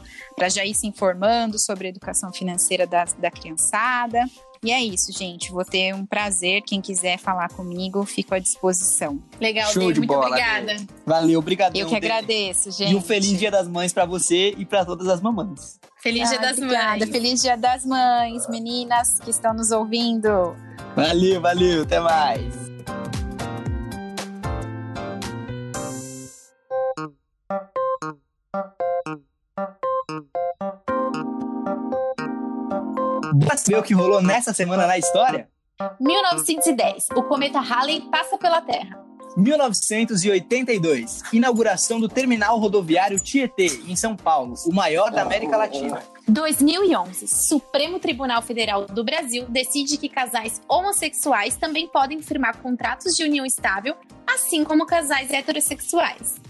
já 0.48 0.64
ir 0.64 0.72
se 0.72 0.86
informando 0.86 1.58
sobre 1.58 1.88
a 1.88 1.90
educação 1.90 2.32
financeira 2.32 2.86
da, 2.86 3.06
da 3.18 3.28
criançada. 3.28 4.24
E 4.62 4.70
é 4.70 4.80
isso, 4.80 5.10
gente. 5.10 5.50
Vou 5.50 5.64
ter 5.64 5.92
um 5.92 6.06
prazer. 6.06 6.62
Quem 6.62 6.80
quiser 6.80 7.18
falar 7.18 7.48
comigo, 7.48 8.04
fico 8.04 8.36
à 8.36 8.38
disposição. 8.38 9.20
Legal, 9.40 9.72
Show 9.72 9.92
de 9.92 9.98
muito 9.98 10.14
bola, 10.14 10.28
obrigada. 10.28 10.76
Valeu, 11.04 11.40
obrigado. 11.40 11.76
Eu 11.76 11.88
que 11.88 11.96
agradeço, 11.96 12.70
gente. 12.70 12.92
E 12.92 12.94
um 12.94 13.02
feliz 13.02 13.36
Dia 13.36 13.50
das 13.50 13.66
Mães 13.66 13.92
para 13.92 14.06
você 14.06 14.54
e 14.56 14.64
para 14.64 14.84
todas 14.84 15.08
as 15.08 15.20
mamães. 15.20 15.80
Feliz 16.02 16.28
Dia 16.30 16.38
ah, 16.38 16.42
das 16.42 16.58
obrigada. 16.58 16.98
Mães. 16.98 17.10
Feliz 17.10 17.42
Dia 17.42 17.56
das 17.56 17.86
Mães, 17.86 18.48
meninas 18.48 19.20
que 19.20 19.30
estão 19.30 19.54
nos 19.54 19.70
ouvindo. 19.70 20.56
Valeu, 20.96 21.40
valeu, 21.40 21.82
até 21.84 22.00
mais. 22.00 22.72
Bora 33.32 33.56
ver 33.64 33.78
o 33.78 33.82
que 33.84 33.94
rolou 33.94 34.20
nessa 34.20 34.52
semana 34.52 34.88
na 34.88 34.98
história? 34.98 35.48
1910, 36.00 37.10
o 37.14 37.22
cometa 37.22 37.60
Halley 37.60 38.00
passa 38.10 38.36
pela 38.36 38.60
Terra. 38.60 39.01
1982, 39.36 41.22
inauguração 41.32 42.00
do 42.00 42.08
terminal 42.08 42.58
rodoviário 42.58 43.18
Tietê, 43.18 43.66
em 43.86 43.96
São 43.96 44.16
Paulo, 44.16 44.54
o 44.66 44.72
maior 44.72 45.10
da 45.10 45.22
América 45.22 45.56
Latina. 45.56 46.02
2011, 46.28 47.26
Supremo 47.26 47.98
Tribunal 47.98 48.42
Federal 48.42 48.86
do 48.86 49.02
Brasil 49.02 49.46
decide 49.48 49.96
que 49.96 50.08
casais 50.08 50.60
homossexuais 50.68 51.56
também 51.56 51.88
podem 51.88 52.22
firmar 52.22 52.58
contratos 52.58 53.14
de 53.14 53.24
união 53.24 53.44
estável, 53.44 53.96
assim 54.26 54.64
como 54.64 54.86
casais 54.86 55.30
heterossexuais. 55.30 56.40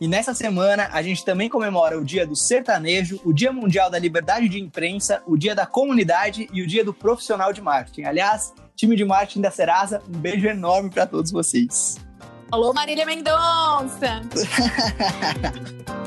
E 0.00 0.08
nessa 0.08 0.32
semana 0.32 0.88
a 0.92 1.02
gente 1.02 1.22
também 1.24 1.48
comemora 1.48 1.98
o 1.98 2.04
Dia 2.04 2.26
do 2.26 2.34
Sertanejo, 2.34 3.20
o 3.22 3.34
Dia 3.34 3.52
Mundial 3.52 3.90
da 3.90 3.98
Liberdade 3.98 4.48
de 4.48 4.58
Imprensa, 4.58 5.22
o 5.26 5.36
Dia 5.36 5.54
da 5.54 5.66
Comunidade 5.66 6.48
e 6.52 6.62
o 6.62 6.66
Dia 6.66 6.82
do 6.82 6.94
Profissional 6.94 7.52
de 7.52 7.60
Marketing. 7.60 8.04
Aliás, 8.04 8.54
time 8.80 8.96
de 8.96 9.04
marketing 9.04 9.42
da 9.42 9.50
Serasa, 9.50 10.02
um 10.08 10.18
beijo 10.18 10.48
enorme 10.48 10.88
para 10.88 11.06
todos 11.06 11.30
vocês. 11.30 11.98
Alô, 12.50 12.72
Marília 12.72 13.04
Mendonça! 13.04 14.22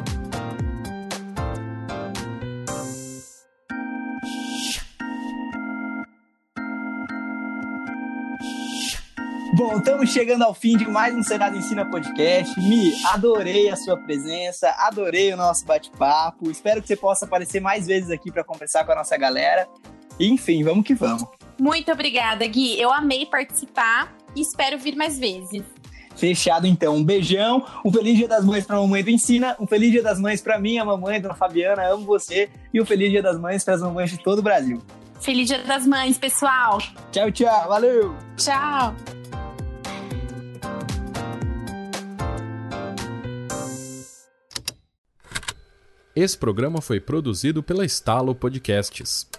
Bom, 9.56 9.78
estamos 9.78 10.10
chegando 10.10 10.44
ao 10.44 10.56
fim 10.56 10.76
de 10.76 10.88
mais 10.88 11.14
um 11.14 11.22
Senado 11.22 11.56
Ensina 11.56 11.86
Podcast. 11.86 12.60
Mi, 12.60 12.92
adorei 13.06 13.70
a 13.70 13.76
sua 13.76 13.96
presença, 13.96 14.74
adorei 14.80 15.32
o 15.32 15.38
nosso 15.38 15.64
bate-papo. 15.64 16.50
Espero 16.50 16.82
que 16.82 16.88
você 16.88 16.96
possa 16.96 17.26
aparecer 17.26 17.60
mais 17.60 17.86
vezes 17.86 18.10
aqui 18.10 18.32
para 18.32 18.44
conversar 18.44 18.84
com 18.84 18.94
a 18.94 18.96
nossa 18.96 19.16
galera. 19.16 19.68
Enfim, 20.20 20.64
vamos 20.64 20.84
que 20.84 20.96
vamos. 20.96 21.24
Muito 21.64 21.90
obrigada, 21.94 22.46
Gui. 22.46 22.78
Eu 22.78 22.92
amei 22.92 23.26
participar 23.26 24.14
e 24.36 24.42
espero 24.42 24.78
vir 24.78 24.98
mais 24.98 25.18
vezes. 25.18 25.64
Fechado 26.14 26.68
então. 26.68 26.98
Um 26.98 27.04
beijão, 27.06 27.66
um 27.86 27.90
feliz 27.90 28.18
dia 28.18 28.28
das 28.28 28.44
mães 28.44 28.66
para 28.66 28.76
a 28.76 28.82
mamãe 28.82 29.02
do 29.02 29.10
Ensina, 29.10 29.56
um 29.58 29.66
feliz 29.66 29.90
dia 29.90 30.04
das 30.04 30.20
mães 30.20 30.42
para 30.42 30.60
mim, 30.60 30.78
a 30.78 30.84
mamãe, 30.84 31.22
dona 31.22 31.34
Fabiana, 31.34 31.88
amo 31.88 32.06
você, 32.06 32.50
e 32.74 32.82
um 32.82 32.86
feliz 32.86 33.10
dia 33.12 33.24
das 33.24 33.40
mães 33.40 33.64
para 33.64 33.76
as 33.76 33.82
mamães 33.82 34.12
de 34.12 34.18
todo 34.18 34.40
o 34.40 34.42
Brasil. 34.42 34.82
Feliz 35.22 35.48
dia 35.48 35.60
das 35.60 35.88
mães, 35.88 36.18
pessoal. 36.18 36.80
Tchau, 37.14 37.32
tchau. 37.32 37.70
Valeu. 37.70 38.14
Tchau. 38.36 38.94
Esse 46.14 46.38
programa 46.38 46.82
foi 46.82 47.00
produzido 47.00 47.64
pela 47.64 47.86
Estalo 47.86 48.36
Podcasts. 48.36 49.30